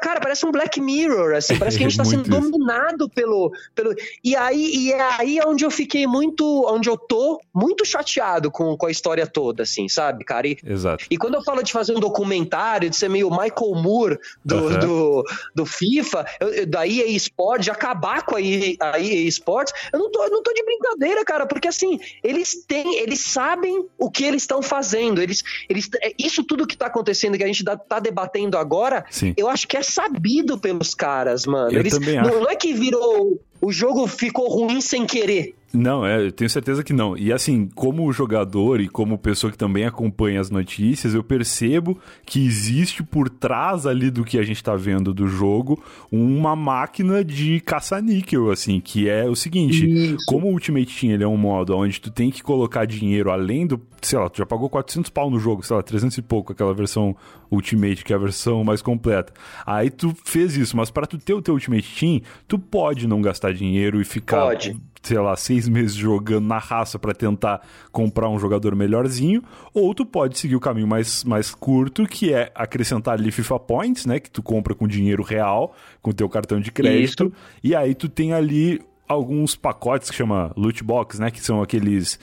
cara, 0.00 0.20
parece 0.20 0.44
um 0.46 0.52
Black 0.52 0.80
Mirror, 0.80 1.34
assim, 1.34 1.58
parece 1.58 1.78
que 1.78 1.84
a 1.84 1.88
gente 1.88 1.96
tá 1.98 2.04
sendo 2.04 2.28
dominado 2.28 3.08
pelo, 3.08 3.52
pelo. 3.74 3.94
E 4.22 4.36
aí, 4.36 4.74
e 4.74 4.92
é 4.92 5.00
aí 5.18 5.40
onde 5.46 5.64
eu 5.64 5.70
fiquei 5.70 6.06
muito. 6.06 6.42
Onde 6.68 6.88
eu 6.88 6.96
tô 6.96 7.40
muito 7.54 7.84
chateado 7.84 8.50
com, 8.50 8.76
com 8.76 8.86
a 8.86 8.90
história 8.90 9.26
toda, 9.26 9.62
assim, 9.62 9.88
sabe, 9.88 10.24
cara? 10.24 10.46
E, 10.46 10.56
Exato. 10.64 11.04
E 11.10 11.16
quando 11.16 11.34
eu 11.34 11.42
falo 11.42 11.62
de 11.62 11.72
fazer 11.72 11.96
um 11.96 12.00
documentário, 12.00 12.88
de 12.88 12.96
ser 12.96 13.08
meio 13.08 13.30
Michael 13.30 13.74
Moore 13.74 14.18
do, 14.44 14.56
uhum. 14.56 14.78
do, 14.78 15.24
do, 15.54 15.66
FIFA, 15.66 16.26
eu, 16.40 16.66
da 16.66 16.86
EA 16.86 17.08
Sports, 17.10 17.64
de 17.64 17.70
acabar 17.70 18.24
com 18.24 18.36
a 18.36 18.40
EA, 18.40 18.76
a 18.80 18.98
EA 18.98 19.28
Sports, 19.28 19.72
eu 19.92 19.98
não 19.98 20.10
tô, 20.10 20.24
eu 20.24 20.30
não 20.30 20.42
tô 20.42 20.52
de 20.52 20.62
brincadeira, 20.64 21.24
cara, 21.24 21.46
porque 21.46 21.68
assim, 21.68 21.98
eles 22.22 22.64
têm, 22.66 22.98
eles 22.98 23.20
sabem 23.20 23.86
o 23.98 24.10
que 24.10 24.24
eles 24.24 24.42
estão 24.42 24.62
fazendo. 24.62 25.20
Eles, 25.20 25.42
eles, 25.68 25.88
é, 26.00 26.12
isso 26.18 26.44
tudo 26.44 26.66
que 26.66 26.76
tá 26.76 26.86
acontecendo, 26.86 27.36
que 27.36 27.44
a 27.44 27.46
gente 27.46 27.64
tá, 27.64 27.76
tá 27.76 27.98
debatendo 27.98 28.56
agora, 28.56 29.04
Sim. 29.10 29.34
eu 29.36 29.48
acho 29.48 29.66
que 29.66 29.71
é 29.76 29.82
sabido 29.82 30.58
pelos 30.58 30.94
caras, 30.94 31.46
mano. 31.46 31.72
Eu 31.72 31.80
Eles, 31.80 31.94
também 31.94 32.18
acho. 32.18 32.30
não 32.30 32.48
é 32.48 32.54
que 32.56 32.72
virou. 32.72 33.40
O 33.60 33.72
jogo 33.72 34.06
ficou 34.06 34.48
ruim 34.48 34.80
sem 34.80 35.06
querer. 35.06 35.54
Não, 35.72 36.04
é, 36.04 36.26
eu 36.26 36.32
tenho 36.32 36.50
certeza 36.50 36.84
que 36.84 36.92
não. 36.92 37.16
E 37.16 37.32
assim, 37.32 37.68
como 37.74 38.12
jogador 38.12 38.80
e 38.80 38.88
como 38.88 39.16
pessoa 39.16 39.50
que 39.50 39.56
também 39.56 39.84
acompanha 39.84 40.40
as 40.40 40.50
notícias, 40.50 41.14
eu 41.14 41.24
percebo 41.24 41.98
que 42.26 42.44
existe 42.44 43.02
por 43.02 43.30
trás 43.30 43.86
ali 43.86 44.10
do 44.10 44.24
que 44.24 44.38
a 44.38 44.42
gente 44.42 44.62
tá 44.62 44.76
vendo 44.76 45.14
do 45.14 45.26
jogo 45.26 45.82
uma 46.10 46.54
máquina 46.54 47.24
de 47.24 47.60
caça-níquel, 47.60 48.50
assim, 48.50 48.80
que 48.80 49.08
é 49.08 49.28
o 49.28 49.34
seguinte: 49.34 49.88
Isso. 49.88 50.18
como 50.26 50.48
o 50.48 50.52
Ultimate 50.52 51.00
Team 51.00 51.12
ele 51.12 51.24
é 51.24 51.28
um 51.28 51.36
modo 51.38 51.76
onde 51.76 52.00
tu 52.00 52.10
tem 52.10 52.30
que 52.30 52.42
colocar 52.42 52.84
dinheiro 52.84 53.30
além 53.30 53.66
do. 53.66 53.80
Sei 54.02 54.18
lá, 54.18 54.28
tu 54.28 54.38
já 54.38 54.46
pagou 54.46 54.68
400 54.68 55.10
pau 55.10 55.30
no 55.30 55.38
jogo, 55.38 55.64
sei 55.64 55.76
lá, 55.76 55.82
300 55.82 56.18
e 56.18 56.22
pouco, 56.22 56.52
aquela 56.52 56.74
versão 56.74 57.16
Ultimate, 57.50 58.04
que 58.04 58.12
é 58.12 58.16
a 58.16 58.18
versão 58.18 58.64
mais 58.64 58.82
completa. 58.82 59.32
Aí 59.64 59.90
tu 59.90 60.14
fez 60.24 60.56
isso, 60.56 60.76
mas 60.76 60.90
para 60.90 61.06
tu 61.06 61.18
ter 61.18 61.34
o 61.34 61.40
teu 61.40 61.54
Ultimate 61.54 61.98
Team, 61.98 62.20
tu 62.48 62.58
pode 62.58 63.06
não 63.06 63.22
gastar 63.22 63.54
dinheiro 63.54 64.00
e 64.00 64.04
ficar. 64.04 64.42
Pode 64.42 64.76
sei 65.02 65.18
lá, 65.18 65.36
seis 65.36 65.68
meses 65.68 65.94
jogando 65.94 66.46
na 66.46 66.58
raça 66.58 66.98
para 66.98 67.12
tentar 67.12 67.60
comprar 67.90 68.28
um 68.28 68.38
jogador 68.38 68.74
melhorzinho, 68.76 69.42
ou 69.74 69.94
tu 69.94 70.06
pode 70.06 70.38
seguir 70.38 70.56
o 70.56 70.60
caminho 70.60 70.86
mais, 70.86 71.24
mais 71.24 71.54
curto, 71.54 72.06
que 72.06 72.32
é 72.32 72.52
acrescentar 72.54 73.14
ali 73.14 73.30
FIFA 73.30 73.58
Points, 73.58 74.06
né, 74.06 74.20
que 74.20 74.30
tu 74.30 74.42
compra 74.42 74.74
com 74.74 74.86
dinheiro 74.86 75.22
real, 75.22 75.74
com 76.00 76.12
teu 76.12 76.28
cartão 76.28 76.60
de 76.60 76.70
crédito, 76.70 77.24
Isso. 77.24 77.58
e 77.64 77.74
aí 77.74 77.94
tu 77.94 78.08
tem 78.08 78.32
ali 78.32 78.80
alguns 79.08 79.56
pacotes 79.56 80.10
que 80.10 80.16
chama 80.16 80.52
loot 80.56 80.82
box, 80.84 81.20
né, 81.20 81.30
que 81.30 81.40
são 81.40 81.60
aqueles 81.60 82.18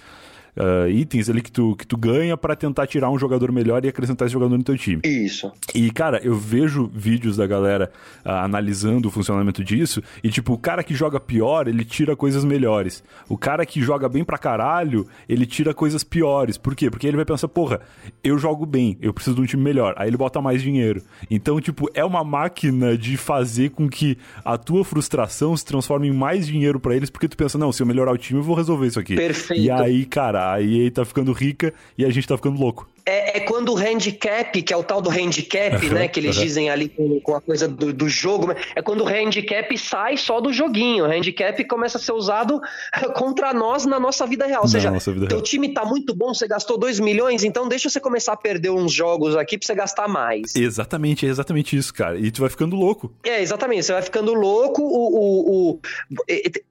uh, 0.58 0.90
itens 0.90 1.30
ali 1.30 1.42
que 1.42 1.52
tu, 1.52 1.76
que 1.76 1.86
tu 1.86 1.98
ganha 1.98 2.36
para 2.38 2.56
tentar 2.56 2.88
tirar 2.88 3.10
um 3.10 3.20
jogador 3.20 3.52
melhor 3.52 3.84
e 3.86 3.88
acrescentar 3.88 4.26
esse 4.26 4.34
jogador 4.34 4.58
no 4.58 4.64
teu 4.64 4.78
time. 4.78 5.02
Isso. 5.04 5.52
E, 5.74 5.90
cara, 5.92 6.20
eu 6.24 6.36
vejo 6.36 6.90
vídeos 6.94 7.38
da 7.38 7.48
galera 7.48 7.92
uh, 8.26 8.30
analisando 8.30 9.08
o 9.08 9.12
funcionamento 9.12 9.64
disso 9.64 10.02
e, 10.24 10.30
tipo, 10.30 10.54
o 10.54 10.58
cara 10.58 10.84
que 10.84 10.94
joga 10.94 11.20
pior, 11.20 11.68
ele 11.68 11.84
tira 11.84 12.16
coisas 12.16 12.44
melhores. 12.44 13.04
O 13.28 13.38
cara 13.38 13.66
que 13.66 13.82
joga 13.82 14.08
bem 14.10 14.24
pra 14.24 14.38
caralho, 14.38 15.08
ele 15.28 15.46
tira 15.46 15.74
coisas 15.74 16.04
piores. 16.04 16.58
Por 16.58 16.76
quê? 16.76 16.90
Porque 16.90 17.08
ele 17.08 17.18
vai 17.18 17.26
pensar, 17.26 17.48
porra, 17.48 17.82
eu 18.24 18.38
jogo 18.38 18.66
bem, 18.66 18.98
eu 19.02 19.14
preciso 19.14 19.36
de 19.36 19.42
um 19.42 19.46
time 19.46 19.64
melhor. 19.64 19.94
Aí 19.98 20.10
ele 20.10 20.18
bota 20.18 20.42
mais 20.42 20.62
dinheiro. 20.62 21.02
Então, 21.30 21.60
tipo, 21.60 21.90
é 21.94 22.04
uma 22.04 22.24
máquina 22.24 22.98
de 22.98 23.18
fazer 23.18 23.70
com 23.72 23.90
que 23.90 24.18
a 24.44 24.58
tua 24.58 24.84
frustração 24.84 25.56
se 25.56 25.66
transforme 25.66 26.08
em 26.08 26.14
mais 26.14 26.48
dinheiro 26.48 26.80
para 26.80 26.96
eles, 26.96 27.10
porque 27.10 27.28
tu 27.28 27.38
pensa, 27.38 27.58
não, 27.58 27.72
se 27.72 27.82
eu 27.82 27.88
melhorar 27.88 28.12
o 28.12 28.18
time, 28.18 28.40
eu 28.40 28.44
vou 28.44 28.56
resolver 28.56 28.88
isso 28.88 29.00
aqui. 29.00 29.16
Perfeito. 29.16 29.62
E 29.62 29.70
aí, 29.70 30.06
cara, 30.06 30.39
a 30.40 30.62
EA 30.62 30.92
tá 30.92 31.06
ficando 31.06 31.32
rica 31.32 31.74
e 31.98 32.06
a 32.06 32.10
gente 32.10 32.28
tá 32.28 32.38
ficando 32.38 32.60
louco. 32.60 32.88
É, 33.10 33.38
é, 33.38 33.40
quando 33.40 33.74
o 33.74 33.76
handicap, 33.76 34.62
que 34.62 34.72
é 34.72 34.78
o 34.78 34.84
tal 34.84 35.02
do 35.02 35.10
handicap, 35.10 35.84
uhum, 35.84 35.94
né? 35.94 36.08
Que 36.08 36.20
eles 36.20 36.38
uhum. 36.38 36.44
dizem 36.44 36.70
ali 36.70 36.88
com, 36.88 37.20
com 37.20 37.36
a 37.36 37.42
coisa 37.42 37.68
do, 37.68 37.92
do, 37.92 38.08
jogo, 38.08 38.54
é 38.76 38.82
quando 38.84 39.04
o 39.04 39.08
handicap 39.08 39.76
sai 39.78 40.16
só 40.16 40.40
do 40.40 40.54
joguinho. 40.54 41.06
O 41.06 41.08
handicap 41.12 41.64
começa 41.66 41.98
a 41.98 42.02
ser 42.02 42.12
usado 42.12 42.62
contra 43.18 43.52
nós 43.52 43.86
na 43.88 44.00
nossa 44.00 44.28
vida 44.28 44.46
real. 44.46 44.62
Ou 44.62 44.68
seja, 44.68 44.92
vida 44.92 45.28
teu 45.28 45.38
real. 45.38 45.42
time 45.42 45.70
tá 45.70 45.84
muito 45.84 46.16
bom, 46.16 46.34
você 46.34 46.48
gastou 46.48 46.78
2 46.78 47.00
milhões, 47.00 47.44
então 47.44 47.68
deixa 47.68 47.90
você 47.90 48.00
começar 48.00 48.34
a 48.34 48.38
perder 48.38 48.70
uns 48.70 48.94
jogos 48.94 49.36
aqui 49.36 49.58
pra 49.58 49.66
você 49.66 49.74
gastar 49.74 50.08
mais. 50.08 50.56
Exatamente, 50.56 51.26
é 51.26 51.30
exatamente 51.30 51.76
isso, 51.76 51.92
cara. 51.92 52.20
E 52.20 52.30
tu 52.30 52.42
vai 52.42 52.50
ficando 52.50 52.76
louco. 52.76 53.12
É, 53.24 53.42
exatamente, 53.42 53.86
você 53.86 53.94
vai 53.94 54.04
ficando 54.04 54.36
louco. 54.36 54.84
O, 54.84 55.16
o, 55.16 55.72
o, 55.72 55.80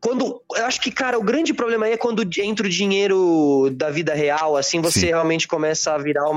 quando. 0.00 0.40
Eu 0.56 0.66
acho 0.66 0.80
que, 0.80 0.92
cara, 0.92 1.18
o 1.18 1.22
grande 1.22 1.52
problema 1.52 1.86
aí 1.86 1.92
é 1.92 1.96
quando 1.96 2.22
entra 2.38 2.64
o 2.64 2.70
dinheiro 2.70 3.70
da 3.72 3.90
vida 3.90 4.14
real, 4.14 4.56
assim, 4.56 4.80
você 4.80 5.00
Sim. 5.00 5.06
realmente 5.06 5.48
começa 5.48 5.92
a 5.92 5.98
virar 5.98 6.27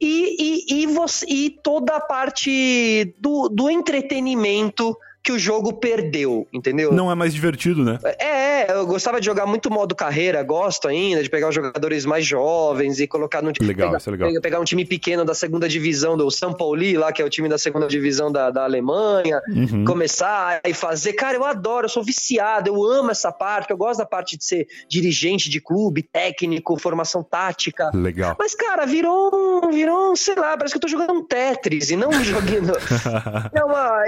E, 0.00 0.36
e, 0.38 0.82
e, 0.82 0.86
você, 0.86 1.26
e 1.26 1.50
toda 1.50 1.96
a 1.96 2.00
parte 2.00 3.14
do, 3.18 3.48
do 3.48 3.70
entretenimento 3.70 4.96
que 5.24 5.32
o 5.32 5.38
jogo 5.38 5.72
perdeu, 5.72 6.46
entendeu? 6.52 6.92
Não 6.92 7.10
é 7.10 7.14
mais 7.14 7.32
divertido, 7.32 7.82
né? 7.82 7.98
É, 8.18 8.70
eu 8.70 8.86
gostava 8.86 9.18
de 9.18 9.24
jogar 9.24 9.46
muito 9.46 9.70
modo 9.70 9.94
carreira, 9.94 10.42
gosto 10.42 10.86
ainda 10.86 11.22
de 11.22 11.30
pegar 11.30 11.48
os 11.48 11.54
jogadores 11.54 12.04
mais 12.04 12.26
jovens 12.26 13.00
e 13.00 13.06
colocar 13.06 13.40
no 13.40 13.50
time. 13.50 13.68
Legal, 13.68 13.88
pegar, 13.88 13.98
isso 13.98 14.10
é 14.10 14.12
legal. 14.12 14.42
Pegar 14.42 14.60
um 14.60 14.64
time 14.64 14.84
pequeno 14.84 15.24
da 15.24 15.34
segunda 15.34 15.66
divisão 15.66 16.14
do 16.14 16.30
São 16.30 16.52
Pauli, 16.52 16.98
lá, 16.98 17.10
que 17.10 17.22
é 17.22 17.24
o 17.24 17.30
time 17.30 17.48
da 17.48 17.56
segunda 17.56 17.86
divisão 17.86 18.30
da, 18.30 18.50
da 18.50 18.64
Alemanha, 18.64 19.40
uhum. 19.48 19.86
começar 19.86 20.60
e 20.62 20.74
fazer. 20.74 21.14
Cara, 21.14 21.38
eu 21.38 21.44
adoro, 21.44 21.86
eu 21.86 21.90
sou 21.90 22.04
viciado, 22.04 22.68
eu 22.68 22.84
amo 22.84 23.10
essa 23.10 23.32
parte, 23.32 23.70
eu 23.70 23.78
gosto 23.78 24.00
da 24.00 24.06
parte 24.06 24.36
de 24.36 24.44
ser 24.44 24.68
dirigente 24.86 25.48
de 25.48 25.58
clube, 25.58 26.02
técnico, 26.02 26.78
formação 26.78 27.22
tática. 27.22 27.90
Legal. 27.94 28.36
Mas, 28.38 28.54
cara, 28.54 28.84
virou, 28.84 29.70
virou, 29.72 30.14
sei 30.16 30.34
lá, 30.34 30.54
parece 30.54 30.74
que 30.74 30.76
eu 30.76 30.82
tô 30.82 30.88
jogando 30.88 31.14
um 31.14 31.24
Tetris 31.24 31.90
e 31.90 31.96
não 31.96 32.10
um 32.14 32.22
joguinho. 32.22 32.74
é 33.54 33.64
uma. 33.64 34.02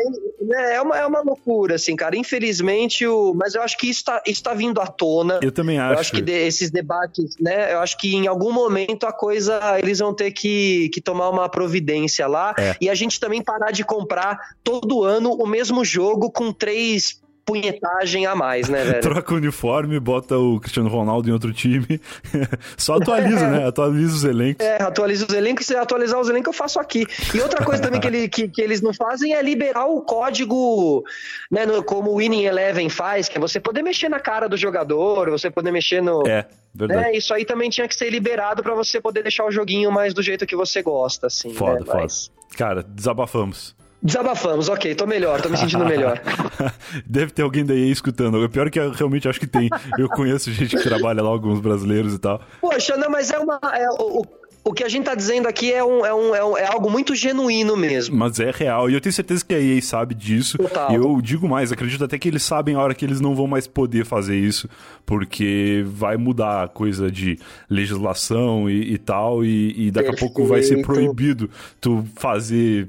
É, 0.53 0.75
é 0.75 0.83
uma 0.83 1.06
é 1.07 1.09
uma 1.09 1.21
loucura, 1.21 1.77
assim, 1.77 1.97
cara. 1.97 2.17
Infelizmente, 2.17 3.07
o... 3.07 3.33
mas 3.35 3.55
eu 3.55 3.63
acho 3.63 3.77
que 3.79 3.89
isso 3.89 4.05
tá, 4.05 4.23
isso 4.27 4.43
tá 4.43 4.53
vindo 4.55 4.81
à 4.81 4.87
tona. 4.87 5.41
Eu 5.43 5.53
também 5.53 5.79
acho. 5.79 5.95
Eu 5.95 5.99
acho 5.99 6.13
que 6.13 6.21
de, 6.21 6.33
esses 6.33 6.71
debates, 6.71 7.37
né? 7.41 7.73
Eu 7.73 7.81
acho 7.81 7.97
que 7.97 8.15
em 8.15 8.27
algum 8.27 8.53
momento 8.53 9.07
a 9.07 9.13
coisa, 9.13 9.61
eles 9.79 9.99
vão 9.99 10.13
ter 10.13 10.31
que, 10.33 10.91
que 10.91 11.01
tomar 11.01 11.31
uma 11.31 11.49
providência 11.49 12.27
lá. 12.27 12.55
É. 12.59 12.77
E 12.81 12.91
a 12.91 12.95
gente 12.95 13.19
também 13.19 13.43
parar 13.43 13.71
de 13.71 13.85
comprar 13.85 14.57
todo 14.63 15.03
ano 15.05 15.33
o 15.33 15.47
mesmo 15.47 15.85
jogo 15.85 16.31
com 16.31 16.53
três 16.53 17.21
punhetagem 17.47 18.27
a 18.27 18.35
mais, 18.35 18.69
né, 18.69 18.85
velho? 18.85 19.01
Troca 19.03 19.33
o 19.33 19.37
uniforme, 19.37 20.01
bota 20.01 20.37
o 20.37 20.59
Cristiano 20.59 20.89
Ronaldo 20.89 21.31
em 21.31 21.33
outro 21.33 21.53
time. 21.53 22.01
Só 22.77 22.97
atualiza, 22.97 23.49
né? 23.49 23.67
Atualiza 23.67 24.15
os 24.15 24.25
elencos. 24.25 24.67
É, 24.67 24.83
atualiza 24.83 25.27
os 25.27 25.33
elencos. 25.33 25.65
Se 25.65 25.77
atualizar 25.77 26.21
os 26.21 26.29
elencos, 26.29 26.49
eu 26.49 26.53
faço 26.53 26.81
aqui. 26.81 27.07
E 27.33 27.41
outra 27.41 27.65
coisa 27.65 27.81
também 27.81 28.01
que, 28.01 28.07
ele, 28.09 28.29
que, 28.29 28.49
que, 28.49 28.61
eles 28.61 28.83
não 28.83 28.93
fazem 28.93 29.33
é 29.35 29.43
liberar 29.43 29.87
o 29.87 30.03
código, 30.03 31.05
né? 31.51 31.65
No, 31.65 31.83
como 31.85 32.11
o 32.11 32.17
Winning 32.17 32.45
Eleven 32.45 32.89
faz, 32.89 33.29
que 33.29 33.39
é 33.39 33.41
você 33.41 33.61
poder 33.61 33.83
mexer 33.83 34.09
na 34.09 34.19
cara 34.19 34.49
do 34.49 34.57
jogador, 34.57 35.31
você 35.31 35.49
poder 35.49 35.71
mexer 35.71 36.03
no. 36.03 36.27
É. 36.27 36.47
Verdade. 36.75 37.01
Né? 37.01 37.17
Isso 37.17 37.33
aí 37.33 37.47
também 37.47 37.71
tinha 37.71 37.89
que 37.89 37.95
ser 37.95 38.11
liberado 38.11 38.63
para 38.63 38.75
você 38.75 39.01
poder 39.01 39.23
deixar 39.23 39.47
o 39.47 39.51
joguinho 39.51 39.91
mais 39.91 40.13
do 40.13 40.23
jeito 40.23 40.45
que 40.45 40.55
você 40.55 40.83
gosta, 40.83 41.29
assim. 41.29 41.55
Foda, 41.55 41.81
né? 41.81 41.87
foda. 41.87 41.99
Mas... 42.03 42.31
Cara, 42.55 42.83
desabafamos. 42.83 43.75
Desabafamos, 44.03 44.69
ok, 44.69 44.95
tô 44.95 45.07
melhor, 45.07 45.41
tô 45.41 45.49
me 45.49 45.57
sentindo 45.57 45.85
melhor. 45.85 46.21
Deve 47.07 47.33
ter 47.33 47.43
alguém 47.43 47.65
daí 47.65 47.91
escutando. 47.91 48.43
O 48.43 48.49
pior 48.49 48.67
é 48.67 48.71
que 48.71 48.79
eu 48.79 48.93
realmente 48.93 49.29
acho 49.29 49.41
que 49.41 49.47
tem. 49.47 49.69
Eu 49.99 50.09
conheço 50.09 50.53
gente 50.53 50.77
que 50.77 50.83
trabalha 50.83 51.23
lá, 51.23 51.29
alguns 51.29 51.61
brasileiros 51.61 52.15
e 52.15 52.19
tal. 52.19 52.41
Poxa, 52.61 52.97
não, 52.97 53.11
mas 53.11 53.31
é 53.31 53.39
uma. 53.39 53.59
É, 53.75 53.89
o, 53.91 54.23
o 54.67 54.73
que 54.73 54.83
a 54.83 54.89
gente 54.89 55.05
tá 55.05 55.15
dizendo 55.15 55.47
aqui 55.47 55.73
é, 55.73 55.83
um, 55.85 56.05
é, 56.05 56.13
um, 56.13 56.35
é, 56.35 56.45
um, 56.45 56.59
é, 56.59 56.67
algo 56.67 56.91
muito 56.91 57.15
genuíno 57.15 57.77
mesmo. 57.77 58.17
Mas 58.17 58.41
é 58.41 58.51
real. 58.51 58.91
E 58.91 58.95
eu 58.95 59.01
tenho 59.01 59.13
certeza 59.13 59.45
que 59.45 59.55
a 59.55 59.61
EA 59.61 59.81
sabe 59.81 60.13
disso. 60.13 60.59
Total. 60.59 60.91
E 60.91 60.97
eu 60.97 61.21
digo 61.23 61.49
mais, 61.49 61.71
acredito 61.71 62.05
até 62.05 62.19
que 62.19 62.27
eles 62.27 62.43
sabem 62.43 62.75
a 62.75 62.81
hora 62.81 62.93
que 62.93 63.05
eles 63.05 63.21
não 63.21 63.33
vão 63.33 63.47
mais 63.47 63.69
poder 63.69 64.05
fazer 64.05 64.37
isso, 64.37 64.69
porque 65.07 65.85
vai 65.87 66.17
mudar 66.17 66.65
a 66.65 66.69
coisa 66.69 67.09
de 67.09 67.39
legislação 67.71 68.69
e, 68.69 68.95
e 68.95 68.99
tal, 68.99 69.45
e, 69.45 69.87
e 69.87 69.91
daqui 69.93 70.11
Perfeito. 70.11 70.33
a 70.33 70.35
pouco 70.35 70.49
vai 70.49 70.63
ser 70.65 70.83
proibido 70.83 71.49
tu 71.81 72.05
fazer 72.17 72.89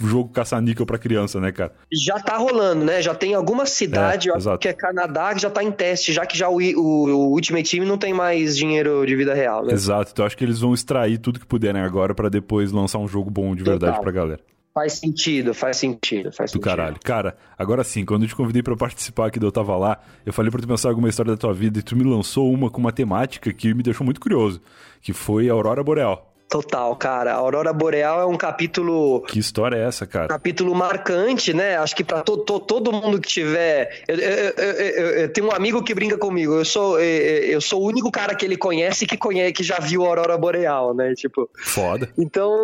jogo 0.00 0.28
caça-níquel 0.30 0.86
pra 0.86 0.98
criança, 0.98 1.40
né, 1.40 1.52
cara? 1.52 1.72
Já 1.92 2.18
tá 2.20 2.36
rolando, 2.36 2.84
né? 2.84 3.02
Já 3.02 3.14
tem 3.14 3.34
alguma 3.34 3.66
cidade, 3.66 4.30
é, 4.30 4.58
que 4.58 4.68
é 4.68 4.72
Canadá, 4.72 5.34
que 5.34 5.42
já 5.42 5.50
tá 5.50 5.62
em 5.62 5.72
teste, 5.72 6.12
já 6.12 6.24
que 6.24 6.36
já 6.36 6.48
o, 6.48 6.56
o, 6.56 7.08
o, 7.10 7.32
Ultimate 7.32 7.70
Team 7.70 7.86
não 7.86 7.98
tem 7.98 8.12
mais 8.12 8.56
dinheiro 8.56 9.04
de 9.06 9.16
vida 9.16 9.34
real, 9.34 9.64
né? 9.64 9.72
Exato, 9.72 10.10
então 10.12 10.24
acho 10.24 10.36
que 10.36 10.44
eles 10.44 10.60
vão 10.60 10.74
extrair 10.74 11.18
tudo 11.18 11.40
que 11.40 11.46
puderem 11.46 11.82
agora 11.82 12.14
para 12.14 12.28
depois 12.28 12.72
lançar 12.72 12.98
um 12.98 13.08
jogo 13.08 13.30
bom 13.30 13.54
de 13.54 13.64
verdade 13.64 13.92
Total. 13.92 14.02
pra 14.02 14.12
galera. 14.12 14.40
Faz 14.74 14.94
sentido, 14.94 15.52
faz 15.52 15.76
sentido, 15.76 16.32
faz 16.32 16.50
do 16.50 16.54
sentido. 16.54 16.64
caralho. 16.64 16.96
Cara, 17.04 17.36
agora 17.58 17.84
sim, 17.84 18.06
quando 18.06 18.22
eu 18.22 18.28
te 18.28 18.34
convidei 18.34 18.62
para 18.62 18.74
participar 18.74 19.26
aqui 19.26 19.38
do 19.38 19.46
Eu 19.46 19.52
Tava 19.52 19.76
Lá, 19.76 20.00
eu 20.24 20.32
falei 20.32 20.50
pra 20.50 20.60
tu 20.62 20.66
pensar 20.66 20.88
alguma 20.88 21.10
história 21.10 21.32
da 21.32 21.36
tua 21.36 21.52
vida 21.52 21.78
e 21.78 21.82
tu 21.82 21.94
me 21.94 22.04
lançou 22.04 22.50
uma 22.50 22.70
com 22.70 22.80
uma 22.80 22.92
temática 22.92 23.52
que 23.52 23.74
me 23.74 23.82
deixou 23.82 24.02
muito 24.02 24.20
curioso, 24.20 24.62
que 25.02 25.12
foi 25.12 25.50
a 25.50 25.52
Aurora 25.52 25.84
Boreal. 25.84 26.31
Total, 26.52 26.94
cara. 26.96 27.32
A 27.32 27.36
Aurora 27.36 27.72
Boreal 27.72 28.20
é 28.20 28.26
um 28.26 28.36
capítulo. 28.36 29.22
Que 29.22 29.38
história 29.38 29.74
é 29.74 29.86
essa, 29.86 30.06
cara? 30.06 30.28
Capítulo 30.28 30.74
marcante, 30.74 31.54
né? 31.54 31.78
Acho 31.78 31.96
que 31.96 32.04
para 32.04 32.20
to, 32.20 32.36
to, 32.36 32.60
todo 32.60 32.92
mundo 32.92 33.18
que 33.18 33.26
tiver. 33.26 34.02
Eu, 34.06 34.18
eu, 34.18 34.50
eu, 34.50 35.06
eu, 35.20 35.32
tenho 35.32 35.46
um 35.46 35.50
amigo 35.50 35.82
que 35.82 35.94
brinca 35.94 36.18
comigo. 36.18 36.52
Eu 36.52 36.64
sou, 36.66 37.00
eu 37.00 37.58
sou 37.62 37.80
o 37.80 37.86
único 37.86 38.10
cara 38.10 38.34
que 38.34 38.44
ele 38.44 38.58
conhece 38.58 39.06
que 39.06 39.16
conhece 39.16 39.54
que 39.54 39.62
já 39.62 39.78
viu 39.78 40.04
a 40.04 40.08
Aurora 40.08 40.36
Boreal, 40.36 40.94
né? 40.94 41.14
Tipo. 41.14 41.48
Foda. 41.56 42.12
Então, 42.18 42.54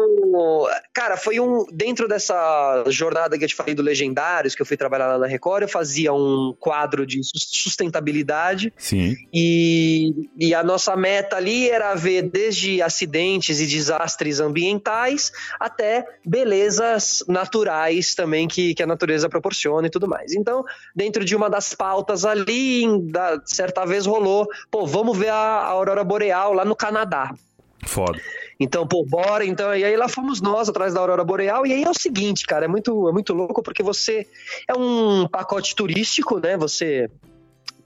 cara, 0.92 1.16
foi 1.16 1.40
um. 1.40 1.64
Dentro 1.72 2.06
dessa 2.06 2.84
jornada 2.88 3.38
que 3.38 3.44
eu 3.44 3.48
te 3.48 3.54
falei 3.54 3.74
do 3.74 3.80
Legendários, 3.80 4.54
que 4.54 4.60
eu 4.60 4.66
fui 4.66 4.76
trabalhar 4.76 5.06
lá 5.06 5.18
na 5.18 5.26
Record, 5.26 5.62
eu 5.62 5.68
fazia 5.68 6.12
um 6.12 6.54
quadro 6.60 7.06
de 7.06 7.20
sustentabilidade. 7.24 8.70
Sim. 8.76 9.16
E, 9.32 10.28
e 10.38 10.54
a 10.54 10.62
nossa 10.62 10.94
meta 10.94 11.36
ali 11.36 11.70
era 11.70 11.94
ver 11.94 12.20
desde 12.20 12.82
acidentes 12.82 13.60
e 13.60 13.77
desastres 13.78 14.40
ambientais 14.40 15.30
até 15.58 16.04
belezas 16.24 17.24
naturais 17.28 18.14
também 18.14 18.48
que, 18.48 18.74
que 18.74 18.82
a 18.82 18.86
natureza 18.86 19.28
proporciona 19.28 19.86
e 19.86 19.90
tudo 19.90 20.08
mais. 20.08 20.34
Então, 20.34 20.64
dentro 20.94 21.24
de 21.24 21.36
uma 21.36 21.48
das 21.48 21.74
pautas 21.74 22.24
ali, 22.24 22.86
da, 23.10 23.40
certa 23.44 23.86
vez 23.86 24.04
rolou, 24.04 24.48
pô, 24.70 24.86
vamos 24.86 25.16
ver 25.16 25.30
a, 25.30 25.34
a 25.34 25.66
aurora 25.66 26.02
boreal 26.02 26.52
lá 26.52 26.64
no 26.64 26.74
Canadá. 26.74 27.32
Foda. 27.86 28.18
Então, 28.60 28.86
pô, 28.86 29.04
bora, 29.04 29.44
então, 29.44 29.74
e 29.74 29.84
aí 29.84 29.96
lá 29.96 30.08
fomos 30.08 30.40
nós 30.40 30.68
atrás 30.68 30.92
da 30.92 30.98
Aurora 30.98 31.22
Boreal, 31.22 31.64
e 31.64 31.72
aí 31.72 31.84
é 31.84 31.88
o 31.88 31.94
seguinte, 31.94 32.44
cara, 32.44 32.64
é 32.64 32.68
muito, 32.68 33.08
é 33.08 33.12
muito 33.12 33.32
louco 33.32 33.62
porque 33.62 33.84
você 33.84 34.26
é 34.66 34.74
um 34.74 35.28
pacote 35.28 35.76
turístico, 35.76 36.40
né, 36.40 36.56
você 36.56 37.08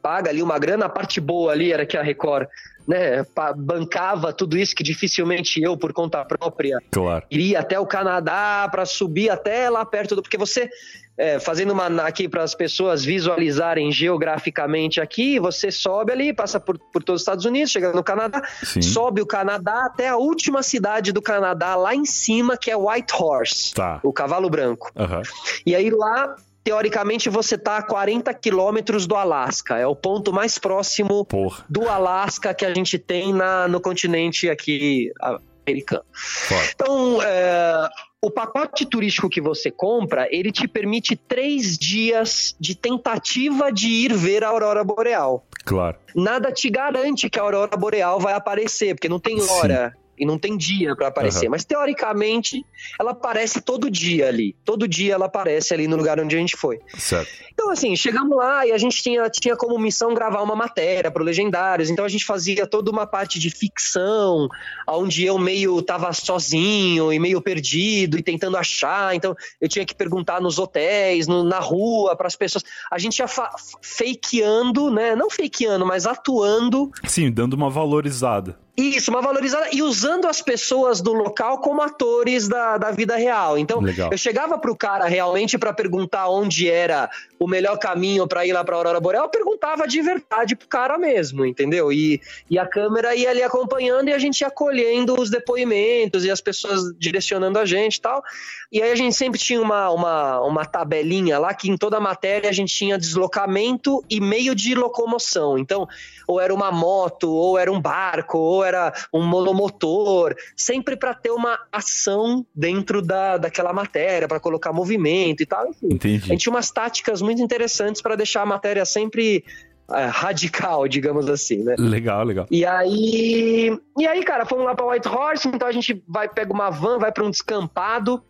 paga 0.03 0.30
ali 0.30 0.42
uma 0.42 0.59
grana, 0.59 0.86
a 0.86 0.88
parte 0.88 1.20
boa 1.20 1.53
ali 1.53 1.72
era 1.72 1.86
que 1.86 1.96
a 1.96 2.03
Record 2.03 2.48
né, 2.86 3.24
bancava 3.57 4.32
tudo 4.32 4.59
isso 4.59 4.74
que 4.74 4.82
dificilmente 4.82 5.62
eu, 5.62 5.76
por 5.76 5.92
conta 5.92 6.24
própria, 6.24 6.78
claro. 6.90 7.24
iria 7.30 7.61
até 7.61 7.78
o 7.78 7.86
Canadá 7.86 8.68
para 8.70 8.84
subir 8.84 9.30
até 9.30 9.70
lá 9.70 9.84
perto 9.84 10.16
do. 10.16 10.22
Porque 10.22 10.36
você, 10.36 10.68
é, 11.16 11.38
fazendo 11.38 11.72
uma 11.72 11.86
aqui 12.03 12.28
para 12.28 12.42
as 12.42 12.55
pessoas 12.55 13.05
visualizarem 13.05 13.92
geograficamente 13.92 15.00
aqui, 15.00 15.38
você 15.38 15.70
sobe 15.70 16.12
ali, 16.12 16.32
passa 16.32 16.59
por, 16.59 16.76
por 16.76 17.03
todos 17.03 17.20
os 17.20 17.22
Estados 17.22 17.44
Unidos, 17.44 17.70
chega 17.70 17.92
no 17.92 18.03
Canadá, 18.03 18.42
Sim. 18.64 18.82
sobe 18.82 19.20
o 19.20 19.26
Canadá 19.26 19.84
até 19.86 20.09
a 20.09 20.16
última 20.16 20.62
cidade 20.62 21.12
do 21.12 21.22
Canadá, 21.22 21.76
lá 21.76 21.94
em 21.94 22.05
cima, 22.05 22.57
que 22.57 22.70
é 22.70 22.76
White 22.76 23.14
Horse, 23.14 23.74
tá. 23.74 24.00
o 24.03 24.12
cavalo 24.12 24.50
branco. 24.50 24.90
Uhum. 24.96 25.22
E 25.64 25.76
aí 25.76 25.90
lá 25.90 26.34
teoricamente 26.64 27.28
você 27.28 27.56
está 27.56 27.78
a 27.78 27.82
40 27.82 28.32
quilômetros 28.34 29.06
do 29.06 29.14
Alasca. 29.16 29.78
É 29.78 29.86
o 29.86 29.96
ponto 29.96 30.32
mais 30.32 30.58
próximo 30.58 31.24
Porra. 31.24 31.64
do 31.68 31.88
Alasca 31.88 32.54
que 32.54 32.64
a 32.64 32.74
gente 32.74 32.98
tem 32.98 33.32
na, 33.32 33.66
no 33.68 33.80
continente 33.80 34.48
aqui 34.48 35.12
americano. 35.20 36.04
Porra. 36.48 36.62
Então, 36.74 37.22
é, 37.22 37.88
o 38.20 38.30
pacote 38.30 38.86
turístico 38.86 39.28
que 39.28 39.40
você 39.40 39.70
compra, 39.70 40.28
ele 40.30 40.52
te 40.52 40.68
permite 40.68 41.16
três 41.16 41.76
dias 41.76 42.54
de 42.58 42.74
tentativa 42.74 43.72
de 43.72 43.88
ir 43.88 44.14
ver 44.14 44.44
a 44.44 44.48
aurora 44.48 44.84
boreal. 44.84 45.44
Claro. 45.64 45.96
Nada 46.14 46.52
te 46.52 46.70
garante 46.70 47.28
que 47.28 47.38
a 47.38 47.42
aurora 47.42 47.76
boreal 47.76 48.20
vai 48.20 48.34
aparecer, 48.34 48.94
porque 48.94 49.08
não 49.08 49.18
tem 49.18 49.40
hora. 49.40 49.92
Sim 49.94 50.01
e 50.22 50.24
não 50.24 50.38
tem 50.38 50.56
dia 50.56 50.94
para 50.94 51.08
aparecer. 51.08 51.46
Uhum. 51.46 51.50
Mas 51.50 51.64
teoricamente, 51.64 52.64
ela 52.98 53.10
aparece 53.10 53.60
todo 53.60 53.90
dia 53.90 54.28
ali. 54.28 54.54
Todo 54.64 54.86
dia 54.86 55.14
ela 55.14 55.26
aparece 55.26 55.74
ali 55.74 55.88
no 55.88 55.96
lugar 55.96 56.20
onde 56.20 56.36
a 56.36 56.38
gente 56.38 56.56
foi. 56.56 56.78
Certo. 56.96 57.28
Então, 57.52 57.70
assim, 57.70 57.96
chegamos 57.96 58.36
lá 58.36 58.64
e 58.64 58.70
a 58.70 58.78
gente 58.78 59.02
tinha, 59.02 59.28
tinha 59.28 59.56
como 59.56 59.76
missão 59.80 60.14
gravar 60.14 60.40
uma 60.40 60.54
matéria 60.54 61.10
para 61.10 61.24
Legendários. 61.24 61.90
Então 61.90 62.04
a 62.04 62.08
gente 62.08 62.24
fazia 62.24 62.68
toda 62.68 62.88
uma 62.88 63.04
parte 63.04 63.40
de 63.40 63.50
ficção, 63.50 64.48
onde 64.88 65.24
eu 65.24 65.36
meio 65.38 65.82
tava 65.82 66.12
sozinho 66.12 67.12
e 67.12 67.18
meio 67.18 67.42
perdido 67.42 68.16
e 68.16 68.22
tentando 68.22 68.56
achar. 68.56 69.16
Então 69.16 69.34
eu 69.60 69.68
tinha 69.68 69.84
que 69.84 69.94
perguntar 69.94 70.40
nos 70.40 70.56
hotéis, 70.56 71.26
no, 71.26 71.42
na 71.42 71.58
rua, 71.58 72.14
para 72.14 72.28
as 72.28 72.36
pessoas. 72.36 72.62
A 72.92 72.98
gente 72.98 73.18
ia 73.18 73.26
fakeando, 73.26 74.88
né? 74.88 75.16
Não 75.16 75.28
fakeando, 75.28 75.84
mas 75.84 76.06
atuando. 76.06 76.92
Sim, 77.08 77.28
dando 77.28 77.54
uma 77.54 77.68
valorizada. 77.68 78.56
Isso, 78.74 79.10
uma 79.10 79.20
valorizada 79.20 79.68
e 79.70 79.82
usando 79.82 80.26
as 80.26 80.40
pessoas 80.40 81.02
do 81.02 81.12
local 81.12 81.58
como 81.58 81.82
atores 81.82 82.48
da, 82.48 82.78
da 82.78 82.90
vida 82.90 83.16
real. 83.16 83.58
Então, 83.58 83.80
Legal. 83.80 84.10
eu 84.10 84.16
chegava 84.16 84.56
pro 84.58 84.74
cara 84.74 85.04
realmente 85.04 85.58
para 85.58 85.74
perguntar 85.74 86.28
onde 86.30 86.70
era 86.70 87.10
o 87.38 87.46
melhor 87.46 87.76
caminho 87.78 88.26
para 88.26 88.46
ir 88.46 88.52
lá 88.52 88.64
pra 88.64 88.76
Aurora 88.76 89.00
Boreal, 89.00 89.24
eu 89.24 89.28
perguntava 89.28 89.86
de 89.86 90.00
verdade 90.00 90.56
pro 90.56 90.68
cara 90.68 90.96
mesmo, 90.96 91.44
entendeu? 91.44 91.92
E, 91.92 92.20
e 92.48 92.58
a 92.58 92.66
câmera 92.66 93.14
ia 93.14 93.28
ali 93.28 93.42
acompanhando 93.42 94.08
e 94.08 94.12
a 94.12 94.18
gente 94.18 94.40
ia 94.40 94.50
colhendo 94.50 95.20
os 95.20 95.28
depoimentos 95.28 96.24
e 96.24 96.30
as 96.30 96.40
pessoas 96.40 96.94
direcionando 96.96 97.58
a 97.58 97.66
gente 97.66 97.96
e 97.96 98.00
tal. 98.00 98.22
E 98.70 98.80
aí 98.80 98.90
a 98.90 98.94
gente 98.94 99.14
sempre 99.14 99.38
tinha 99.38 99.60
uma, 99.60 99.90
uma, 99.90 100.40
uma 100.40 100.64
tabelinha 100.64 101.38
lá 101.38 101.52
que 101.52 101.68
em 101.68 101.76
toda 101.76 101.98
a 101.98 102.00
matéria 102.00 102.48
a 102.48 102.52
gente 102.52 102.74
tinha 102.74 102.96
deslocamento 102.96 104.02
e 104.08 104.18
meio 104.18 104.54
de 104.54 104.74
locomoção. 104.74 105.58
Então, 105.58 105.86
ou 106.33 106.41
era 106.41 106.53
uma 106.55 106.70
moto, 106.70 107.30
ou 107.30 107.59
era 107.59 107.70
um 107.70 107.80
barco, 107.80 108.39
ou 108.39 108.64
era 108.64 108.93
um 109.12 109.22
monomotor, 109.22 110.35
sempre 110.57 110.97
para 110.97 111.14
ter 111.14 111.30
uma 111.30 111.59
ação 111.70 112.45
dentro 112.55 113.03
da, 113.03 113.37
daquela 113.37 113.72
matéria, 113.72 114.26
para 114.26 114.41
colocar 114.41 114.72
movimento 114.72 115.43
e 115.43 115.47
tal. 115.47 115.68
Enfim, 115.68 115.87
Entendi. 115.93 116.24
A 116.24 116.28
gente 116.28 116.41
tinha 116.41 116.53
umas 116.53 116.70
táticas 116.70 117.20
muito 117.20 117.43
interessantes 117.43 118.01
para 118.01 118.16
deixar 118.16 118.43
a 118.43 118.47
matéria 118.47 118.85
sempre 118.85 119.45
é, 119.91 120.07
radical, 120.07 120.87
digamos 120.89 121.28
assim, 121.28 121.62
né? 121.62 121.74
Legal, 121.78 122.24
legal. 122.24 122.47
E 122.51 122.64
aí, 122.64 123.78
e 123.99 124.07
aí, 124.07 124.22
cara, 124.24 124.47
fomos 124.47 124.64
lá 124.64 124.74
para 124.74 124.87
White 124.87 125.09
Horse, 125.09 125.49
então 125.49 125.68
a 125.68 125.72
gente 125.72 126.03
vai 126.09 126.28
pega 126.28 126.53
uma 126.53 126.70
van, 126.70 126.99
vai 126.99 127.12
para 127.12 127.24
um 127.24 127.30
descampado 127.30 128.22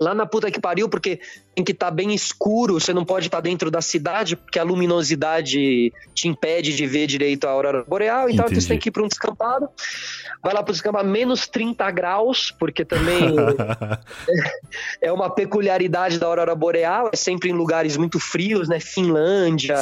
lá 0.00 0.14
na 0.14 0.24
puta 0.24 0.50
que 0.50 0.58
pariu, 0.58 0.88
porque 0.88 1.20
tem 1.54 1.64
que 1.64 1.72
estar 1.72 1.86
tá 1.86 1.92
bem 1.92 2.14
escuro, 2.14 2.80
você 2.80 2.94
não 2.94 3.04
pode 3.04 3.26
estar 3.26 3.38
tá 3.38 3.42
dentro 3.42 3.70
da 3.70 3.82
cidade, 3.82 4.34
porque 4.34 4.58
a 4.58 4.62
luminosidade 4.62 5.92
te 6.14 6.26
impede 6.26 6.74
de 6.74 6.86
ver 6.86 7.06
direito 7.06 7.46
a 7.46 7.50
aurora 7.50 7.84
boreal, 7.86 8.30
então 8.30 8.46
Entendi. 8.46 8.62
você 8.62 8.68
tem 8.68 8.78
que 8.78 8.88
ir 8.88 8.92
para 8.92 9.02
um 9.02 9.08
descampado. 9.08 9.68
Vai 10.42 10.54
lá 10.54 10.62
para 10.62 10.70
o 10.70 10.72
descampado, 10.72 11.06
menos 11.06 11.46
30 11.46 11.90
graus, 11.90 12.50
porque 12.50 12.82
também 12.82 13.34
é 15.02 15.12
uma 15.12 15.28
peculiaridade 15.28 16.18
da 16.18 16.26
aurora 16.26 16.54
boreal, 16.54 17.10
é 17.12 17.16
sempre 17.16 17.50
em 17.50 17.52
lugares 17.52 17.96
muito 17.98 18.18
frios, 18.18 18.68
né? 18.68 18.80
Finlândia, 18.80 19.76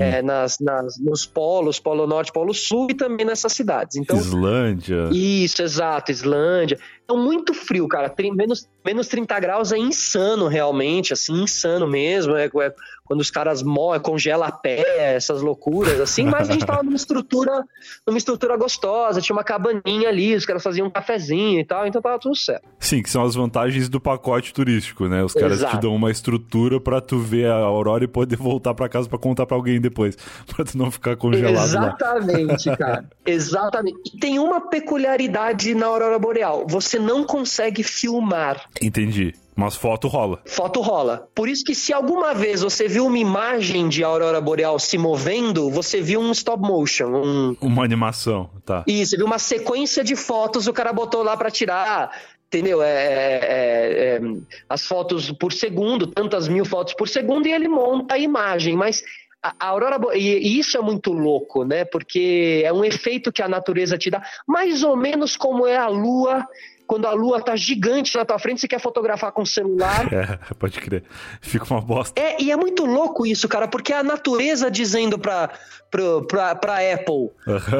é, 0.00 0.20
nas, 0.20 0.58
nas, 0.58 0.98
nos 0.98 1.26
polos, 1.26 1.78
Polo 1.78 2.08
Norte, 2.08 2.32
Polo 2.32 2.52
Sul 2.52 2.88
e 2.90 2.94
também 2.94 3.24
nessas 3.24 3.52
cidades. 3.52 3.96
Então, 3.96 4.16
Islândia. 4.16 5.10
Isso, 5.12 5.62
exato, 5.62 6.10
Islândia. 6.10 6.78
Então, 7.10 7.20
muito 7.20 7.52
frio, 7.52 7.88
cara. 7.88 8.14
Menos, 8.32 8.68
menos 8.86 9.08
30 9.08 9.40
graus 9.40 9.72
é 9.72 9.78
insano, 9.78 10.46
realmente 10.46 11.12
assim, 11.12 11.42
insano 11.42 11.88
mesmo. 11.88 12.36
É, 12.36 12.44
é 12.44 12.74
quando 13.10 13.22
os 13.22 13.30
caras 13.32 13.60
morrem, 13.60 14.00
congela 14.00 14.46
a 14.46 14.52
pé, 14.52 15.16
essas 15.16 15.42
loucuras, 15.42 16.00
assim, 16.00 16.26
mas 16.26 16.48
a 16.48 16.52
gente 16.52 16.64
tava 16.64 16.80
numa 16.84 16.94
estrutura, 16.94 17.64
numa 18.06 18.16
estrutura 18.16 18.56
gostosa, 18.56 19.20
tinha 19.20 19.34
uma 19.34 19.42
cabaninha 19.42 20.08
ali, 20.08 20.32
os 20.36 20.46
caras 20.46 20.62
faziam 20.62 20.86
um 20.86 20.90
cafezinho 20.90 21.58
e 21.58 21.64
tal, 21.64 21.88
então 21.88 22.00
tava 22.00 22.20
tudo 22.20 22.36
certo. 22.36 22.68
Sim, 22.78 23.02
que 23.02 23.10
são 23.10 23.24
as 23.24 23.34
vantagens 23.34 23.88
do 23.88 24.00
pacote 24.00 24.54
turístico, 24.54 25.08
né? 25.08 25.24
Os 25.24 25.34
caras 25.34 25.54
Exato. 25.54 25.76
te 25.76 25.80
dão 25.82 25.92
uma 25.92 26.08
estrutura 26.12 26.80
para 26.80 27.00
tu 27.00 27.18
ver 27.18 27.46
a 27.46 27.56
aurora 27.56 28.04
e 28.04 28.06
poder 28.06 28.36
voltar 28.36 28.74
para 28.74 28.88
casa 28.88 29.08
para 29.08 29.18
contar 29.18 29.44
para 29.44 29.56
alguém 29.56 29.80
depois, 29.80 30.16
para 30.46 30.64
tu 30.64 30.78
não 30.78 30.88
ficar 30.88 31.16
congelado 31.16 31.64
Exatamente, 31.64 32.68
lá. 32.68 32.76
cara. 32.78 33.10
Exatamente. 33.26 33.98
E 34.14 34.20
tem 34.20 34.38
uma 34.38 34.68
peculiaridade 34.68 35.74
na 35.74 35.86
aurora 35.86 36.16
boreal, 36.16 36.64
você 36.68 36.96
não 36.96 37.24
consegue 37.24 37.82
filmar. 37.82 38.66
Entendi. 38.80 39.34
Mas 39.60 39.76
foto 39.76 40.08
rola. 40.08 40.40
Foto 40.46 40.80
rola. 40.80 41.28
Por 41.34 41.46
isso 41.46 41.62
que 41.62 41.74
se 41.74 41.92
alguma 41.92 42.32
vez 42.32 42.62
você 42.62 42.88
viu 42.88 43.04
uma 43.04 43.18
imagem 43.18 43.90
de 43.90 44.02
aurora 44.02 44.40
boreal 44.40 44.78
se 44.78 44.96
movendo, 44.96 45.70
você 45.70 46.00
viu 46.00 46.18
um 46.18 46.32
stop 46.32 46.62
motion, 46.62 47.08
um... 47.08 47.56
uma 47.60 47.84
animação, 47.84 48.48
tá? 48.64 48.82
Isso, 48.86 49.10
você 49.10 49.16
viu 49.18 49.26
uma 49.26 49.38
sequência 49.38 50.02
de 50.02 50.16
fotos, 50.16 50.66
o 50.66 50.72
cara 50.72 50.94
botou 50.94 51.22
lá 51.22 51.36
para 51.36 51.50
tirar 51.50 52.10
entendeu? 52.46 52.82
É, 52.82 52.88
é, 52.88 54.16
é, 54.16 54.20
as 54.68 54.84
fotos 54.84 55.30
por 55.30 55.52
segundo, 55.52 56.08
tantas 56.08 56.48
mil 56.48 56.64
fotos 56.64 56.94
por 56.94 57.08
segundo, 57.08 57.46
e 57.46 57.52
ele 57.52 57.68
monta 57.68 58.14
a 58.14 58.18
imagem. 58.18 58.74
Mas 58.74 59.04
a, 59.42 59.54
a 59.60 59.66
aurora 59.68 60.00
e, 60.16 60.38
e, 60.38 60.58
isso 60.58 60.76
é 60.76 60.80
muito 60.80 61.12
louco, 61.12 61.64
né? 61.64 61.84
Porque 61.84 62.62
é 62.64 62.72
um 62.72 62.84
efeito 62.84 63.30
que 63.30 63.42
a 63.42 63.48
natureza 63.48 63.96
te 63.96 64.10
dá, 64.10 64.22
mais 64.48 64.82
ou 64.82 64.96
menos 64.96 65.36
como 65.36 65.66
é 65.66 65.76
a 65.76 65.86
lua 65.86 66.44
quando 66.90 67.06
a 67.06 67.12
lua 67.12 67.40
tá 67.40 67.54
gigante 67.54 68.16
na 68.16 68.24
tua 68.24 68.36
frente, 68.36 68.60
você 68.60 68.66
quer 68.66 68.80
fotografar 68.80 69.30
com 69.30 69.42
o 69.42 69.46
celular. 69.46 70.08
É, 70.20 70.54
pode 70.54 70.80
crer. 70.80 71.04
Fica 71.40 71.64
uma 71.72 71.80
bosta. 71.80 72.20
É, 72.20 72.42
e 72.42 72.50
é 72.50 72.56
muito 72.56 72.84
louco 72.84 73.24
isso, 73.24 73.48
cara, 73.48 73.68
porque 73.68 73.92
é 73.92 73.98
a 73.98 74.02
natureza 74.02 74.70
dizendo 74.70 75.18
pra, 75.18 75.50
pra, 75.90 76.20
pra, 76.22 76.54
pra 76.56 76.74
Apple: 76.92 77.30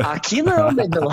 aqui 0.09 0.43
não, 0.43 0.71
negão. 0.73 1.09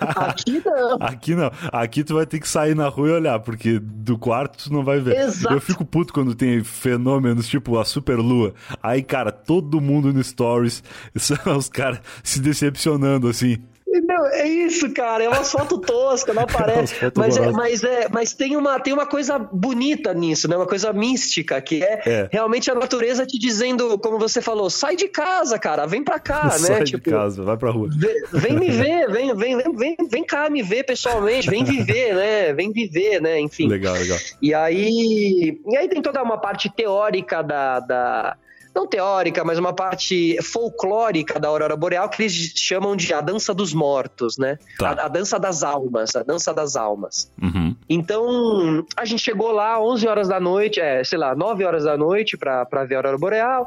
aqui 0.00 0.62
não. 0.64 0.96
Aqui 1.00 1.34
não. 1.34 1.50
Aqui 1.70 2.02
tu 2.02 2.14
vai 2.14 2.24
ter 2.24 2.40
que 2.40 2.48
sair 2.48 2.74
na 2.74 2.88
rua 2.88 3.08
e 3.08 3.12
olhar, 3.12 3.38
porque 3.40 3.78
do 3.78 4.18
quarto 4.18 4.64
tu 4.64 4.72
não 4.72 4.82
vai 4.82 5.00
ver. 5.00 5.16
Exato. 5.18 5.54
Eu 5.54 5.60
fico 5.60 5.84
puto 5.84 6.12
quando 6.12 6.34
tem 6.34 6.64
fenômenos 6.64 7.46
tipo 7.46 7.78
a 7.78 7.84
super 7.84 8.16
lua. 8.16 8.54
Aí, 8.82 9.02
cara, 9.02 9.30
todo 9.30 9.80
mundo 9.80 10.12
no 10.12 10.24
Stories, 10.24 10.82
os 11.56 11.68
caras 11.68 12.00
se 12.24 12.40
decepcionando 12.40 13.28
assim. 13.28 13.58
Não, 14.04 14.26
é 14.26 14.46
isso, 14.46 14.90
cara. 14.92 15.24
É 15.24 15.28
uma 15.28 15.44
foto 15.44 15.78
tosca, 15.78 16.34
não 16.34 16.42
aparece. 16.48 16.94
mas, 17.16 17.36
é, 17.36 17.50
mas, 17.50 17.84
é, 17.84 18.08
mas 18.10 18.32
tem, 18.32 18.56
uma, 18.56 18.78
tem 18.78 18.92
uma 18.92 19.06
coisa 19.06 19.38
bonita 19.38 20.12
nisso, 20.12 20.48
né? 20.48 20.56
Uma 20.56 20.66
coisa 20.66 20.92
mística, 20.92 21.60
que 21.60 21.82
é, 21.82 22.02
é, 22.06 22.28
realmente 22.30 22.70
a 22.70 22.74
natureza 22.74 23.24
te 23.26 23.38
dizendo, 23.38 23.98
como 23.98 24.18
você 24.18 24.42
falou, 24.42 24.68
sai 24.68 24.96
de 24.96 25.08
casa, 25.08 25.58
cara, 25.58 25.86
vem 25.86 26.04
pra 26.04 26.18
cá, 26.18 26.50
sai 26.50 26.60
né? 26.60 26.76
Sai 26.76 26.84
tipo, 26.84 27.04
de 27.04 27.10
casa, 27.10 27.42
vai 27.42 27.56
pra 27.56 27.70
rua. 27.70 27.88
Vem, 27.90 28.22
vem 28.32 28.58
me 28.58 28.70
ver, 28.70 29.10
vem, 29.10 29.34
vem, 29.34 29.56
vem, 29.74 29.96
vem 30.10 30.24
cá 30.24 30.50
me 30.50 30.62
ver 30.62 30.84
pessoalmente, 30.84 31.48
vem 31.48 31.64
viver, 31.64 32.14
né? 32.14 32.52
Vem 32.52 32.72
viver, 32.72 33.20
né? 33.20 33.40
Enfim. 33.40 33.68
Legal, 33.68 33.94
legal. 33.94 34.18
E 34.42 34.52
aí, 34.52 35.60
e 35.66 35.76
aí 35.76 35.88
tem 35.88 36.02
toda 36.02 36.22
uma 36.22 36.38
parte 36.38 36.70
teórica 36.70 37.42
da, 37.42 37.80
da 37.80 38.36
não 38.78 38.86
teórica, 38.86 39.44
mas 39.44 39.58
uma 39.58 39.72
parte 39.72 40.40
folclórica 40.40 41.40
da 41.40 41.48
aurora 41.48 41.76
boreal 41.76 42.08
que 42.08 42.22
eles 42.22 42.52
chamam 42.54 42.94
de 42.94 43.12
a 43.12 43.20
dança 43.20 43.52
dos 43.52 43.74
mortos, 43.74 44.38
né? 44.38 44.56
Tá. 44.78 44.90
A, 44.90 45.06
a, 45.06 45.08
dança 45.08 45.38
das 45.38 45.64
almas, 45.64 46.14
a 46.14 46.22
dança 46.22 46.54
das 46.54 46.76
almas. 46.76 47.32
Uhum. 47.42 47.74
Então, 47.88 48.86
a 48.96 49.04
gente 49.04 49.20
chegou 49.20 49.50
lá 49.50 49.80
11 49.80 50.06
horas 50.06 50.28
da 50.28 50.38
noite, 50.38 50.78
é, 50.78 51.02
sei 51.02 51.18
lá, 51.18 51.34
9 51.34 51.64
horas 51.64 51.84
da 51.84 51.96
noite 51.96 52.36
para 52.36 52.84
ver 52.84 52.94
a 52.94 52.98
aurora 52.98 53.18
boreal. 53.18 53.66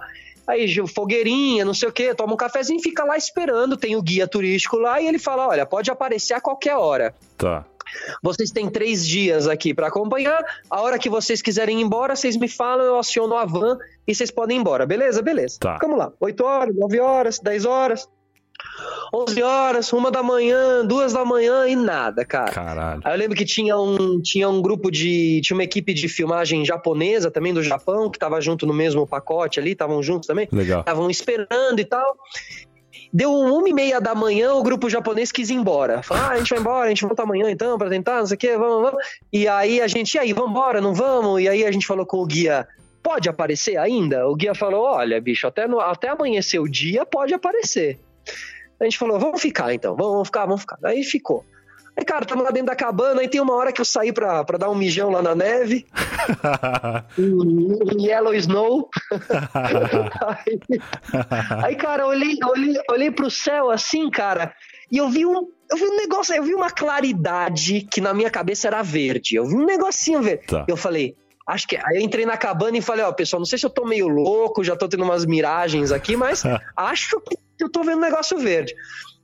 Aí, 0.52 0.68
fogueirinha, 0.86 1.64
não 1.64 1.74
sei 1.74 1.88
o 1.88 1.94
que, 1.94 2.14
toma 2.14 2.34
um 2.34 2.38
cafezinho, 2.38 2.82
fica 2.82 3.06
lá 3.06 3.16
esperando, 3.16 3.78
tem 3.78 3.96
o 3.96 4.02
guia 4.02 4.28
turístico 4.28 4.78
lá 4.78 5.00
e 5.00 5.08
ele 5.08 5.18
fala, 5.18 5.48
olha, 5.48 5.66
pode 5.66 5.90
aparecer 5.90 6.34
a 6.34 6.42
qualquer 6.42 6.76
hora. 6.76 7.16
Tá. 7.38 7.66
Vocês 8.22 8.52
têm 8.52 8.70
três 8.70 9.08
dias 9.08 9.48
aqui 9.48 9.74
para 9.74 9.88
acompanhar. 9.88 10.44
A 10.70 10.82
hora 10.82 11.00
que 11.00 11.10
vocês 11.10 11.42
quiserem 11.42 11.80
ir 11.80 11.84
embora, 11.84 12.18
vocês 12.18 12.36
me 12.36 12.50
falam, 12.50 12.86
eu 12.86 13.00
aciono 13.00 13.36
a 13.36 13.46
van 13.46 13.78
e 14.06 14.14
vocês 14.14 14.30
podem 14.30 14.58
ir 14.58 14.60
embora. 14.60 14.86
Beleza? 14.86 15.22
Beleza. 15.22 15.58
Tá. 15.58 15.78
Vamos 15.82 15.98
lá. 15.98 16.12
8 16.20 16.44
horas, 16.44 16.76
9 16.76 17.00
horas, 17.00 17.40
10 17.40 17.66
horas. 17.66 18.10
11 19.14 19.44
horas, 19.44 19.94
uma 19.94 20.10
da 20.10 20.24
manhã, 20.24 20.86
duas 20.86 21.14
da 21.14 21.26
manhã 21.26 21.68
e 21.68 21.76
nada, 21.76 22.24
cara. 22.24 22.52
Caralho. 22.52 23.02
Aí 23.04 23.14
eu 23.14 23.18
lembro 23.18 23.36
que 23.36 23.46
tinha 23.46 23.78
um, 23.78 24.22
tinha 24.22 24.48
um 24.48 24.62
grupo 24.62 24.90
de. 24.90 25.42
Tinha 25.42 25.56
uma 25.56 25.64
equipe 25.64 25.94
de 25.94 26.08
filmagem 26.08 26.64
japonesa 26.66 27.30
também 27.30 27.54
do 27.54 27.62
Japão, 27.62 28.10
que 28.10 28.18
tava 28.18 28.40
junto 28.40 28.66
no 28.66 28.74
mesmo 28.74 29.06
pacote 29.06 29.60
ali, 29.60 29.72
estavam 29.72 30.02
juntos 30.02 30.28
também. 30.28 30.48
Legal. 30.52 30.80
Estavam 30.80 31.10
esperando 31.10 31.80
e 31.80 31.86
tal. 31.86 32.18
Deu 33.14 33.34
uma 33.34 33.68
e 33.68 33.74
meia 33.74 34.00
da 34.00 34.16
manhã, 34.16 34.54
o 34.54 34.64
grupo 34.64 34.90
japonês 34.90 35.34
quis 35.34 35.50
ir 35.50 35.56
embora. 35.56 36.02
Falou, 36.02 36.24
ah, 36.24 36.30
a 36.30 36.38
gente 36.38 36.50
vai 36.50 36.60
embora, 36.60 36.86
a 36.86 36.90
gente 36.90 37.04
volta 37.04 37.24
amanhã 37.24 37.52
então 37.52 37.78
pra 37.78 37.90
tentar, 37.90 38.20
não 38.20 38.26
sei 38.26 38.36
o 38.36 38.38
quê, 38.38 38.58
vamos, 38.58 38.90
vamos. 38.90 39.04
E 39.34 39.50
aí 39.50 39.82
a 39.82 39.88
gente, 39.88 40.14
e 40.14 40.20
aí, 40.20 40.32
vamos 40.32 40.52
embora, 40.52 40.80
não 40.80 40.94
vamos? 40.94 41.42
E 41.42 41.50
aí 41.50 41.66
a 41.66 41.72
gente 41.72 41.86
falou 41.86 42.06
com 42.06 42.18
o 42.20 42.26
guia, 42.26 42.66
pode 43.04 43.28
aparecer 43.28 43.78
ainda? 43.78 44.26
O 44.28 44.36
guia 44.36 44.56
falou, 44.56 44.84
olha, 44.86 45.20
bicho, 45.20 45.46
até, 45.46 45.68
no, 45.68 45.82
até 45.82 46.08
amanhecer 46.08 46.60
o 46.60 46.70
dia 46.70 47.06
pode 47.06 47.34
aparecer. 47.34 48.00
A 48.82 48.84
gente 48.84 48.98
falou, 48.98 49.20
vamos 49.20 49.40
ficar 49.40 49.72
então, 49.74 49.96
vamos, 49.96 50.12
vamos 50.12 50.28
ficar, 50.28 50.46
vamos 50.46 50.62
ficar. 50.62 50.80
Aí 50.84 51.04
ficou. 51.04 51.46
Aí, 51.96 52.04
cara, 52.04 52.26
tamo 52.26 52.42
lá 52.42 52.50
dentro 52.50 52.68
da 52.68 52.76
cabana, 52.76 53.22
aí 53.22 53.28
tem 53.28 53.40
uma 53.40 53.54
hora 53.54 53.72
que 53.72 53.80
eu 53.80 53.86
saí 53.86 54.12
pra, 54.12 54.44
pra 54.44 54.58
dar 54.58 54.70
um 54.70 54.76
mijão 54.76 55.12
lá 55.12 55.22
na 55.22 55.36
neve, 55.36 55.86
em, 57.18 57.94
em 57.94 58.06
Yellow 58.08 58.34
Snow. 58.34 58.90
aí, 60.26 60.60
aí, 61.64 61.76
cara, 61.76 62.04
eu 62.04 62.08
olhei, 62.08 62.40
olhei, 62.44 62.76
olhei 62.90 63.12
pro 63.12 63.30
céu 63.30 63.70
assim, 63.70 64.10
cara, 64.10 64.54
e 64.92 64.98
eu 64.98 65.10
vi 65.10 65.26
um. 65.26 65.48
Eu 65.70 65.78
vi 65.78 65.86
um 65.86 65.96
negócio, 65.96 66.36
eu 66.36 66.44
vi 66.44 66.54
uma 66.54 66.70
claridade 66.70 67.88
que 67.90 68.02
na 68.02 68.14
minha 68.14 68.30
cabeça 68.30 68.68
era 68.68 68.82
verde. 68.82 69.36
Eu 69.36 69.46
vi 69.46 69.56
um 69.56 69.66
negocinho 69.66 70.22
verde. 70.22 70.46
Tá. 70.46 70.66
Eu 70.68 70.76
falei, 70.76 71.16
acho 71.48 71.68
que. 71.68 71.78
Aí 71.78 71.98
eu 71.98 72.02
entrei 72.02 72.26
na 72.26 72.38
cabana 72.38 72.78
e 72.78 72.82
falei, 72.82 73.04
ó, 73.06 73.12
pessoal, 73.12 73.40
não 73.40 73.46
sei 73.46 73.58
se 73.60 73.66
eu 73.66 73.70
tô 73.70 73.86
meio 73.86 74.08
louco, 74.08 74.64
já 74.64 74.76
tô 74.76 74.88
tendo 74.88 75.04
umas 75.04 75.26
miragens 75.26 75.92
aqui, 75.92 76.16
mas 76.16 76.44
acho 76.78 77.20
que 77.58 77.64
eu 77.64 77.70
tô 77.70 77.84
vendo 77.84 77.98
um 77.98 78.02
negócio 78.02 78.38
verde. 78.38 78.74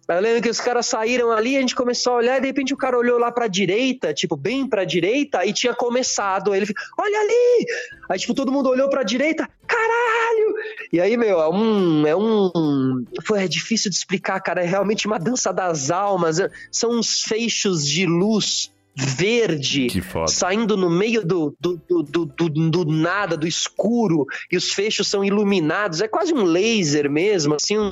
Aí 0.10 0.16
eu 0.16 0.22
lembro 0.22 0.42
que 0.42 0.50
os 0.50 0.62
caras 0.62 0.86
saíram 0.86 1.32
ali, 1.34 1.58
a 1.58 1.60
gente 1.60 1.76
começou 1.76 2.14
a 2.14 2.16
olhar, 2.16 2.38
e 2.38 2.42
de 2.42 2.48
repente 2.48 2.74
o 2.74 2.78
cara 2.78 2.98
olhou 2.98 3.20
lá 3.20 3.30
pra 3.30 3.46
direita, 3.48 4.14
tipo, 4.14 4.38
bem 4.38 4.66
pra 4.66 4.86
direita, 4.86 5.46
e 5.46 5.52
tinha 5.52 5.74
começado. 5.76 6.56
Ele 6.56 6.66
ficou, 6.66 6.82
olha 6.98 7.20
ali! 7.20 7.66
Aí, 8.10 8.18
tipo, 8.18 8.34
todo 8.34 8.50
mundo 8.50 8.70
olhou 8.70 8.90
pra 8.90 9.04
direita, 9.04 9.50
caralho! 9.68 10.56
E 10.94 11.02
aí, 11.02 11.18
meu, 11.18 11.42
é 11.42 11.50
um. 11.50 12.08
É 12.08 12.16
um. 12.16 13.04
Foi, 13.26 13.44
é 13.44 13.48
difícil 13.50 13.92
de 13.92 13.98
explicar, 13.98 14.40
cara. 14.40 14.64
É 14.64 14.66
realmente 14.66 15.08
uma 15.08 15.20
dança 15.20 15.52
das 15.52 15.92
almas. 15.92 16.40
é- 16.40 16.50
São 16.72 16.92
uns 16.92 17.24
feixos 17.24 17.86
de 17.86 18.06
luz 18.06 18.72
verde 18.98 19.88
saindo 20.28 20.76
no 20.76 20.90
meio 20.90 21.24
do, 21.24 21.56
do, 21.60 21.80
do, 22.04 22.26
do, 22.26 22.86
nada, 22.86 23.38
do 23.38 23.46
escuro, 23.46 24.26
e 24.52 24.58
os 24.58 24.74
fechos 24.74 25.08
são 25.08 25.24
iluminados. 25.24 26.02
É 26.02 26.08
quase 26.08 26.34
um 26.34 26.44
laser 26.44 27.10
mesmo, 27.10 27.54
assim, 27.54 27.78
um, 27.78 27.92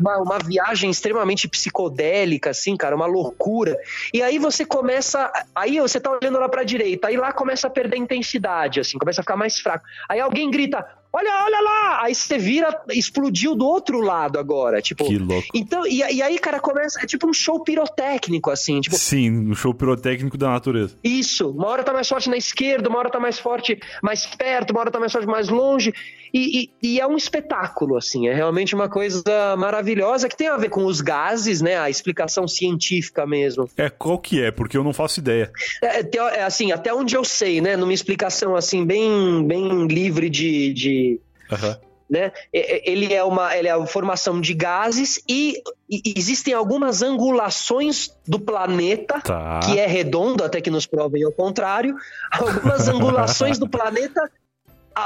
uma 0.00 0.38
viagem 0.38 0.88
extremamente 0.88 1.48
psicodélica, 1.48 2.50
assim, 2.50 2.76
cara, 2.76 2.94
uma 2.94 3.06
loucura. 3.06 3.76
E 4.14 4.22
aí 4.22 4.38
você 4.38 4.64
começa. 4.64 5.32
Aí 5.54 5.80
você 5.80 5.98
tá 5.98 6.10
olhando 6.10 6.38
lá 6.38 6.48
pra 6.48 6.62
direita, 6.62 7.08
aí 7.08 7.16
lá 7.16 7.32
começa 7.32 7.66
a 7.66 7.70
perder 7.70 7.96
intensidade, 7.96 8.78
assim, 8.78 8.98
começa 8.98 9.20
a 9.20 9.24
ficar 9.24 9.36
mais 9.36 9.58
fraco. 9.58 9.84
Aí 10.08 10.20
alguém 10.20 10.48
grita: 10.48 10.86
Olha, 11.12 11.44
olha 11.44 11.60
lá! 11.60 12.04
Aí 12.04 12.14
você 12.14 12.38
vira, 12.38 12.82
explodiu 12.90 13.54
do 13.54 13.66
outro 13.66 14.00
lado 14.00 14.38
agora. 14.38 14.80
Tipo. 14.80 15.04
Que 15.04 15.18
louco. 15.18 15.48
Então, 15.52 15.84
e, 15.86 15.98
e 15.98 16.22
aí, 16.22 16.38
cara, 16.38 16.60
começa. 16.60 17.00
É 17.02 17.06
tipo 17.06 17.28
um 17.28 17.32
show 17.32 17.62
pirotécnico, 17.62 18.50
assim. 18.50 18.80
Tipo, 18.80 18.96
Sim, 18.96 19.50
um 19.50 19.54
show 19.54 19.74
pirotécnico 19.74 20.38
da 20.38 20.50
natureza. 20.50 20.96
isso, 21.02 21.50
uma 21.50 21.66
hora 21.68 21.82
tá 21.82 21.92
mais 21.92 22.08
forte 22.08 22.30
na 22.30 22.36
esquerda, 22.36 22.88
uma 22.88 22.98
hora 22.98 23.10
tá 23.10 23.18
mais 23.18 23.38
forte 23.38 23.78
mais 24.02 24.24
perto, 24.26 24.70
uma 24.70 24.80
hora 24.80 24.90
tá 24.90 25.00
mais 25.00 25.12
forte 25.12 25.26
mais 25.26 25.48
longe. 25.48 25.92
E, 26.32 26.70
e- 26.82 26.94
e 26.94 27.00
é 27.00 27.06
um 27.06 27.16
espetáculo, 27.16 27.96
assim, 27.96 28.28
é 28.28 28.34
realmente 28.34 28.74
uma 28.74 28.88
coisa 28.88 29.22
maravilhosa 29.56 30.28
que 30.28 30.36
tem 30.36 30.48
a 30.48 30.56
ver 30.56 30.68
com 30.68 30.84
os 30.84 31.00
gases, 31.00 31.60
né? 31.60 31.78
A 31.78 31.90
explicação 31.90 32.46
científica 32.46 33.26
mesmo. 33.26 33.68
É, 33.76 33.88
qual 33.90 34.18
que 34.18 34.42
é? 34.42 34.50
Porque 34.50 34.76
eu 34.76 34.84
não 34.84 34.92
faço 34.92 35.20
ideia. 35.20 35.50
É, 35.82 36.02
teo- 36.02 36.28
é, 36.28 36.42
assim, 36.42 36.72
até 36.72 36.92
onde 36.94 37.14
eu 37.16 37.24
sei, 37.24 37.60
né? 37.60 37.76
Numa 37.76 37.92
explicação 37.92 38.54
assim, 38.56 38.84
bem, 38.84 39.46
bem 39.46 39.86
livre 39.86 40.28
de. 40.30 40.72
de 40.72 41.20
Aham. 41.50 41.78
né? 42.08 42.32
É- 42.52 42.76
é- 42.88 42.90
Ele 42.92 43.12
é 43.14 43.22
uma, 43.22 43.56
ele 43.56 43.68
é 43.68 43.76
uma 43.76 43.86
formação 43.86 44.40
de 44.40 44.52
gases 44.54 45.22
e, 45.28 45.54
e 45.88 46.12
existem 46.16 46.52
algumas 46.54 47.02
angulações 47.02 48.10
do 48.26 48.38
planeta 48.40 49.20
Tá. 49.20 49.60
que 49.62 49.78
é 49.78 49.86
redondo, 49.86 50.42
até 50.44 50.60
que 50.60 50.70
nos 50.70 50.86
provem 50.86 51.24
ao 51.24 51.32
contrário, 51.32 51.94
algumas 52.32 52.88
angulações 52.88 53.58
do 53.58 53.68
planeta 53.68 54.30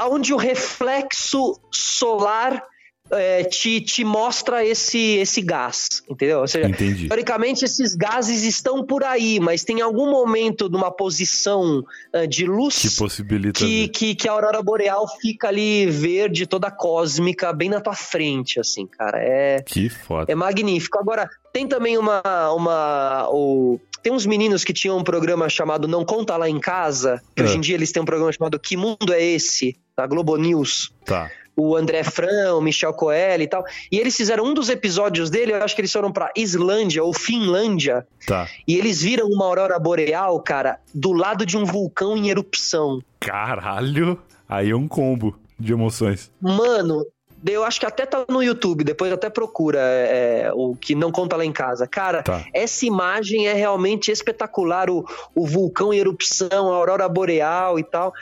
onde 0.09 0.33
o 0.33 0.37
reflexo 0.37 1.59
solar 1.71 2.63
é, 3.11 3.43
te, 3.43 3.81
te 3.81 4.03
mostra 4.03 4.65
esse, 4.65 5.17
esse 5.17 5.39
gás, 5.39 6.01
entendeu? 6.09 6.39
Ou 6.39 6.47
seja, 6.47 6.67
Entendi. 6.67 7.07
Teoricamente, 7.07 7.63
esses 7.63 7.95
gases 7.95 8.43
estão 8.43 8.83
por 8.83 9.03
aí, 9.03 9.39
mas 9.39 9.63
tem 9.63 9.79
algum 9.79 10.09
momento 10.09 10.67
numa 10.69 10.89
posição 10.89 11.83
eh, 12.11 12.25
de 12.25 12.45
luz 12.47 12.81
Que 12.81 12.89
possibilita. 12.97 13.59
que, 13.59 13.87
que, 13.89 14.15
que 14.15 14.27
a 14.27 14.31
aurora 14.31 14.59
boreal 14.63 15.05
fica 15.21 15.49
ali 15.49 15.85
verde, 15.85 16.47
toda 16.47 16.71
cósmica, 16.71 17.53
bem 17.53 17.69
na 17.69 17.79
tua 17.79 17.93
frente, 17.93 18.59
assim, 18.59 18.87
cara. 18.87 19.19
É, 19.19 19.61
Que 19.61 19.87
foda. 19.87 20.31
é 20.31 20.33
magnífico. 20.33 20.97
Agora, 20.97 21.29
tem 21.53 21.67
também 21.67 21.99
uma. 21.99 22.23
uma 22.53 23.29
o, 23.29 23.79
tem 24.05 24.13
uns 24.13 24.23
meninos 24.27 24.63
que 24.63 24.71
tinham 24.71 24.99
um 24.99 25.03
programa 25.03 25.49
chamado 25.49 25.87
Não 25.87 26.05
Conta 26.05 26.37
Lá 26.37 26.47
em 26.47 26.59
Casa, 26.59 27.19
que 27.35 27.41
É. 27.41 27.45
hoje 27.45 27.57
em 27.57 27.59
dia 27.59 27.73
eles 27.73 27.91
têm 27.91 28.03
um 28.03 28.05
programa 28.05 28.31
chamado 28.31 28.59
Que 28.59 28.77
Mundo 28.77 29.11
é 29.11 29.19
Esse? 29.19 29.75
Da 29.97 30.05
Globo 30.05 30.37
News. 30.37 30.93
Tá. 31.03 31.31
O 31.57 31.75
André 31.75 32.03
Fran, 32.03 32.53
o 32.53 32.61
Michel 32.61 32.93
Coelho 32.93 33.41
e 33.41 33.47
tal. 33.47 33.63
E 33.91 33.97
eles 33.97 34.15
fizeram 34.15 34.43
um 34.45 34.53
dos 34.53 34.69
episódios 34.69 35.31
dele, 35.31 35.53
eu 35.53 35.63
acho 35.63 35.73
que 35.73 35.81
eles 35.81 35.91
foram 35.91 36.11
pra 36.11 36.29
Islândia 36.37 37.03
ou 37.03 37.13
Finlândia, 37.13 38.05
Tá. 38.27 38.47
e 38.67 38.75
eles 38.77 39.01
viram 39.01 39.25
uma 39.27 39.45
aurora 39.45 39.79
boreal, 39.79 40.39
cara, 40.39 40.79
do 40.93 41.11
lado 41.11 41.43
de 41.43 41.57
um 41.57 41.65
vulcão 41.65 42.15
em 42.15 42.29
erupção. 42.29 43.01
Caralho. 43.19 44.19
Aí 44.47 44.69
é 44.69 44.75
um 44.75 44.87
combo 44.87 45.35
de 45.59 45.73
emoções. 45.73 46.31
Mano, 46.39 47.03
eu 47.45 47.63
acho 47.63 47.79
que 47.79 47.85
até 47.85 48.05
tá 48.05 48.25
no 48.29 48.41
YouTube, 48.41 48.83
depois 48.83 49.11
até 49.11 49.29
procura 49.29 49.79
é, 49.79 50.51
o 50.53 50.75
que 50.75 50.95
não 50.95 51.11
conta 51.11 51.35
lá 51.35 51.45
em 51.45 51.51
casa. 51.51 51.87
Cara, 51.87 52.23
Tá. 52.23 52.43
essa 52.53 52.85
imagem 52.85 53.47
é 53.47 53.53
realmente 53.53 54.11
espetacular, 54.11 54.89
o, 54.89 55.05
o 55.33 55.45
vulcão 55.45 55.93
em 55.93 55.97
erupção, 55.97 56.71
a 56.71 56.75
aurora 56.75 57.07
boreal 57.07 57.77
e 57.77 57.83
tal. 57.83 58.13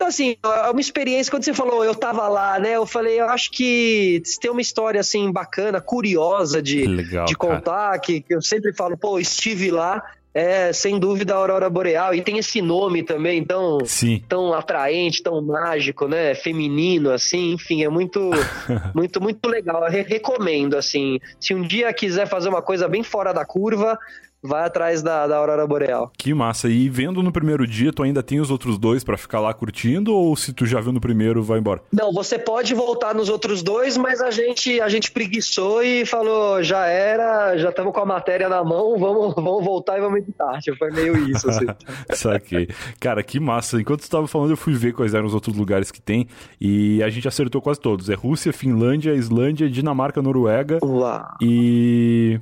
Então, 0.00 0.08
assim, 0.08 0.34
é 0.42 0.70
uma 0.70 0.80
experiência, 0.80 1.30
quando 1.30 1.44
você 1.44 1.52
falou, 1.52 1.84
eu 1.84 1.94
tava 1.94 2.26
lá, 2.26 2.58
né, 2.58 2.76
eu 2.76 2.86
falei, 2.86 3.20
eu 3.20 3.28
acho 3.28 3.50
que 3.50 4.22
tem 4.40 4.50
uma 4.50 4.62
história, 4.62 4.98
assim, 4.98 5.30
bacana, 5.30 5.78
curiosa 5.78 6.62
de, 6.62 6.86
Legal. 6.86 7.26
de 7.26 7.34
contar, 7.34 7.98
que, 7.98 8.22
que 8.22 8.34
eu 8.34 8.40
sempre 8.40 8.72
falo, 8.72 8.96
pô, 8.96 9.18
estive 9.18 9.70
lá, 9.70 10.02
é, 10.32 10.72
sem 10.72 10.98
dúvida, 10.98 11.34
a 11.34 11.38
aurora 11.38 11.68
boreal, 11.68 12.14
e 12.14 12.22
tem 12.22 12.38
esse 12.38 12.62
nome 12.62 13.02
também, 13.02 13.38
então 13.38 13.78
Sim. 13.84 14.22
tão 14.28 14.52
atraente, 14.54 15.22
tão 15.22 15.40
mágico, 15.42 16.06
né? 16.06 16.34
Feminino, 16.34 17.10
assim, 17.10 17.52
enfim, 17.52 17.82
é 17.82 17.88
muito, 17.88 18.30
muito, 18.94 19.20
muito 19.20 19.48
legal. 19.48 19.84
Eu 19.84 19.90
re- 19.90 20.02
recomendo, 20.02 20.76
assim. 20.76 21.18
Se 21.40 21.52
um 21.54 21.62
dia 21.62 21.92
quiser 21.92 22.26
fazer 22.28 22.48
uma 22.48 22.62
coisa 22.62 22.86
bem 22.88 23.02
fora 23.02 23.32
da 23.32 23.44
curva, 23.44 23.98
vai 24.42 24.64
atrás 24.64 25.02
da, 25.02 25.26
da 25.26 25.36
Aurora 25.36 25.66
Boreal. 25.66 26.10
Que 26.16 26.32
massa. 26.32 26.68
E 26.68 26.88
vendo 26.88 27.22
no 27.22 27.30
primeiro 27.32 27.66
dia, 27.66 27.92
tu 27.92 28.02
ainda 28.02 28.22
tem 28.22 28.40
os 28.40 28.50
outros 28.50 28.78
dois 28.78 29.04
pra 29.04 29.16
ficar 29.16 29.40
lá 29.40 29.52
curtindo? 29.52 30.14
Ou 30.14 30.34
se 30.36 30.52
tu 30.52 30.66
já 30.66 30.80
viu 30.80 30.92
no 30.92 31.00
primeiro, 31.00 31.42
vai 31.42 31.58
embora? 31.58 31.82
Não, 31.92 32.12
você 32.12 32.38
pode 32.38 32.74
voltar 32.74 33.14
nos 33.14 33.28
outros 33.28 33.62
dois, 33.62 33.96
mas 33.96 34.20
a 34.20 34.30
gente, 34.30 34.80
a 34.80 34.88
gente 34.88 35.10
preguiçou 35.10 35.82
e 35.82 36.06
falou, 36.06 36.62
já 36.62 36.86
era, 36.86 37.56
já 37.56 37.70
estamos 37.70 37.92
com 37.92 38.00
a 38.00 38.06
matéria 38.06 38.48
na 38.48 38.64
mão, 38.64 38.98
vamos, 38.98 39.34
vamos 39.34 39.64
voltar 39.64 39.98
e 39.98 40.00
vamos 40.00 40.20
editar. 40.20 40.58
Tipo, 40.60 40.78
Foi 40.78 40.90
meio 40.90 41.16
isso, 41.28 41.48
assim. 41.48 41.66
Saquei. 42.14 42.68
Cara, 42.98 43.22
que 43.22 43.38
massa. 43.38 43.80
Enquanto 43.80 44.02
tu 44.02 44.10
tava 44.10 44.26
falando, 44.26 44.50
eu 44.50 44.56
fui 44.56 44.74
ver 44.74 44.92
quais 44.92 45.14
eram 45.14 45.26
os 45.26 45.34
outros 45.34 45.56
lugares 45.56 45.90
que 45.90 46.00
tem. 46.00 46.26
E 46.60 47.02
a 47.02 47.10
gente 47.10 47.28
acertou 47.28 47.60
quase 47.60 47.80
todos. 47.80 48.08
É 48.08 48.14
Rússia, 48.14 48.52
Finlândia, 48.52 49.14
Islândia, 49.14 49.68
Dinamarca, 49.68 50.22
Noruega 50.22 50.78
Uau. 50.82 51.28
e 51.40 52.40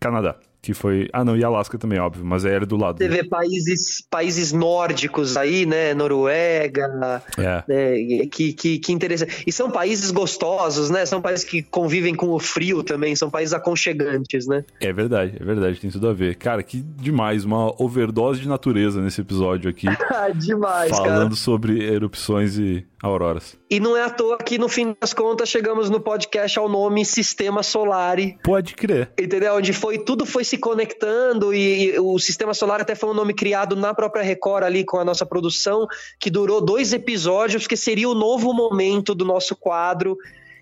Canadá. 0.00 0.36
Que 0.66 0.74
foi. 0.74 1.08
Ah, 1.12 1.24
não, 1.24 1.36
e 1.36 1.44
Alasca 1.44 1.78
também, 1.78 2.00
óbvio, 2.00 2.24
mas 2.24 2.44
aí 2.44 2.52
era 2.52 2.66
do 2.66 2.76
lado. 2.76 2.98
Você 2.98 3.06
vê 3.08 3.22
países, 3.22 4.04
países 4.10 4.50
nórdicos 4.50 5.36
aí, 5.36 5.64
né? 5.64 5.94
Noruega, 5.94 7.22
É. 7.38 7.62
É, 7.68 8.26
que, 8.26 8.52
que, 8.52 8.80
que 8.80 8.92
interessante. 8.92 9.44
E 9.46 9.52
são 9.52 9.70
países 9.70 10.10
gostosos, 10.10 10.90
né? 10.90 11.06
São 11.06 11.22
países 11.22 11.44
que 11.44 11.62
convivem 11.62 12.16
com 12.16 12.30
o 12.30 12.40
frio 12.40 12.82
também, 12.82 13.14
são 13.14 13.30
países 13.30 13.54
aconchegantes, 13.54 14.48
né? 14.48 14.64
É 14.80 14.92
verdade, 14.92 15.36
é 15.38 15.44
verdade, 15.44 15.78
tem 15.78 15.88
tudo 15.88 16.08
a 16.08 16.12
ver. 16.12 16.34
Cara, 16.34 16.64
que 16.64 16.82
demais, 16.82 17.44
uma 17.44 17.72
overdose 17.80 18.40
de 18.40 18.48
natureza 18.48 19.00
nesse 19.00 19.20
episódio 19.20 19.70
aqui, 19.70 19.86
Demais, 20.34 20.90
cara. 20.90 21.04
falando 21.04 21.36
sobre 21.36 21.80
erupções 21.84 22.58
e 22.58 22.84
Auroras. 23.02 23.58
E 23.70 23.78
não 23.78 23.96
é 23.96 24.02
à 24.02 24.10
toa 24.10 24.38
que, 24.38 24.56
no 24.56 24.68
fim 24.68 24.96
das 24.98 25.12
contas, 25.12 25.48
chegamos 25.48 25.90
no 25.90 26.00
podcast 26.00 26.58
ao 26.58 26.68
nome 26.68 27.04
Sistema 27.04 27.62
Solari. 27.62 28.38
Pode 28.42 28.74
crer. 28.74 29.10
Entendeu? 29.20 29.54
Onde 29.54 29.72
foi, 29.72 29.98
tudo 29.98 30.24
foi 30.24 30.44
se 30.44 30.56
conectando 30.56 31.52
e, 31.52 31.90
e, 31.90 32.00
o 32.00 32.18
Sistema 32.18 32.54
Solar 32.54 32.80
até 32.80 32.94
foi 32.94 33.10
um 33.10 33.14
nome 33.14 33.34
criado 33.34 33.76
na 33.76 33.92
própria 33.92 34.22
Record 34.22 34.64
ali 34.64 34.84
com 34.84 34.98
a 34.98 35.04
nossa 35.04 35.26
produção, 35.26 35.86
que 36.18 36.30
durou 36.30 36.64
dois 36.64 36.94
episódios, 36.94 37.66
que 37.66 37.76
seria 37.76 38.08
o 38.08 38.14
novo 38.14 38.54
momento 38.54 39.14
do 39.14 39.24
nosso 39.24 39.54
quadro, 39.54 40.16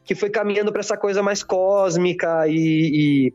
que 0.05 0.15
foi 0.15 0.29
caminhando 0.29 0.73
para 0.73 0.81
essa 0.81 0.97
coisa 0.97 1.23
mais 1.23 1.43
cósmica 1.43 2.49
e, 2.49 3.29
e 3.31 3.35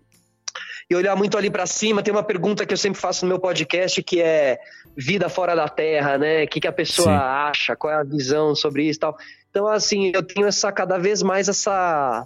e 0.89 0.95
olhar 0.95 1.15
muito 1.15 1.37
ali 1.37 1.49
para 1.49 1.65
cima. 1.65 2.01
Tem 2.01 2.13
uma 2.13 2.23
pergunta 2.23 2.65
que 2.65 2.73
eu 2.73 2.77
sempre 2.77 2.99
faço 2.99 3.25
no 3.25 3.29
meu 3.29 3.39
podcast 3.39 4.01
que 4.01 4.21
é 4.21 4.59
vida 4.97 5.29
fora 5.29 5.55
da 5.55 5.69
Terra, 5.69 6.17
né? 6.17 6.43
O 6.43 6.47
que, 6.47 6.59
que 6.59 6.67
a 6.67 6.73
pessoa 6.73 7.07
Sim. 7.07 7.23
acha, 7.23 7.75
qual 7.75 7.93
é 7.93 7.97
a 7.97 8.03
visão 8.03 8.55
sobre 8.55 8.83
isso 8.83 8.97
e 8.97 9.01
tal. 9.01 9.17
Então, 9.49 9.67
assim, 9.67 10.11
eu 10.13 10.23
tenho 10.23 10.47
essa 10.47 10.71
cada 10.71 10.97
vez 10.97 11.21
mais 11.21 11.47
essa 11.47 12.25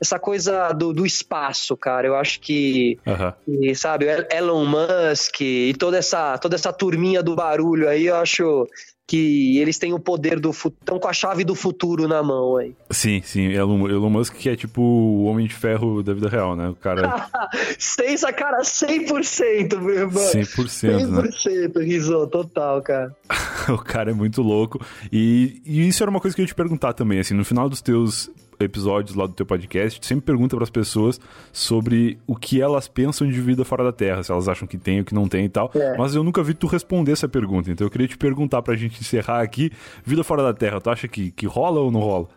essa 0.00 0.18
coisa 0.18 0.72
do, 0.72 0.94
do 0.94 1.04
espaço, 1.04 1.76
cara. 1.76 2.06
Eu 2.06 2.16
acho 2.16 2.40
que, 2.40 2.98
uhum. 3.06 3.74
sabe, 3.74 4.06
Elon 4.32 4.64
Musk 4.64 5.42
e 5.42 5.74
toda 5.78 5.98
essa, 5.98 6.38
toda 6.38 6.54
essa 6.54 6.72
turminha 6.72 7.22
do 7.22 7.36
barulho 7.36 7.86
aí, 7.86 8.06
eu 8.06 8.16
acho 8.16 8.66
que 9.10 9.58
eles 9.58 9.76
têm 9.76 9.92
o 9.92 9.98
poder 9.98 10.38
do 10.38 10.50
estão 10.50 11.00
com 11.00 11.08
a 11.08 11.12
chave 11.12 11.42
do 11.42 11.56
futuro 11.56 12.06
na 12.06 12.22
mão 12.22 12.56
aí. 12.56 12.76
Sim, 12.92 13.20
sim, 13.24 13.48
Elon, 13.48 13.88
Elon 13.88 14.08
Musk 14.08 14.36
que 14.36 14.48
é 14.48 14.54
tipo 14.54 14.80
o 14.80 15.24
homem 15.24 15.48
de 15.48 15.54
ferro 15.54 16.00
da 16.00 16.14
vida 16.14 16.28
real, 16.28 16.54
né? 16.54 16.68
O 16.68 16.76
cara 16.76 17.28
Sem 17.76 18.10
essa 18.10 18.32
cara 18.32 18.62
100%, 18.62 19.80
meu 19.80 19.94
irmão. 19.96 20.22
100%, 20.22 20.64
100%, 20.64 21.76
né? 21.76 21.84
risou 21.84 22.24
total, 22.28 22.80
cara. 22.82 23.12
o 23.68 23.78
cara 23.78 24.12
é 24.12 24.14
muito 24.14 24.42
louco. 24.42 24.80
E, 25.10 25.60
e 25.66 25.88
isso 25.88 26.04
era 26.04 26.10
uma 26.10 26.20
coisa 26.20 26.32
que 26.32 26.40
eu 26.40 26.44
ia 26.44 26.48
te 26.48 26.54
perguntar 26.54 26.92
também, 26.92 27.18
assim, 27.18 27.34
no 27.34 27.44
final 27.44 27.68
dos 27.68 27.82
teus 27.82 28.30
episódios 28.64 29.16
lá 29.16 29.26
do 29.26 29.32
teu 29.32 29.46
podcast, 29.46 30.04
sempre 30.04 30.26
pergunta 30.26 30.56
para 30.56 30.64
as 30.64 30.70
pessoas 30.70 31.20
sobre 31.52 32.18
o 32.26 32.36
que 32.36 32.60
elas 32.60 32.88
pensam 32.88 33.28
de 33.28 33.40
vida 33.40 33.64
fora 33.64 33.84
da 33.84 33.92
Terra, 33.92 34.22
se 34.22 34.30
elas 34.30 34.48
acham 34.48 34.66
que 34.66 34.78
tem 34.78 35.00
ou 35.00 35.04
que 35.04 35.14
não 35.14 35.28
tem 35.28 35.44
e 35.44 35.48
tal. 35.48 35.70
É. 35.74 35.96
Mas 35.96 36.14
eu 36.14 36.22
nunca 36.22 36.42
vi 36.42 36.54
tu 36.54 36.66
responder 36.66 37.12
essa 37.12 37.28
pergunta, 37.28 37.70
então 37.70 37.86
eu 37.86 37.90
queria 37.90 38.08
te 38.08 38.18
perguntar 38.18 38.62
pra 38.62 38.74
gente 38.74 39.00
encerrar 39.00 39.40
aqui, 39.40 39.70
vida 40.04 40.22
fora 40.24 40.42
da 40.42 40.54
Terra, 40.54 40.80
tu 40.80 40.90
acha 40.90 41.08
que, 41.08 41.30
que 41.30 41.46
rola 41.46 41.80
ou 41.80 41.90
não 41.90 42.00
rola? 42.00 42.28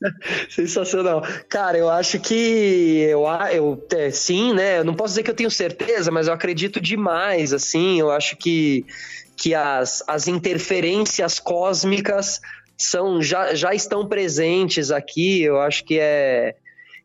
Sensacional. 0.48 1.22
Cara, 1.48 1.78
eu 1.78 1.88
acho 1.88 2.18
que 2.20 2.98
eu, 3.08 3.24
eu 3.52 3.86
é, 3.92 4.10
sim, 4.10 4.52
né? 4.52 4.78
Eu 4.78 4.84
não 4.84 4.94
posso 4.94 5.12
dizer 5.12 5.22
que 5.22 5.30
eu 5.30 5.34
tenho 5.34 5.50
certeza, 5.50 6.10
mas 6.10 6.26
eu 6.26 6.34
acredito 6.34 6.80
demais, 6.80 7.52
assim. 7.52 7.98
Eu 7.98 8.10
acho 8.10 8.36
que, 8.36 8.84
que 9.36 9.54
as, 9.54 10.02
as 10.06 10.28
interferências 10.28 11.38
cósmicas 11.38 12.40
são 12.76 13.22
já, 13.22 13.54
já 13.54 13.74
estão 13.74 14.06
presentes 14.06 14.90
aqui. 14.90 15.42
Eu 15.42 15.60
acho 15.60 15.84
que 15.84 15.98
é 15.98 16.56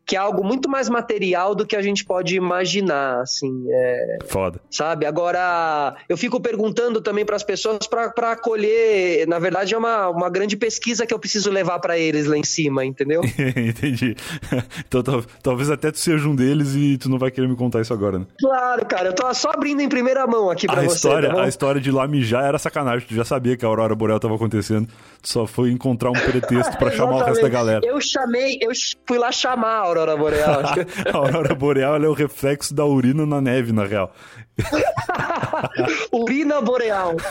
que 0.04 0.16
é 0.16 0.18
algo 0.18 0.44
muito 0.44 0.68
mais 0.68 0.88
material 0.88 1.54
do 1.54 1.66
que 1.66 1.76
a 1.76 1.82
gente 1.82 2.04
pode 2.04 2.36
imaginar, 2.36 3.20
assim. 3.20 3.64
É, 3.70 4.18
Foda. 4.26 4.60
Sabe? 4.70 5.06
Agora, 5.06 5.96
eu 6.08 6.16
fico 6.16 6.40
perguntando 6.40 7.00
também 7.00 7.24
para 7.24 7.36
as 7.36 7.42
pessoas 7.42 7.86
para 7.86 8.32
acolher. 8.32 9.26
Na 9.28 9.38
verdade, 9.38 9.74
é 9.74 9.78
uma, 9.78 10.08
uma 10.08 10.28
grande 10.28 10.56
pesquisa 10.56 11.06
que 11.06 11.14
eu 11.14 11.18
preciso 11.18 11.50
levar 11.50 11.78
para 11.78 11.98
eles 11.98 12.26
lá 12.26 12.36
em 12.36 12.44
cima, 12.44 12.84
entendeu? 12.84 13.22
Entendi. 13.56 14.16
Então, 14.86 15.02
talvez 15.42 15.70
até 15.70 15.90
tu 15.90 15.98
seja 15.98 16.28
um 16.28 16.34
deles 16.34 16.74
e 16.74 16.98
tu 16.98 17.08
não 17.08 17.18
vai 17.18 17.30
querer 17.30 17.48
me 17.48 17.56
contar 17.56 17.80
isso 17.80 17.92
agora, 17.92 18.18
né? 18.18 18.26
Claro, 18.38 18.84
cara. 18.86 19.08
Eu 19.08 19.14
tô 19.14 19.32
só 19.32 19.50
abrindo 19.50 19.80
em 19.80 19.88
primeira 19.88 20.26
mão 20.26 20.50
aqui 20.50 20.66
para 20.66 20.82
você. 20.82 20.96
História, 20.96 21.32
tá 21.32 21.44
a 21.44 21.48
história 21.48 21.80
de 21.80 21.90
lá 21.90 22.06
mijar 22.06 22.44
era 22.44 22.58
sacanagem. 22.58 23.06
Tu 23.08 23.14
já 23.14 23.24
sabia 23.24 23.56
que 23.56 23.64
a 23.64 23.68
Aurora 23.68 23.94
Boreal 23.94 24.20
tava 24.20 24.34
acontecendo. 24.34 24.88
Tu 25.22 25.28
só 25.28 25.46
foi 25.46 25.70
encontrar 25.70 26.10
um 26.10 26.14
pretexto 26.14 26.76
para 26.76 26.90
chamar 26.92 27.16
o 27.16 27.24
resto 27.24 27.42
da 27.42 27.48
galera. 27.48 27.86
Eu 27.86 28.00
chamei, 28.00 28.58
eu 28.60 28.70
fui 29.06 29.18
lá 29.18 29.32
chamar 29.32 29.76
a 29.76 29.78
Aurora 29.92 30.16
Boreal. 30.16 30.62
a 31.12 31.16
Aurora 31.16 31.54
Boreal 31.54 32.02
é 32.02 32.08
o 32.08 32.14
reflexo 32.14 32.74
da 32.74 32.86
urina 32.86 33.26
na 33.26 33.40
neve, 33.40 33.72
na 33.72 33.84
real. 33.84 34.12
urina 36.12 36.60
Boreal. 36.62 37.16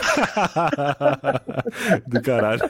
Do 2.06 2.22
caralho. 2.22 2.60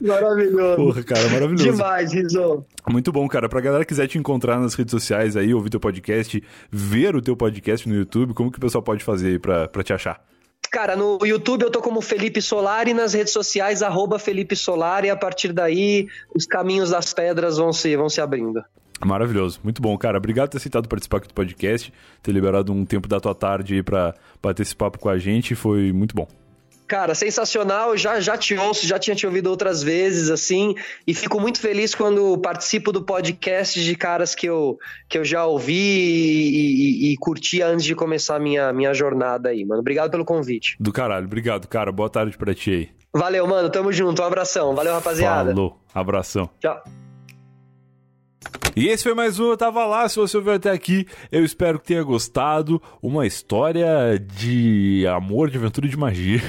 Maravilhoso. 0.00 0.76
Porra, 0.76 1.02
cara, 1.04 1.28
maravilhoso. 1.28 1.72
Demais, 1.72 2.12
Rizzo. 2.12 2.64
Muito 2.88 3.12
bom, 3.12 3.28
cara. 3.28 3.48
Pra 3.48 3.60
galera 3.60 3.84
que 3.84 3.90
quiser 3.90 4.08
te 4.08 4.18
encontrar 4.18 4.58
nas 4.58 4.74
redes 4.74 4.90
sociais 4.90 5.36
aí, 5.36 5.54
ouvir 5.54 5.70
teu 5.70 5.80
podcast, 5.80 6.42
ver 6.70 7.14
o 7.14 7.22
teu 7.22 7.36
podcast 7.36 7.88
no 7.88 7.94
YouTube, 7.94 8.34
como 8.34 8.50
que 8.50 8.58
o 8.58 8.60
pessoal 8.60 8.82
pode 8.82 9.04
fazer 9.04 9.28
aí 9.28 9.38
pra, 9.38 9.68
pra 9.68 9.82
te 9.82 9.92
achar? 9.92 10.20
Cara, 10.70 10.94
no 10.94 11.18
YouTube 11.24 11.62
eu 11.62 11.70
tô 11.70 11.80
como 11.80 12.00
Felipe 12.00 12.40
Solari, 12.40 12.94
nas 12.94 13.12
redes 13.12 13.32
sociais, 13.32 13.82
arroba 13.82 14.20
Felipe 14.20 14.54
Solari, 14.54 15.08
e 15.08 15.10
a 15.10 15.16
partir 15.16 15.52
daí 15.52 16.06
os 16.32 16.46
caminhos 16.46 16.90
das 16.90 17.12
pedras 17.12 17.56
vão 17.56 17.72
se, 17.72 17.96
vão 17.96 18.08
se 18.08 18.20
abrindo. 18.20 18.62
Maravilhoso, 19.04 19.58
muito 19.64 19.82
bom, 19.82 19.96
cara. 19.98 20.18
Obrigado 20.18 20.48
por 20.48 20.52
ter 20.52 20.58
aceitado 20.58 20.88
participar 20.88 21.16
aqui 21.16 21.28
do 21.28 21.34
podcast, 21.34 21.92
ter 22.22 22.30
liberado 22.30 22.72
um 22.72 22.84
tempo 22.84 23.08
da 23.08 23.18
tua 23.18 23.34
tarde 23.34 23.74
aí 23.74 23.82
pra 23.82 24.14
bater 24.40 24.62
esse 24.62 24.76
papo 24.76 24.98
com 24.98 25.08
a 25.08 25.18
gente, 25.18 25.56
foi 25.56 25.92
muito 25.92 26.14
bom. 26.14 26.28
Cara, 26.90 27.14
sensacional. 27.14 27.96
Já, 27.96 28.18
já 28.18 28.36
te 28.36 28.56
ouço, 28.56 28.84
já 28.84 28.98
tinha 28.98 29.14
te 29.14 29.24
ouvido 29.24 29.46
outras 29.46 29.80
vezes, 29.80 30.28
assim, 30.28 30.74
e 31.06 31.14
fico 31.14 31.40
muito 31.40 31.60
feliz 31.60 31.94
quando 31.94 32.36
participo 32.38 32.90
do 32.90 33.00
podcast 33.00 33.80
de 33.80 33.94
caras 33.94 34.34
que 34.34 34.46
eu, 34.46 34.76
que 35.08 35.16
eu 35.16 35.24
já 35.24 35.46
ouvi 35.46 35.72
e, 35.72 37.10
e, 37.10 37.12
e 37.12 37.16
curti 37.16 37.62
antes 37.62 37.84
de 37.84 37.94
começar 37.94 38.34
a 38.34 38.38
minha, 38.40 38.72
minha 38.72 38.92
jornada 38.92 39.50
aí, 39.50 39.64
mano. 39.64 39.80
Obrigado 39.80 40.10
pelo 40.10 40.24
convite. 40.24 40.76
Do 40.80 40.92
caralho, 40.92 41.26
obrigado, 41.26 41.68
cara. 41.68 41.92
Boa 41.92 42.10
tarde 42.10 42.36
pra 42.36 42.52
ti 42.52 42.70
aí. 42.72 42.88
Valeu, 43.14 43.46
mano. 43.46 43.70
Tamo 43.70 43.92
junto. 43.92 44.20
Um 44.20 44.24
abração. 44.24 44.74
Valeu, 44.74 44.92
rapaziada. 44.92 45.54
Falou. 45.54 45.80
Abração. 45.94 46.50
Tchau. 46.58 46.82
E 48.76 48.86
esse 48.86 49.02
foi 49.02 49.14
mais 49.14 49.38
um 49.40 49.50
Eu 49.50 49.56
Tava 49.56 49.84
Lá. 49.84 50.08
Se 50.08 50.16
você 50.16 50.36
ouviu 50.36 50.54
até 50.54 50.70
aqui, 50.70 51.06
eu 51.30 51.44
espero 51.44 51.78
que 51.78 51.86
tenha 51.86 52.02
gostado. 52.02 52.80
Uma 53.02 53.26
história 53.26 54.18
de 54.18 55.04
amor, 55.06 55.50
de 55.50 55.58
aventura 55.58 55.86
e 55.86 55.90
de 55.90 55.96
magia. 55.96 56.40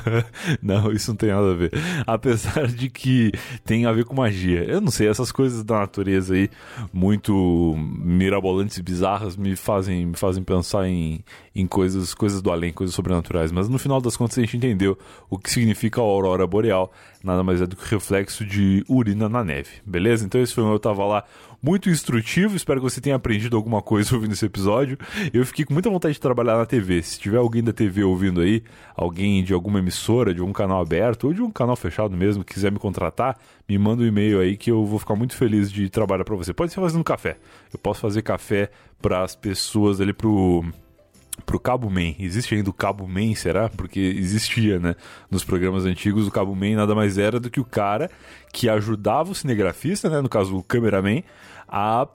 não, 0.60 0.90
isso 0.90 1.12
não 1.12 1.16
tem 1.16 1.30
nada 1.30 1.52
a 1.52 1.54
ver. 1.54 1.72
Apesar 2.06 2.66
de 2.66 2.90
que 2.90 3.30
tem 3.64 3.86
a 3.86 3.92
ver 3.92 4.04
com 4.04 4.14
magia. 4.14 4.64
Eu 4.64 4.80
não 4.80 4.90
sei, 4.90 5.08
essas 5.08 5.30
coisas 5.30 5.62
da 5.62 5.78
natureza 5.78 6.34
aí, 6.34 6.50
muito 6.92 7.74
mirabolantes 7.78 8.76
e 8.76 8.82
bizarras, 8.82 9.36
me 9.36 9.54
fazem, 9.54 10.06
me 10.06 10.16
fazem 10.16 10.42
pensar 10.42 10.88
em, 10.88 11.24
em 11.54 11.66
coisas, 11.66 12.12
coisas 12.12 12.42
do 12.42 12.50
além, 12.50 12.72
coisas 12.72 12.94
sobrenaturais. 12.94 13.52
Mas 13.52 13.68
no 13.68 13.78
final 13.78 14.00
das 14.00 14.16
contas 14.16 14.36
a 14.36 14.40
gente 14.40 14.56
entendeu 14.56 14.98
o 15.30 15.38
que 15.38 15.50
significa 15.50 16.00
a 16.00 16.04
aurora 16.04 16.46
boreal. 16.46 16.92
Nada 17.22 17.42
mais 17.42 17.60
é 17.60 17.66
do 17.66 17.76
que 17.76 17.88
reflexo 17.94 18.44
de 18.44 18.84
urina 18.88 19.28
na 19.28 19.44
neve, 19.44 19.70
beleza? 19.84 20.24
Então 20.24 20.40
esse 20.40 20.54
foi 20.54 20.64
o 20.64 20.72
Eu 20.72 20.78
Tava 20.78 21.04
Lá 21.04 21.24
muito 21.62 21.90
instrutivo. 21.90 22.56
Espero 22.56 22.80
que 22.80 22.90
você 22.90 23.00
tenha 23.00 23.16
aprendido 23.16 23.56
alguma 23.56 23.82
coisa 23.82 24.14
ouvindo 24.16 24.32
esse 24.32 24.44
episódio. 24.44 24.98
Eu 25.32 25.44
fiquei 25.44 25.64
com 25.64 25.72
muita 25.72 25.90
vontade 25.90 26.14
de 26.14 26.20
trabalhar 26.20 26.56
na 26.56 26.66
TV. 26.66 27.02
Se 27.02 27.18
tiver 27.18 27.38
alguém 27.38 27.62
da 27.62 27.72
TV 27.72 28.02
ouvindo 28.02 28.40
aí, 28.40 28.62
alguém 28.94 29.44
de 29.44 29.52
alguma 29.52 29.78
emissora, 29.78 30.34
de 30.34 30.40
algum 30.40 30.52
canal 30.52 30.80
aberto 30.80 31.24
ou 31.24 31.34
de 31.34 31.42
um 31.42 31.50
canal 31.50 31.76
fechado 31.76 32.16
mesmo, 32.16 32.44
quiser 32.44 32.72
me 32.72 32.78
contratar, 32.78 33.38
me 33.68 33.78
manda 33.78 34.02
um 34.02 34.06
e-mail 34.06 34.40
aí 34.40 34.56
que 34.56 34.70
eu 34.70 34.84
vou 34.84 34.98
ficar 34.98 35.14
muito 35.14 35.36
feliz 35.36 35.70
de 35.70 35.88
trabalhar 35.88 36.24
para 36.24 36.36
você. 36.36 36.52
Pode 36.52 36.72
ser 36.72 36.80
fazendo 36.80 37.04
café. 37.04 37.38
Eu 37.72 37.78
posso 37.78 38.00
fazer 38.00 38.22
café 38.22 38.70
para 39.00 39.22
as 39.22 39.34
pessoas 39.34 40.00
ali 40.00 40.12
pro 40.12 40.64
pro 41.44 41.58
Cabo 41.60 41.90
Man. 41.90 42.14
Existe 42.18 42.54
ainda 42.54 42.70
o 42.70 42.72
Cabo 42.74 43.06
Man, 43.06 43.34
será? 43.34 43.68
Porque 43.68 44.00
existia, 44.00 44.78
né? 44.78 44.94
Nos 45.30 45.44
programas 45.44 45.84
antigos, 45.84 46.26
o 46.26 46.30
Cabo 46.30 46.54
Man 46.54 46.76
nada 46.76 46.94
mais 46.94 47.18
era 47.18 47.40
do 47.40 47.50
que 47.50 47.60
o 47.60 47.64
cara 47.64 48.10
que 48.52 48.68
ajudava 48.68 49.30
o 49.30 49.34
cinegrafista, 49.34 50.08
né? 50.08 50.20
No 50.20 50.28
caso, 50.28 50.56
o 50.56 50.62
cameraman, 50.62 51.22
a 51.68 52.06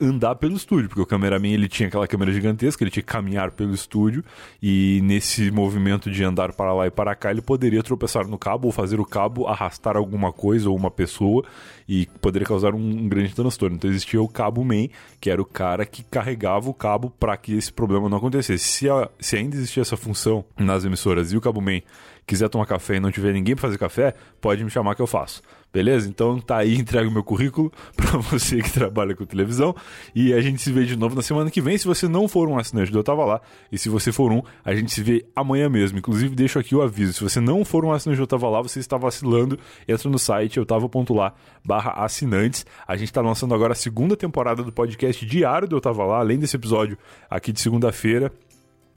andar 0.00 0.34
pelo 0.36 0.54
estúdio, 0.54 0.88
porque 0.88 1.00
o 1.00 1.06
cameraman 1.06 1.48
ele 1.48 1.68
tinha 1.68 1.88
aquela 1.88 2.06
câmera 2.06 2.32
gigantesca, 2.32 2.82
ele 2.82 2.90
tinha 2.90 3.02
que 3.02 3.12
caminhar 3.12 3.50
pelo 3.50 3.74
estúdio 3.74 4.24
e 4.62 5.00
nesse 5.02 5.50
movimento 5.50 6.10
de 6.10 6.22
andar 6.22 6.52
para 6.52 6.72
lá 6.72 6.86
e 6.86 6.90
para 6.90 7.14
cá, 7.14 7.30
ele 7.30 7.40
poderia 7.40 7.82
tropeçar 7.82 8.26
no 8.26 8.38
cabo 8.38 8.66
ou 8.66 8.72
fazer 8.72 9.00
o 9.00 9.04
cabo 9.04 9.46
arrastar 9.46 9.96
alguma 9.96 10.32
coisa 10.32 10.68
ou 10.68 10.76
uma 10.76 10.90
pessoa 10.90 11.44
e 11.88 12.06
poderia 12.20 12.46
causar 12.46 12.74
um, 12.74 12.78
um 12.78 13.08
grande 13.08 13.34
transtorno. 13.34 13.76
Então 13.76 13.90
existia 13.90 14.20
o 14.20 14.28
cabo 14.28 14.64
man, 14.64 14.88
que 15.20 15.30
era 15.30 15.40
o 15.40 15.44
cara 15.46 15.86
que 15.86 16.02
carregava 16.02 16.68
o 16.68 16.74
cabo 16.74 17.10
para 17.18 17.36
que 17.36 17.54
esse 17.54 17.72
problema 17.72 18.08
não 18.08 18.18
acontecesse. 18.18 18.64
Se, 18.64 18.90
a, 18.90 19.08
se 19.18 19.36
ainda 19.36 19.56
existia 19.56 19.82
essa 19.82 19.96
função 19.96 20.44
nas 20.58 20.84
emissoras 20.84 21.32
e 21.32 21.36
o 21.36 21.40
cabo 21.40 21.60
man 21.60 21.80
quiser 22.26 22.48
tomar 22.48 22.66
café 22.66 22.96
e 22.96 23.00
não 23.00 23.10
tiver 23.10 23.32
ninguém 23.32 23.54
para 23.54 23.62
fazer 23.62 23.78
café, 23.78 24.14
pode 24.40 24.64
me 24.64 24.70
chamar 24.70 24.94
que 24.94 25.02
eu 25.02 25.06
faço. 25.06 25.42
Beleza? 25.72 26.08
Então 26.08 26.40
tá 26.40 26.56
aí, 26.56 26.74
entrega 26.80 27.06
o 27.06 27.12
meu 27.12 27.22
currículo 27.22 27.70
para 27.94 28.18
você 28.18 28.62
que 28.62 28.72
trabalha 28.72 29.14
com 29.14 29.24
televisão. 29.24 29.74
E 30.14 30.32
a 30.32 30.40
gente 30.40 30.60
se 30.62 30.72
vê 30.72 30.84
de 30.84 30.96
novo 30.96 31.14
na 31.14 31.22
semana 31.22 31.50
que 31.50 31.60
vem. 31.60 31.76
Se 31.76 31.86
você 31.86 32.08
não 32.08 32.26
for 32.26 32.48
um 32.48 32.58
assinante 32.58 32.90
do 32.90 32.98
Eu 32.98 33.04
Tava 33.04 33.24
Lá, 33.24 33.40
e 33.70 33.78
se 33.78 33.88
você 33.88 34.10
for 34.10 34.32
um, 34.32 34.42
a 34.64 34.74
gente 34.74 34.90
se 34.90 35.02
vê 35.02 35.26
amanhã 35.36 35.68
mesmo. 35.68 35.98
Inclusive, 35.98 36.34
deixo 36.34 36.58
aqui 36.58 36.74
o 36.74 36.82
aviso: 36.82 37.12
se 37.12 37.22
você 37.22 37.40
não 37.40 37.64
for 37.64 37.84
um 37.84 37.92
assinante 37.92 38.16
do 38.16 38.22
Eu 38.22 38.26
Tava 38.26 38.48
Lá, 38.48 38.62
você 38.62 38.80
está 38.80 38.96
vacilando. 38.96 39.58
Entra 39.86 40.08
no 40.08 40.18
site 40.18 40.56
eutava.lá 40.56 41.34
barra 41.64 41.90
assinantes. 42.04 42.64
A 42.86 42.96
gente 42.96 43.08
está 43.08 43.20
lançando 43.20 43.54
agora 43.54 43.72
a 43.72 43.76
segunda 43.76 44.16
temporada 44.16 44.62
do 44.62 44.72
podcast 44.72 45.26
diário 45.26 45.68
do 45.68 45.76
Eu 45.76 45.80
Tava 45.80 46.04
Lá, 46.04 46.18
além 46.20 46.38
desse 46.38 46.56
episódio 46.56 46.96
aqui 47.28 47.52
de 47.52 47.60
segunda-feira 47.60 48.32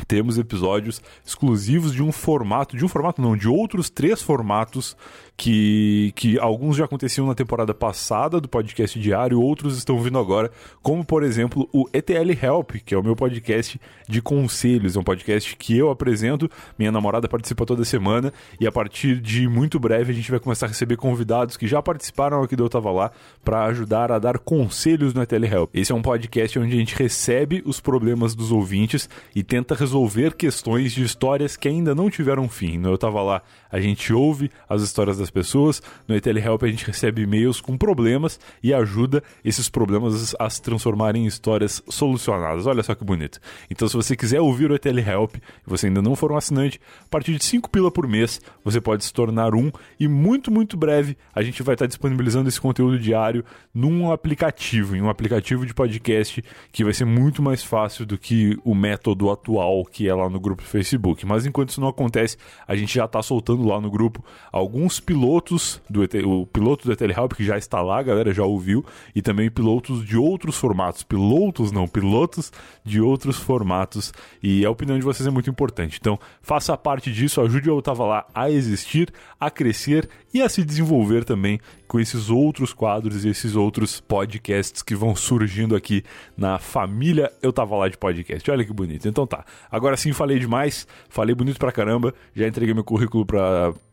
temos 0.07 0.37
episódios 0.37 1.01
exclusivos 1.25 1.93
de 1.93 2.01
um 2.01 2.11
formato, 2.11 2.75
de 2.77 2.85
um 2.85 2.87
formato 2.87 3.21
não, 3.21 3.35
de 3.35 3.47
outros 3.47 3.89
três 3.89 4.21
formatos 4.21 4.95
que, 5.39 6.11
que 6.17 6.37
alguns 6.37 6.75
já 6.75 6.83
aconteciam 6.83 7.25
na 7.25 7.33
temporada 7.33 7.73
passada 7.73 8.41
do 8.41 8.49
podcast 8.49 8.99
diário, 8.99 9.41
outros 9.41 9.77
estão 9.77 9.97
vindo 10.01 10.19
agora, 10.19 10.51
como 10.83 11.05
por 11.05 11.23
exemplo 11.23 11.69
o 11.71 11.87
ETL 11.93 12.31
Help, 12.43 12.71
que 12.85 12.93
é 12.93 12.97
o 12.97 13.01
meu 13.01 13.15
podcast 13.15 13.79
de 14.05 14.21
conselhos, 14.21 14.97
é 14.97 14.99
um 14.99 15.03
podcast 15.03 15.55
que 15.55 15.77
eu 15.77 15.89
apresento, 15.89 16.51
minha 16.77 16.91
namorada 16.91 17.25
participa 17.29 17.65
toda 17.65 17.85
semana 17.85 18.33
e 18.59 18.67
a 18.67 18.71
partir 18.71 19.21
de 19.21 19.47
muito 19.47 19.79
breve 19.79 20.11
a 20.11 20.15
gente 20.15 20.29
vai 20.29 20.41
começar 20.41 20.65
a 20.65 20.69
receber 20.69 20.97
convidados 20.97 21.55
que 21.55 21.67
já 21.67 21.81
participaram 21.81 22.43
aqui 22.43 22.57
do 22.57 22.65
Eu 22.65 22.69
Tava 22.69 22.91
Lá 22.91 23.09
para 23.41 23.63
ajudar 23.67 24.11
a 24.11 24.19
dar 24.19 24.39
conselhos 24.39 25.13
no 25.13 25.21
ETL 25.21 25.45
Help. 25.45 25.73
Esse 25.73 25.93
é 25.93 25.95
um 25.95 26.01
podcast 26.01 26.59
onde 26.59 26.75
a 26.75 26.79
gente 26.79 26.97
recebe 26.97 27.63
os 27.65 27.79
problemas 27.79 28.35
dos 28.35 28.51
ouvintes 28.51 29.09
e 29.33 29.41
tenta 29.41 29.73
resolver 29.73 30.35
questões 30.35 30.91
de 30.91 31.01
histórias 31.01 31.55
que 31.55 31.69
ainda 31.69 31.95
não 31.95 32.09
tiveram 32.09 32.49
fim. 32.49 32.77
No 32.77 32.89
Eu 32.89 32.97
Tava 32.97 33.21
Lá 33.21 33.41
a 33.71 33.79
gente 33.79 34.11
ouve 34.13 34.51
as 34.67 34.81
histórias 34.81 35.17
das 35.17 35.29
pessoas, 35.29 35.81
no 36.07 36.15
ETL 36.15 36.37
Help 36.37 36.63
a 36.63 36.67
gente 36.67 36.85
recebe 36.85 37.21
e-mails 37.21 37.61
com 37.61 37.77
problemas 37.77 38.39
e 38.63 38.73
ajuda 38.73 39.23
esses 39.43 39.69
problemas 39.69 40.35
a 40.39 40.49
se 40.49 40.61
transformarem 40.61 41.23
em 41.23 41.27
histórias 41.27 41.83
solucionadas. 41.89 42.65
Olha 42.65 42.83
só 42.83 42.95
que 42.95 43.03
bonito. 43.03 43.39
Então, 43.69 43.87
se 43.87 43.95
você 43.95 44.15
quiser 44.15 44.41
ouvir 44.41 44.71
o 44.71 44.75
ETL 44.75 44.99
Help 44.99 45.35
e 45.35 45.41
você 45.65 45.87
ainda 45.87 46.01
não 46.01 46.15
for 46.15 46.31
um 46.31 46.37
assinante, 46.37 46.79
a 47.05 47.09
partir 47.09 47.35
de 47.35 47.43
5 47.43 47.69
pila 47.69 47.91
por 47.91 48.07
mês 48.07 48.41
você 48.63 48.81
pode 48.81 49.05
se 49.05 49.13
tornar 49.13 49.53
um 49.53 49.71
e 49.99 50.07
muito, 50.07 50.51
muito 50.51 50.77
breve 50.77 51.17
a 51.33 51.41
gente 51.41 51.63
vai 51.63 51.75
estar 51.75 51.85
disponibilizando 51.85 52.49
esse 52.49 52.59
conteúdo 52.59 52.99
diário 52.99 53.43
num 53.73 54.11
aplicativo, 54.11 54.95
em 54.95 55.01
um 55.01 55.09
aplicativo 55.09 55.65
de 55.65 55.73
podcast 55.73 56.43
que 56.71 56.83
vai 56.83 56.93
ser 56.93 57.05
muito 57.05 57.41
mais 57.41 57.63
fácil 57.63 58.05
do 58.05 58.17
que 58.17 58.57
o 58.63 58.73
método 58.73 59.29
atual 59.29 59.85
que 59.85 60.07
é 60.07 60.13
lá 60.13 60.29
no 60.29 60.39
grupo 60.39 60.63
do 60.63 60.67
Facebook. 60.67 61.25
Mas 61.25 61.45
enquanto 61.45 61.69
isso 61.69 61.81
não 61.81 61.87
acontece, 61.87 62.37
a 62.67 62.75
gente 62.75 62.95
já 62.95 63.05
está 63.05 63.21
soltando 63.21 63.58
lá 63.67 63.79
no 63.79 63.89
grupo 63.89 64.23
alguns 64.51 64.99
pilotos 64.99 65.81
do 65.89 66.03
ET, 66.03 66.13
o 66.25 66.45
piloto 66.45 66.85
do 66.85 66.91
ETL 66.91 67.27
que 67.35 67.43
já 67.43 67.57
está 67.57 67.81
lá, 67.81 67.99
a 67.99 68.03
galera 68.03 68.33
já 68.33 68.43
ouviu, 68.43 68.85
e 69.15 69.21
também 69.21 69.49
pilotos 69.49 70.05
de 70.05 70.17
outros 70.17 70.57
formatos, 70.57 71.03
pilotos 71.03 71.71
não, 71.71 71.87
pilotos 71.87 72.51
de 72.83 73.01
outros 73.01 73.37
formatos, 73.37 74.13
e 74.41 74.65
a 74.65 74.69
opinião 74.69 74.97
de 74.97 75.03
vocês 75.03 75.27
é 75.27 75.31
muito 75.31 75.49
importante. 75.49 75.97
Então, 75.99 76.19
faça 76.41 76.77
parte 76.77 77.11
disso, 77.11 77.41
ajude 77.41 77.69
o 77.69 77.81
Tava 77.81 78.05
Lá 78.05 78.25
a 78.33 78.49
existir, 78.49 79.11
a 79.39 79.49
crescer 79.49 80.09
e 80.33 80.41
a 80.41 80.49
se 80.49 80.63
desenvolver 80.63 81.25
também 81.25 81.59
com 81.87 81.99
esses 81.99 82.29
outros 82.29 82.71
quadros 82.71 83.25
e 83.25 83.29
esses 83.29 83.55
outros 83.55 83.99
podcasts 83.99 84.83
que 84.83 84.95
vão 84.95 85.15
surgindo 85.15 85.75
aqui 85.75 86.03
na 86.37 86.59
família 86.59 87.31
Eu 87.41 87.51
Tava 87.51 87.75
Lá 87.75 87.89
de 87.89 87.97
podcast. 87.97 88.49
Olha 88.51 88.63
que 88.63 88.71
bonito. 88.71 89.07
Então 89.07 89.25
tá, 89.25 89.43
agora 89.71 89.97
sim 89.97 90.13
falei 90.13 90.37
demais, 90.37 90.87
falei 91.09 91.33
bonito 91.33 91.57
pra 91.57 91.71
caramba, 91.71 92.13
já 92.35 92.47
entreguei 92.47 92.73
meu 92.73 92.83
currículo 92.83 93.25
pra 93.25 93.48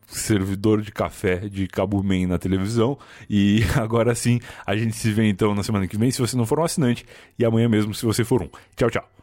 servidor 0.07 0.81
de 0.81 0.91
café 0.91 1.35
de 1.49 1.67
Cabo 1.67 2.01
Man 2.01 2.27
na 2.27 2.37
televisão. 2.37 2.97
E 3.29 3.61
agora 3.75 4.15
sim, 4.15 4.39
a 4.65 4.75
gente 4.75 4.95
se 4.95 5.11
vê 5.11 5.27
então 5.27 5.53
na 5.53 5.63
semana 5.63 5.87
que 5.87 5.97
vem, 5.97 6.11
se 6.11 6.19
você 6.19 6.35
não 6.35 6.45
for 6.45 6.59
um 6.59 6.63
assinante, 6.63 7.05
e 7.37 7.45
amanhã 7.45 7.67
mesmo, 7.67 7.93
se 7.93 8.05
você 8.05 8.23
for 8.23 8.41
um. 8.41 8.49
Tchau, 8.75 8.89
tchau. 8.89 9.16